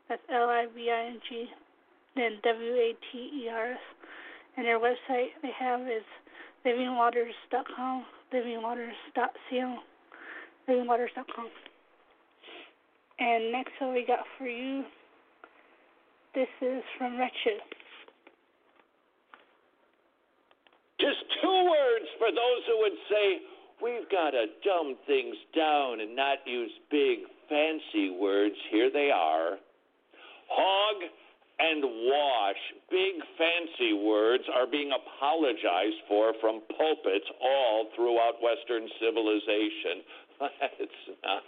That's 0.07 0.22
L 0.34 0.49
I 0.49 0.66
V 0.74 0.90
I 0.90 1.07
N 1.07 1.20
G, 1.30 1.45
then 2.16 2.40
W 2.44 2.74
A 2.74 2.94
T 3.11 3.44
E 3.44 3.49
R 3.49 3.72
S. 3.74 3.80
And 4.57 4.66
their 4.66 4.80
website 4.80 5.30
they 5.41 5.52
have 5.57 5.82
is 5.82 6.03
livingwaters.com, 6.66 8.06
livingwaters.co, 8.34 9.78
livingwaters.com. 10.68 11.48
And 13.20 13.52
next 13.52 13.72
what 13.80 13.94
we 13.94 14.06
got 14.06 14.20
for 14.38 14.48
you, 14.48 14.84
this 16.34 16.48
is 16.61 16.84
from 16.98 17.18
Wretched. 17.18 17.61
Just 21.00 21.24
two 21.42 21.60
words 21.70 22.08
for 22.18 22.30
those 22.32 22.62
who 22.68 22.78
would 22.84 23.00
say, 23.10 23.26
we've 23.82 24.10
got 24.12 24.32
to 24.32 24.46
dumb 24.64 24.96
things 25.08 25.36
down 25.56 26.02
and 26.02 26.16
not 26.16 26.40
use 26.46 26.72
big, 26.92 27.20
fancy 27.48 28.12
words. 28.20 28.56
Here 28.72 28.92
they 28.92 29.12
are 29.12 29.58
hog 30.50 30.98
and 31.60 31.84
wash. 31.84 32.62
Big, 32.90 33.22
fancy 33.38 33.94
words 33.94 34.44
are 34.54 34.66
being 34.66 34.92
apologized 34.92 36.02
for 36.08 36.34
from 36.42 36.62
pulpits 36.76 37.28
all 37.42 37.88
throughout 37.96 38.42
Western 38.42 38.88
civilization. 39.00 40.04
Let's 40.42 41.04
not 41.24 41.44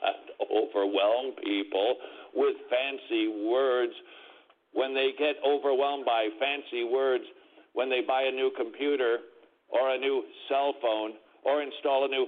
overwhelm 0.52 1.34
people 1.44 1.96
with 2.36 2.56
fancy 2.70 3.28
words. 3.48 3.94
When 4.74 4.94
they 4.94 5.12
get 5.18 5.36
overwhelmed 5.46 6.06
by 6.06 6.30
fancy 6.40 6.84
words, 6.84 7.24
when 7.74 7.90
they 7.90 8.02
buy 8.06 8.24
a 8.24 8.32
new 8.32 8.52
computer, 8.56 9.20
or 9.72 9.96
a 9.96 9.98
new 9.98 10.24
cell 10.48 10.74
phone 10.82 11.14
or 11.44 11.62
install 11.62 12.06
a 12.06 12.08
new 12.08 12.28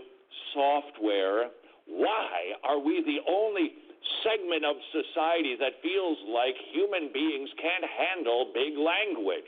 software. 0.54 1.52
Why 1.86 2.56
are 2.64 2.80
we 2.80 3.04
the 3.04 3.20
only 3.30 3.76
segment 4.24 4.64
of 4.64 4.76
society 4.92 5.56
that 5.60 5.84
feels 5.84 6.18
like 6.32 6.56
human 6.72 7.12
beings 7.14 7.50
can't 7.60 7.86
handle 7.86 8.52
big 8.54 8.80
language? 8.80 9.48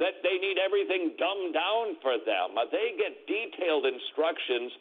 That 0.00 0.24
they 0.26 0.42
need 0.42 0.58
everything 0.58 1.14
dumbed 1.14 1.54
down 1.54 1.94
for 2.02 2.18
them. 2.18 2.58
Uh, 2.58 2.66
they 2.66 2.98
get 2.98 3.14
detailed 3.30 3.86
instructions 3.86 4.72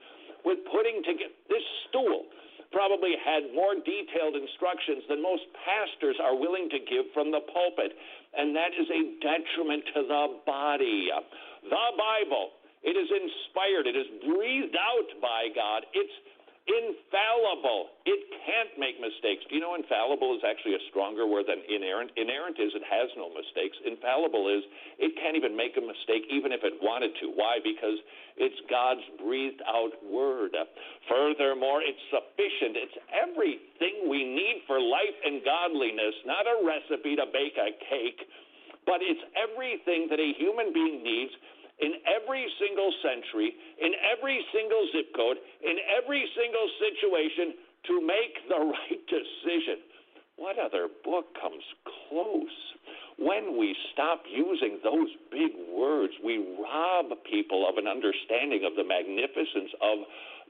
with 0.41 0.57
putting 0.73 1.06
together 1.06 1.30
this 1.48 1.64
stool 1.88 2.26
probably 2.73 3.14
had 3.22 3.53
more 3.53 3.77
detailed 3.77 4.34
instructions 4.34 5.06
than 5.07 5.22
most 5.22 5.45
pastors 5.53 6.18
are 6.18 6.35
willing 6.35 6.68
to 6.73 6.81
give 6.81 7.06
from 7.14 7.30
the 7.30 7.40
pulpit. 7.53 7.94
And 8.34 8.57
that 8.57 8.73
is 8.73 8.90
a 8.90 9.02
detriment 9.22 9.85
to 9.94 10.02
the 10.10 10.23
body. 10.44 11.14
The 11.64 11.88
Bible, 11.95 12.56
it 12.84 12.95
is 12.99 13.07
inspired, 13.07 13.88
it 13.88 13.95
is 13.95 14.07
breathed 14.27 14.76
out 14.76 15.10
by 15.22 15.48
God. 15.56 15.85
It's 15.94 16.14
infallible. 16.64 17.91
It 18.07 18.23
can't 18.48 18.72
make 18.80 18.95
mistakes. 18.95 19.44
Do 19.52 19.60
you 19.60 19.61
know 19.64 19.76
infallible 19.76 20.31
is 20.40 20.44
actually 20.48 20.80
a 20.80 20.84
stronger 20.88 21.27
word 21.27 21.52
than 21.52 21.60
inerrant? 21.68 22.15
Inerrant 22.15 22.56
is 22.56 22.72
it 22.72 22.88
has 22.88 23.11
no 23.19 23.27
mistakes. 23.35 23.76
Infallible 23.84 24.48
is 24.48 24.64
it 24.95 25.11
can't 25.19 25.35
even 25.35 25.60
make 25.60 25.76
a 25.76 25.84
mistake 25.84 26.23
even 26.31 26.56
if 26.56 26.64
it 26.64 26.80
wanted 26.80 27.11
to. 27.19 27.35
Why? 27.35 27.60
Because 27.60 27.99
it's 28.40 28.56
God's 28.72 29.03
breathed 29.19 29.60
out 29.68 29.91
word. 30.07 30.56
Furthermore, 31.11 31.84
it's 31.84 31.99
sufficient. 32.07 32.80
It's 32.80 32.98
everything 33.11 34.07
we 34.07 34.23
need 34.23 34.64
for 34.64 34.80
life 34.80 35.18
and 35.27 35.44
godliness, 35.44 36.15
not 36.23 36.48
a 36.48 36.64
recipe 36.64 37.19
to 37.19 37.27
bake 37.27 37.60
a 37.60 37.76
cake, 37.91 38.23
but 38.88 39.03
it's 39.03 39.23
everything 39.35 40.07
that 40.11 40.19
a 40.19 40.31
human 40.40 40.72
being 40.72 41.03
needs 41.03 41.35
in 41.80 41.98
every 42.06 42.45
single 42.62 42.94
century, 43.02 43.54
in 43.82 43.91
every 44.06 44.40
single 44.54 44.86
zip 44.94 45.10
code, 45.16 45.38
in 45.62 45.78
every 45.90 46.24
single 46.38 46.68
situation 46.78 47.58
to 47.88 47.94
make 48.02 48.36
the 48.50 48.60
right 48.74 49.02
decision. 49.10 49.82
What 50.36 50.58
other 50.58 50.90
book 51.04 51.34
comes 51.40 51.64
close? 52.10 52.58
When 53.18 53.58
we 53.58 53.76
stop 53.94 54.24
using 54.26 54.80
those 54.84 55.10
big 55.30 55.54
words, 55.70 56.14
we 56.26 56.41
rob 56.58 57.14
people 57.30 57.70
of 57.70 57.78
an 57.78 57.86
understanding 57.86 58.66
of 58.66 58.74
the 58.76 58.84
magnificence 58.84 59.70
of 59.78 59.98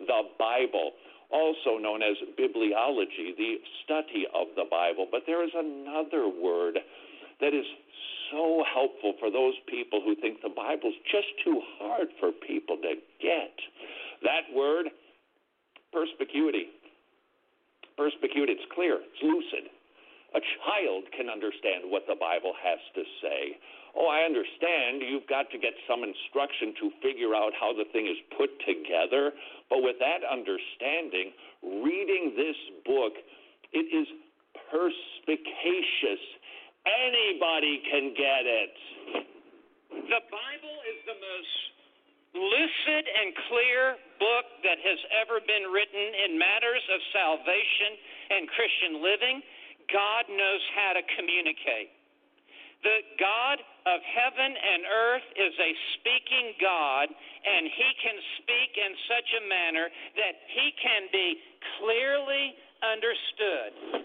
the 0.08 0.22
Bible, 0.40 0.96
also 1.30 1.78
known 1.78 2.02
as 2.02 2.16
bibliology, 2.40 3.36
the 3.36 3.60
study 3.84 4.24
of 4.34 4.48
the 4.56 4.64
Bible. 4.70 5.08
But 5.12 5.24
there 5.28 5.44
is 5.44 5.52
another 5.54 6.32
word 6.32 6.80
that 7.42 7.54
is 7.54 7.66
so 8.32 8.64
helpful 8.64 9.14
for 9.20 9.32
those 9.32 9.56
people 9.68 10.02
who 10.04 10.16
think 10.16 10.42
the 10.42 10.54
Bible's 10.54 10.96
just 11.12 11.28
too 11.44 11.60
hard 11.80 12.08
for 12.20 12.32
people 12.32 12.78
to 12.78 12.96
get. 13.22 13.56
That 14.24 14.48
word, 14.56 14.88
perspicuity. 15.92 16.70
Perspicuity, 17.98 18.54
it's 18.54 18.70
clear, 18.74 19.00
it's 19.02 19.22
lucid. 19.22 19.70
A 20.34 20.42
child 20.66 21.06
can 21.14 21.30
understand 21.30 21.86
what 21.94 22.10
the 22.10 22.18
Bible 22.18 22.58
has 22.58 22.82
to 22.98 23.04
say. 23.22 23.58
Oh, 23.94 24.10
I 24.10 24.26
understand 24.26 25.06
you've 25.06 25.30
got 25.30 25.54
to 25.54 25.62
get 25.62 25.78
some 25.86 26.02
instruction 26.02 26.74
to 26.82 26.90
figure 27.06 27.38
out 27.38 27.54
how 27.54 27.70
the 27.78 27.86
thing 27.94 28.10
is 28.10 28.18
put 28.34 28.50
together, 28.66 29.30
but 29.70 29.86
with 29.86 30.02
that 30.02 30.26
understanding, 30.26 31.30
reading 31.62 32.34
this 32.34 32.58
book, 32.82 33.14
it 33.78 33.86
is 33.94 34.10
perspicacious 34.74 35.54
Anybody 37.54 37.86
can 37.86 38.14
get 38.18 38.50
it. 38.50 38.74
The 40.10 40.22
Bible 40.26 40.78
is 40.90 41.00
the 41.06 41.14
most 41.22 41.54
lucid 42.34 43.06
and 43.06 43.30
clear 43.46 43.82
book 44.18 44.46
that 44.66 44.82
has 44.82 44.98
ever 45.22 45.38
been 45.38 45.70
written 45.70 46.02
in 46.26 46.34
matters 46.34 46.82
of 46.90 46.98
salvation 47.14 47.94
and 48.34 48.50
Christian 48.58 49.06
living. 49.06 49.46
God 49.94 50.26
knows 50.34 50.64
how 50.74 50.98
to 50.98 51.06
communicate. 51.14 51.94
The 52.82 53.06
God 53.22 53.62
of 53.86 54.02
heaven 54.02 54.50
and 54.50 54.82
earth 54.90 55.28
is 55.38 55.54
a 55.54 55.72
speaking 56.02 56.58
God, 56.58 57.06
and 57.06 57.70
He 57.70 57.90
can 58.02 58.18
speak 58.42 58.82
in 58.82 58.92
such 59.06 59.30
a 59.30 59.42
manner 59.46 59.94
that 60.18 60.36
He 60.58 60.74
can 60.82 61.06
be 61.14 61.38
clearly 61.78 62.58
understood. 62.82 64.03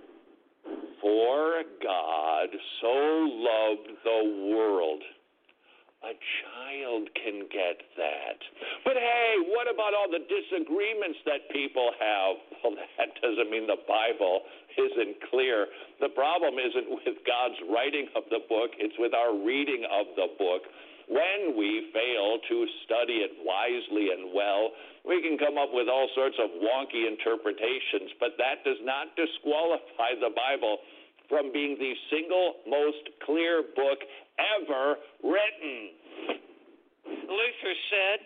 For 1.01 1.63
God 1.83 2.49
so 2.81 2.95
loved 2.95 3.89
the 4.03 4.51
world. 4.55 5.03
A 5.99 6.15
child 6.15 7.11
can 7.19 7.43
get 7.51 7.83
that. 7.99 8.39
But 8.87 8.95
hey, 8.95 9.35
what 9.51 9.67
about 9.67 9.99
all 9.99 10.07
the 10.07 10.23
disagreements 10.31 11.19
that 11.27 11.51
people 11.51 11.91
have? 11.99 12.37
Well, 12.59 12.75
that 12.75 13.15
doesn't 13.23 13.51
mean 13.55 13.71
the 13.71 13.79
Bible 13.87 14.43
isn't 14.75 15.23
clear. 15.31 15.71
The 16.03 16.11
problem 16.11 16.59
isn't 16.59 16.91
with 16.91 17.23
God's 17.23 17.55
writing 17.71 18.11
of 18.19 18.27
the 18.35 18.43
book, 18.51 18.75
it's 18.83 18.99
with 18.99 19.15
our 19.15 19.31
reading 19.31 19.87
of 19.87 20.11
the 20.19 20.27
book. 20.35 20.67
When 21.09 21.57
we 21.57 21.89
fail 21.97 22.37
to 22.37 22.57
study 22.85 23.25
it 23.25 23.33
wisely 23.41 24.13
and 24.13 24.29
well, 24.37 24.77
we 25.09 25.25
can 25.25 25.41
come 25.41 25.57
up 25.57 25.73
with 25.73 25.89
all 25.89 26.09
sorts 26.15 26.37
of 26.37 26.53
wonky 26.61 27.09
interpretations, 27.09 28.13
but 28.21 28.37
that 28.37 28.61
does 28.61 28.77
not 28.85 29.17
disqualify 29.17 30.21
the 30.21 30.29
Bible 30.37 30.85
from 31.29 31.53
being 31.53 31.81
the 31.81 31.95
single 32.13 32.61
most 32.69 33.09
clear 33.25 33.65
book 33.73 34.01
ever 34.37 35.01
written. 35.25 35.97
Luther 37.25 37.77
said, 37.89 38.19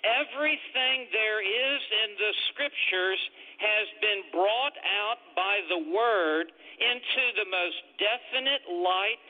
Everything 0.00 1.12
there 1.12 1.44
is 1.44 1.80
in 1.92 2.10
the 2.16 2.32
scriptures 2.50 3.20
has 3.60 3.86
been 4.00 4.22
brought 4.32 4.72
out 4.80 5.20
by 5.36 5.60
the 5.68 5.92
word 5.92 6.48
into 6.80 7.22
the 7.36 7.44
most 7.52 7.78
definite 8.00 8.64
light 8.80 9.20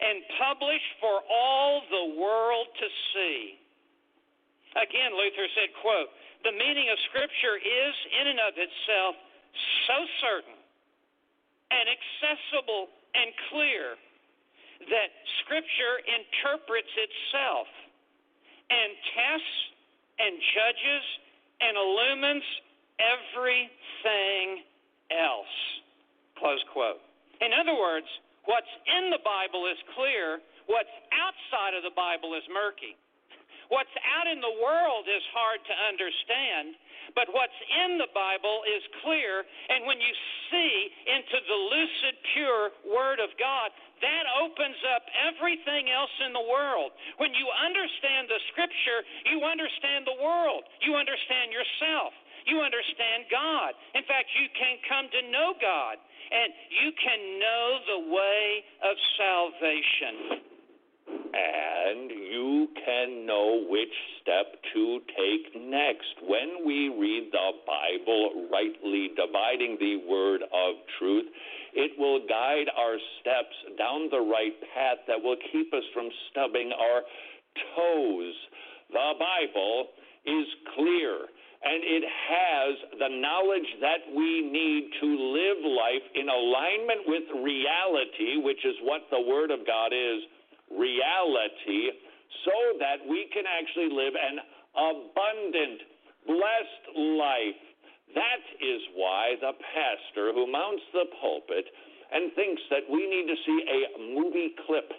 and 0.00 0.24
published 0.40 0.92
for 1.00 1.22
all 1.30 1.82
the 1.90 2.20
world 2.20 2.66
to 2.78 2.88
see. 3.14 3.58
Again, 4.74 5.14
Luther 5.14 5.46
said, 5.54 5.70
quote, 5.82 6.10
the 6.42 6.52
meaning 6.52 6.90
of 6.90 6.98
scripture 7.08 7.56
is 7.56 7.94
in 8.20 8.26
and 8.34 8.40
of 8.42 8.54
itself 8.58 9.14
so 9.86 9.98
certain 10.20 10.58
and 11.70 11.86
accessible 11.88 12.90
and 13.14 13.30
clear 13.48 13.96
that 14.90 15.10
scripture 15.44 16.02
interprets 16.04 16.92
itself 16.92 17.70
and 18.68 18.90
tests 19.14 19.58
and 20.18 20.34
judges 20.52 21.04
and 21.62 21.72
illumines 21.78 22.48
everything 23.00 24.66
else. 25.14 25.54
Close 26.38 26.62
quote. 26.74 27.00
In 27.40 27.50
other 27.54 27.74
words, 27.74 28.06
what's 28.46 28.72
in 28.86 29.10
the 29.10 29.22
Bible 29.24 29.66
is 29.68 29.78
clear, 29.96 30.40
what's 30.66 30.92
outside 31.12 31.76
of 31.76 31.82
the 31.82 31.94
Bible 31.94 32.34
is 32.36 32.44
murky. 32.52 32.96
What's 33.72 33.92
out 34.04 34.28
in 34.28 34.44
the 34.44 34.56
world 34.60 35.08
is 35.08 35.24
hard 35.32 35.60
to 35.64 35.74
understand, 35.88 36.76
but 37.16 37.32
what's 37.32 37.56
in 37.84 37.96
the 37.96 38.12
Bible 38.12 38.60
is 38.68 38.82
clear, 39.00 39.44
and 39.72 39.88
when 39.88 40.00
you 40.00 40.12
see 40.52 40.72
into 41.08 41.38
the 41.40 41.58
lucid, 41.72 42.14
pure 42.36 42.64
Word 42.92 43.24
of 43.24 43.32
God, 43.40 43.72
that 44.04 44.24
opens 44.36 44.76
up 44.92 45.08
everything 45.16 45.88
else 45.88 46.12
in 46.28 46.36
the 46.36 46.44
world. 46.44 46.92
When 47.16 47.32
you 47.32 47.48
understand 47.48 48.28
the 48.28 48.40
Scripture, 48.52 49.00
you 49.32 49.40
understand 49.48 50.04
the 50.04 50.20
world, 50.20 50.68
you 50.84 50.92
understand 50.92 51.48
yourself, 51.48 52.12
you 52.46 52.60
understand 52.60 53.28
God. 53.30 53.72
In 53.94 54.04
fact, 54.04 54.28
you 54.36 54.46
can 54.52 54.76
come 54.88 55.06
to 55.10 55.20
know 55.30 55.54
God, 55.60 55.96
and 55.98 56.48
you 56.70 56.90
can 56.96 57.20
know 57.40 57.66
the 57.88 58.00
way 58.12 58.44
of 58.84 58.94
salvation 59.16 60.44
and 61.34 62.10
you 62.10 62.68
can 62.84 63.26
know 63.26 63.66
which 63.68 63.92
step 64.22 64.54
to 64.72 65.00
take 65.18 65.54
next. 65.60 66.14
When 66.22 66.64
we 66.64 66.88
read 66.88 67.30
the 67.32 67.50
Bible, 67.66 68.48
rightly 68.50 69.10
dividing 69.16 69.76
the 69.80 69.96
word 70.08 70.42
of 70.42 70.74
truth, 70.98 71.26
it 71.74 71.92
will 71.98 72.20
guide 72.28 72.70
our 72.76 72.96
steps 73.20 73.56
down 73.76 74.08
the 74.10 74.20
right 74.20 74.54
path 74.74 74.98
that 75.08 75.20
will 75.20 75.36
keep 75.52 75.74
us 75.74 75.82
from 75.92 76.08
stubbing 76.30 76.70
our 76.72 77.02
toes. 77.76 78.34
The 78.90 79.12
Bible 79.18 79.88
is 80.24 80.46
clear 80.76 81.26
and 81.64 81.80
it 81.80 82.04
has 82.04 82.72
the 83.00 83.08
knowledge 83.08 83.70
that 83.80 84.04
we 84.12 84.44
need 84.44 84.92
to 85.00 85.08
live 85.08 85.60
life 85.64 86.06
in 86.12 86.28
alignment 86.28 87.08
with 87.08 87.24
reality, 87.40 88.36
which 88.44 88.60
is 88.68 88.76
what 88.84 89.08
the 89.08 89.20
Word 89.24 89.50
of 89.50 89.64
God 89.64 89.96
is 89.96 90.20
reality 90.68 91.96
so 92.44 92.76
that 92.84 93.00
we 93.08 93.32
can 93.32 93.48
actually 93.48 93.88
live 93.88 94.12
an 94.12 94.44
abundant, 94.76 95.80
blessed 96.28 96.84
life. 97.16 97.62
That 98.12 98.44
is 98.60 98.80
why 98.92 99.40
the 99.40 99.56
pastor 99.56 100.36
who 100.36 100.44
mounts 100.44 100.84
the 100.92 101.08
pulpit 101.16 101.64
and 102.12 102.28
thinks 102.36 102.60
that 102.68 102.84
we 102.92 103.08
need 103.08 103.24
to 103.24 103.38
see 103.40 103.58
a 103.64 103.80
movie 104.12 104.52
clip 104.68 104.92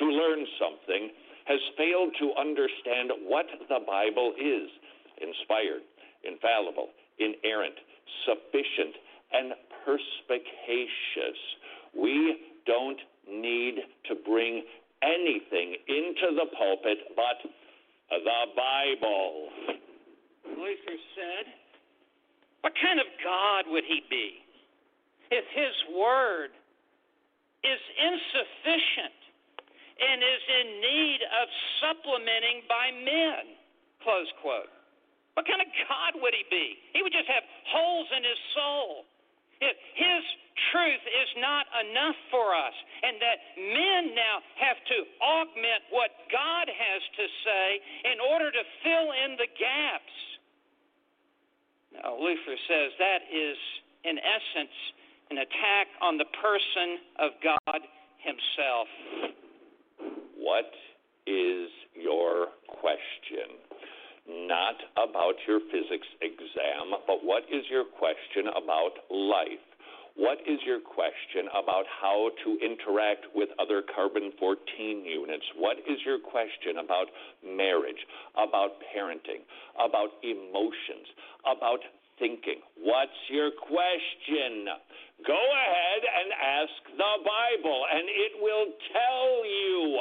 to 0.00 0.04
learn 0.08 0.40
something 0.56 1.12
has 1.44 1.60
failed 1.76 2.16
to 2.18 2.32
understand 2.40 3.12
what 3.28 3.46
the 3.68 3.80
Bible 3.84 4.32
is 4.40 4.72
inspired, 5.20 5.82
infallible, 6.24 6.88
inerrant, 7.18 7.76
sufficient, 8.24 8.94
and 9.32 9.52
perspicacious. 9.84 11.38
We 11.94 12.52
don't 12.66 13.00
need 13.28 13.76
to 14.08 14.14
bring 14.26 14.62
anything 15.02 15.76
into 15.88 16.34
the 16.34 16.46
pulpit 16.56 16.98
but 17.14 17.38
the 18.10 18.42
Bible. 18.54 19.48
Luther 20.46 20.98
said, 21.14 21.44
What 22.60 22.72
kind 22.80 23.00
of 23.00 23.06
God 23.22 23.64
would 23.68 23.84
he 23.84 24.02
be 24.08 24.42
if 25.30 25.44
his 25.52 25.74
word 25.96 26.50
is 27.64 27.80
insufficient 27.98 29.18
and 29.96 30.22
is 30.22 30.44
in 30.60 30.68
need 30.80 31.20
of 31.42 31.46
supplementing 31.82 32.62
by 32.68 32.92
men? 32.92 33.56
Close 34.02 34.30
quote. 34.40 34.75
What 35.36 35.44
kind 35.44 35.60
of 35.60 35.68
God 35.84 36.16
would 36.24 36.32
he 36.32 36.48
be? 36.48 36.80
He 36.96 37.04
would 37.04 37.12
just 37.12 37.28
have 37.28 37.44
holes 37.68 38.08
in 38.16 38.24
his 38.24 38.40
soul. 38.56 39.04
If 39.60 39.76
his 39.92 40.24
truth 40.72 41.04
is 41.04 41.30
not 41.36 41.68
enough 41.84 42.16
for 42.32 42.56
us, 42.56 42.72
and 43.04 43.20
that 43.20 43.38
men 43.56 44.16
now 44.16 44.40
have 44.56 44.80
to 44.80 44.98
augment 45.20 45.84
what 45.92 46.12
God 46.32 46.68
has 46.72 47.02
to 47.20 47.24
say 47.44 47.66
in 48.12 48.16
order 48.20 48.48
to 48.48 48.62
fill 48.80 49.08
in 49.12 49.36
the 49.36 49.48
gaps. 49.52 50.16
Now, 52.00 52.16
Luther 52.16 52.56
says 52.68 52.96
that 52.96 53.24
is, 53.28 53.56
in 54.04 54.16
essence, 54.16 54.76
an 55.30 55.38
attack 55.44 55.88
on 56.00 56.16
the 56.16 56.28
person 56.40 56.88
of 57.20 57.30
God 57.44 57.80
Himself. 58.24 58.88
What 60.36 60.72
is 61.26 61.68
your 61.92 62.56
question? 62.68 63.65
Not 64.28 64.76
about 64.98 65.34
your 65.46 65.60
physics 65.70 66.06
exam, 66.20 66.98
but 67.06 67.22
what 67.22 67.44
is 67.50 67.64
your 67.70 67.84
question 67.84 68.50
about 68.50 69.06
life? 69.10 69.62
What 70.16 70.40
is 70.48 70.58
your 70.64 70.80
question 70.80 71.44
about 71.52 71.84
how 72.00 72.32
to 72.44 72.56
interact 72.64 73.28
with 73.36 73.50
other 73.60 73.84
carbon 73.84 74.32
14 74.40 74.56
units? 75.04 75.44
What 75.60 75.76
is 75.84 76.00
your 76.08 76.18
question 76.18 76.80
about 76.80 77.12
marriage, 77.44 78.00
about 78.32 78.80
parenting, 78.96 79.44
about 79.76 80.16
emotions, 80.24 81.04
about 81.44 81.84
thinking? 82.18 82.64
What's 82.80 83.20
your 83.28 83.52
question? 83.60 84.72
Go 85.20 85.36
ahead 85.36 86.02
and 86.08 86.28
ask 86.32 86.96
the 86.96 87.12
Bible, 87.20 87.80
and 87.92 88.08
it 88.08 88.32
will 88.40 88.72
tell 88.96 89.44
you. 89.44 90.00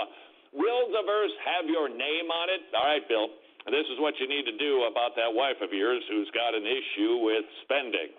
Will 0.56 0.88
the 0.96 1.04
verse 1.04 1.36
have 1.44 1.68
your 1.68 1.92
name 1.92 2.32
on 2.32 2.48
it? 2.48 2.64
All 2.72 2.88
right, 2.88 3.04
Bill. 3.12 3.28
This 3.66 3.90
is 3.90 3.98
what 3.98 4.14
you 4.22 4.30
need 4.30 4.46
to 4.46 4.56
do 4.58 4.86
about 4.86 5.18
that 5.18 5.34
wife 5.34 5.58
of 5.62 5.74
yours 5.74 6.04
who's 6.10 6.30
got 6.38 6.54
an 6.54 6.64
issue 6.70 7.18
with 7.26 7.46
spending. 7.66 8.14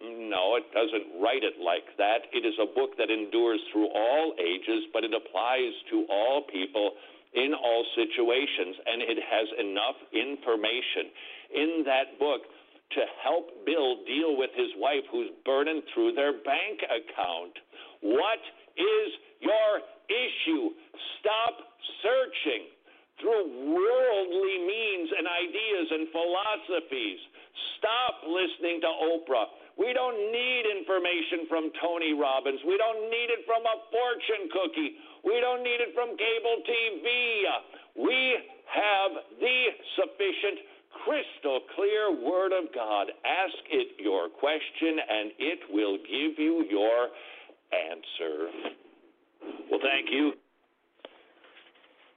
No, 0.00 0.56
it 0.56 0.68
doesn't 0.72 1.20
write 1.20 1.44
it 1.44 1.56
like 1.60 1.88
that. 1.96 2.28
It 2.32 2.44
is 2.44 2.56
a 2.60 2.68
book 2.68 2.96
that 2.96 3.08
endures 3.08 3.60
through 3.72 3.88
all 3.88 4.36
ages, 4.40 4.88
but 4.92 5.04
it 5.04 5.12
applies 5.12 5.72
to 5.92 6.04
all 6.08 6.44
people 6.48 6.96
in 7.32 7.52
all 7.54 7.84
situations, 7.96 8.76
and 8.86 9.00
it 9.00 9.18
has 9.20 9.48
enough 9.60 9.98
information 10.12 11.12
in 11.52 11.70
that 11.84 12.18
book 12.18 12.44
to 12.92 13.00
help 13.22 13.64
Bill 13.64 14.02
deal 14.04 14.36
with 14.36 14.50
his 14.56 14.72
wife 14.76 15.04
who's 15.12 15.30
burning 15.44 15.80
through 15.94 16.12
their 16.12 16.32
bank 16.32 16.82
account. 16.84 17.54
What 18.00 18.42
is 18.76 19.08
your 19.40 19.70
issue? 20.10 20.74
Stop 21.20 21.60
searching 22.02 22.66
through 23.20 23.76
worldly 23.76 24.56
means 24.66 25.08
and 25.16 25.28
ideas 25.28 25.86
and 25.92 26.04
philosophies. 26.10 27.20
Stop 27.78 28.24
listening 28.24 28.80
to 28.80 28.90
Oprah. 28.90 29.48
We 29.76 29.92
don't 29.92 30.16
need 30.32 30.64
information 30.68 31.48
from 31.48 31.72
Tony 31.80 32.12
Robbins. 32.12 32.60
We 32.66 32.76
don't 32.76 33.08
need 33.08 33.32
it 33.32 33.44
from 33.48 33.64
a 33.64 33.76
fortune 33.88 34.48
cookie. 34.52 35.00
We 35.24 35.40
don't 35.40 35.62
need 35.62 35.80
it 35.80 35.92
from 35.96 36.16
cable 36.16 36.60
TV. 36.64 37.08
We 37.96 38.36
have 38.68 39.12
the 39.40 39.58
sufficient, 39.96 40.68
crystal 41.04 41.60
clear 41.74 42.12
Word 42.12 42.52
of 42.52 42.72
God. 42.74 43.08
Ask 43.24 43.56
it 43.70 43.96
your 43.98 44.28
question, 44.28 45.00
and 45.00 45.32
it 45.38 45.60
will 45.70 45.96
give 45.96 46.38
you 46.38 46.64
your 46.68 47.08
answer. 47.72 48.52
Well, 49.70 49.80
thank 49.80 50.10
you. 50.10 50.32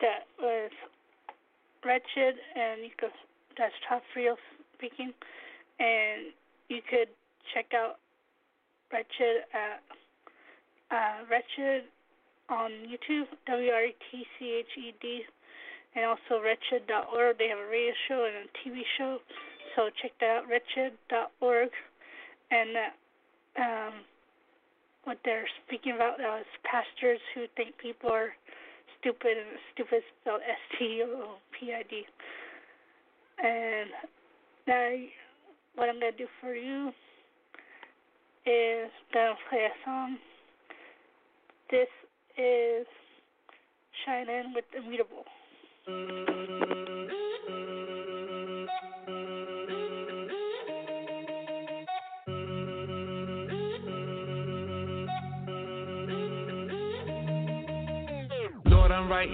That 0.02 0.28
was 0.38 0.72
Wretched 1.86 2.36
and 2.56 2.82
Nico, 2.82 3.08
that's 3.58 3.74
Todd 3.88 4.02
Friel 4.16 4.36
speaking, 4.78 5.14
and 5.80 6.34
you 6.70 6.80
could 6.90 7.10
check 7.54 7.68
out 7.76 8.00
Wretched 8.92 9.44
at 9.54 9.82
uh, 10.92 11.26
Wretched 11.30 11.84
on 12.50 12.72
YouTube, 12.86 13.28
W 13.48 13.72
R 13.72 13.86
E 13.86 13.96
T 14.12 14.26
C 14.40 14.60
H 14.60 14.78
E 14.78 14.94
D, 15.02 15.22
and 15.96 16.06
also 16.06 16.42
Wretched.org. 16.42 17.38
They 17.38 17.48
have 17.50 17.60
a 17.60 17.70
radio 17.70 17.94
show 18.08 18.26
and 18.26 18.48
a 18.48 18.48
TV 18.62 18.82
show, 18.98 19.18
so 19.76 19.90
check 20.02 20.12
that 20.20 20.44
out, 20.44 20.48
Wretched.org, 20.48 21.70
and 22.52 22.70
that 22.76 22.94
um, 23.60 23.94
what 25.04 25.18
they're 25.26 25.48
speaking 25.66 25.94
about 25.96 26.20
is 26.20 26.46
pastors 26.64 27.20
who 27.36 27.46
think 27.56 27.78
people 27.78 28.10
are 28.10 28.34
stupid 29.04 29.38
and 29.38 29.60
stupid 29.74 30.02
spelled 30.22 30.42
S 30.50 30.80
T 30.80 31.04
O 31.06 31.36
P 31.52 31.74
I 31.74 31.84
D. 31.90 32.04
And 33.44 33.90
now 34.68 34.90
what 35.76 35.90
I'm 35.90 36.00
gonna 36.00 36.12
do 36.18 36.28
for 36.40 36.56
you 36.56 36.92
is 38.46 38.92
gonna 39.14 39.36
play 39.50 39.66
a 39.66 39.86
song. 39.86 40.18
This 41.70 41.88
is 42.38 42.86
Shai 44.06 44.24
Linne 44.24 44.54
with 44.54 44.66
Immutable. 44.76 45.26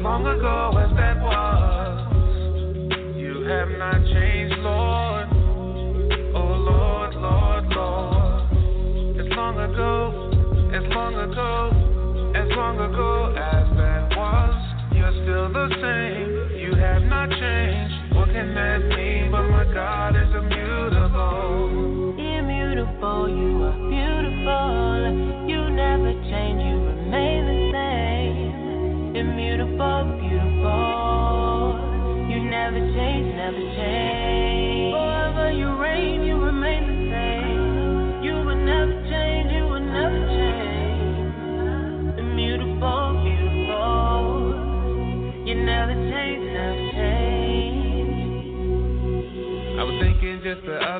long 0.00 0.26
ago 0.26 0.78
as 0.78 0.96
that 0.96 1.20
was, 1.20 1.47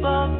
Immutable, 0.00 0.39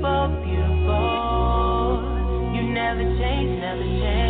Immutable, 0.00 0.42
beautiful. 0.44 2.00
You 2.54 2.62
never 2.72 3.04
change, 3.18 3.60
never 3.60 3.82
change. 3.82 4.29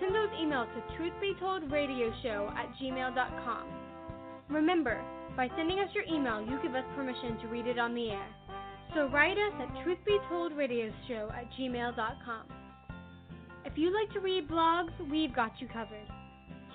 Send 0.00 0.14
those 0.14 0.30
emails 0.40 0.68
to 0.74 0.80
truthbetoldradioshow 0.96 2.56
at 2.56 2.72
gmail.com. 2.80 3.64
Remember, 4.48 5.04
by 5.36 5.48
sending 5.56 5.78
us 5.78 5.90
your 5.94 6.04
email, 6.04 6.40
you 6.40 6.58
give 6.62 6.74
us 6.74 6.84
permission 6.96 7.36
to 7.40 7.48
read 7.48 7.66
it 7.66 7.78
on 7.78 7.94
the 7.94 8.10
air. 8.10 8.26
So 8.94 9.08
write 9.08 9.36
us 9.38 9.52
at 9.60 9.68
truthbetoldradioshow 9.84 11.32
at 11.32 11.50
gmail.com. 11.58 12.46
If 13.64 13.72
you'd 13.76 13.94
like 13.94 14.12
to 14.14 14.20
read 14.20 14.48
blogs, 14.48 14.92
we've 15.10 15.34
got 15.34 15.52
you 15.60 15.66
covered. 15.68 16.06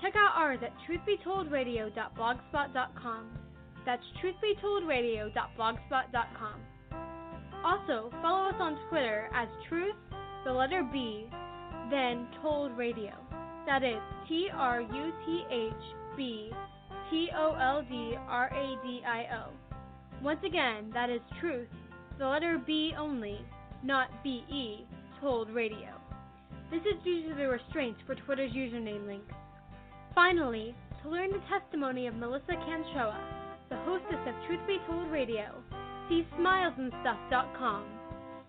Check 0.00 0.14
out 0.16 0.32
ours 0.34 0.60
at 0.62 0.72
truthbetoldradio.blogspot.com. 0.88 3.38
That's 3.84 4.02
truthbetoldradio.blogspot.com. 4.22 6.60
Also, 7.64 8.10
follow 8.22 8.48
us 8.48 8.54
on 8.58 8.78
Twitter 8.88 9.28
as 9.34 9.48
Truth, 9.68 9.96
the 10.44 10.52
letter 10.52 10.82
B, 10.92 11.28
then 11.90 12.26
Told 12.42 12.76
Radio. 12.76 13.12
That 13.66 13.82
is 13.82 14.00
T 14.28 14.48
R 14.52 14.80
U 14.80 15.12
T 15.24 15.44
H 15.50 15.72
B 16.16 16.50
T 17.10 17.28
O 17.36 17.54
L 17.54 17.84
D 17.88 18.14
R 18.28 18.46
A 18.46 18.86
D 18.86 19.02
I 19.06 19.26
O. 19.36 19.50
Once 20.22 20.40
again, 20.44 20.90
that 20.94 21.10
is 21.10 21.20
Truth, 21.40 21.68
the 22.18 22.26
letter 22.26 22.60
B 22.64 22.92
only, 22.98 23.40
not 23.82 24.08
B 24.22 24.44
E, 24.50 24.86
Told 25.20 25.50
Radio. 25.50 25.90
This 26.70 26.80
is 26.80 27.02
due 27.04 27.28
to 27.28 27.34
the 27.34 27.48
restraints 27.48 28.00
for 28.06 28.14
Twitter's 28.14 28.52
username 28.52 29.06
links. 29.06 29.34
Finally, 30.14 30.74
to 31.02 31.10
learn 31.10 31.30
the 31.30 31.42
testimony 31.48 32.06
of 32.06 32.14
Melissa 32.14 32.54
Canchoa, 32.66 33.20
the 33.68 33.76
hostess 33.78 34.26
of 34.26 34.34
Truth 34.46 34.66
Be 34.66 34.78
Told 34.86 35.10
Radio, 35.10 35.52
see 36.08 36.26
smilesandstuff.com. 36.38 37.84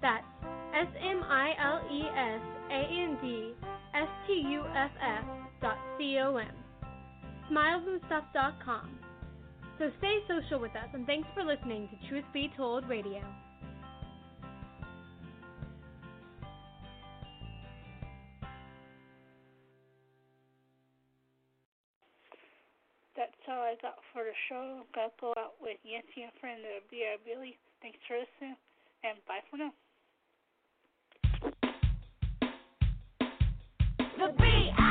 That's 0.01 0.26
S 0.73 0.88
M 1.01 1.23
I 1.23 1.53
L 1.59 1.81
E 1.91 2.03
S 2.07 2.41
A 2.72 2.81
N 3.03 3.18
D 3.22 3.53
S 3.94 4.07
T 4.27 4.34
U 4.34 4.64
F 4.76 4.91
F 5.02 5.26
dot 5.61 5.77
C 5.98 6.18
O 6.19 6.38
M. 6.38 6.48
Smilesandstuff.com. 7.52 8.99
So 9.80 9.91
stay 9.99 10.18
social 10.27 10.60
with 10.60 10.72
us 10.72 10.89
and 10.94 11.06
thanks 11.06 11.27
for 11.34 11.44
listening 11.44 11.88
to 11.89 12.10
Truth 12.10 12.26
Be 12.34 12.52
Told 12.57 12.89
Radio. 12.89 13.22
That's 23.15 23.34
all 23.48 23.61
I 23.61 23.76
got 23.81 23.98
for 24.14 24.23
the 24.23 24.34
show. 24.49 24.81
Gotta 24.94 25.11
go 25.19 25.34
out 25.38 25.53
with 25.60 25.77
Yancy 25.84 26.22
and 26.22 26.31
friend 26.39 26.61
of 26.77 26.89
B.I. 26.91 27.18
Billy. 27.26 27.57
Thanks 27.81 27.98
for 28.07 28.18
listening, 28.18 28.56
and 29.03 29.18
bye 29.27 29.41
for 29.49 29.57
now 29.57 29.73
the 34.18 34.34
beat. 34.39 34.86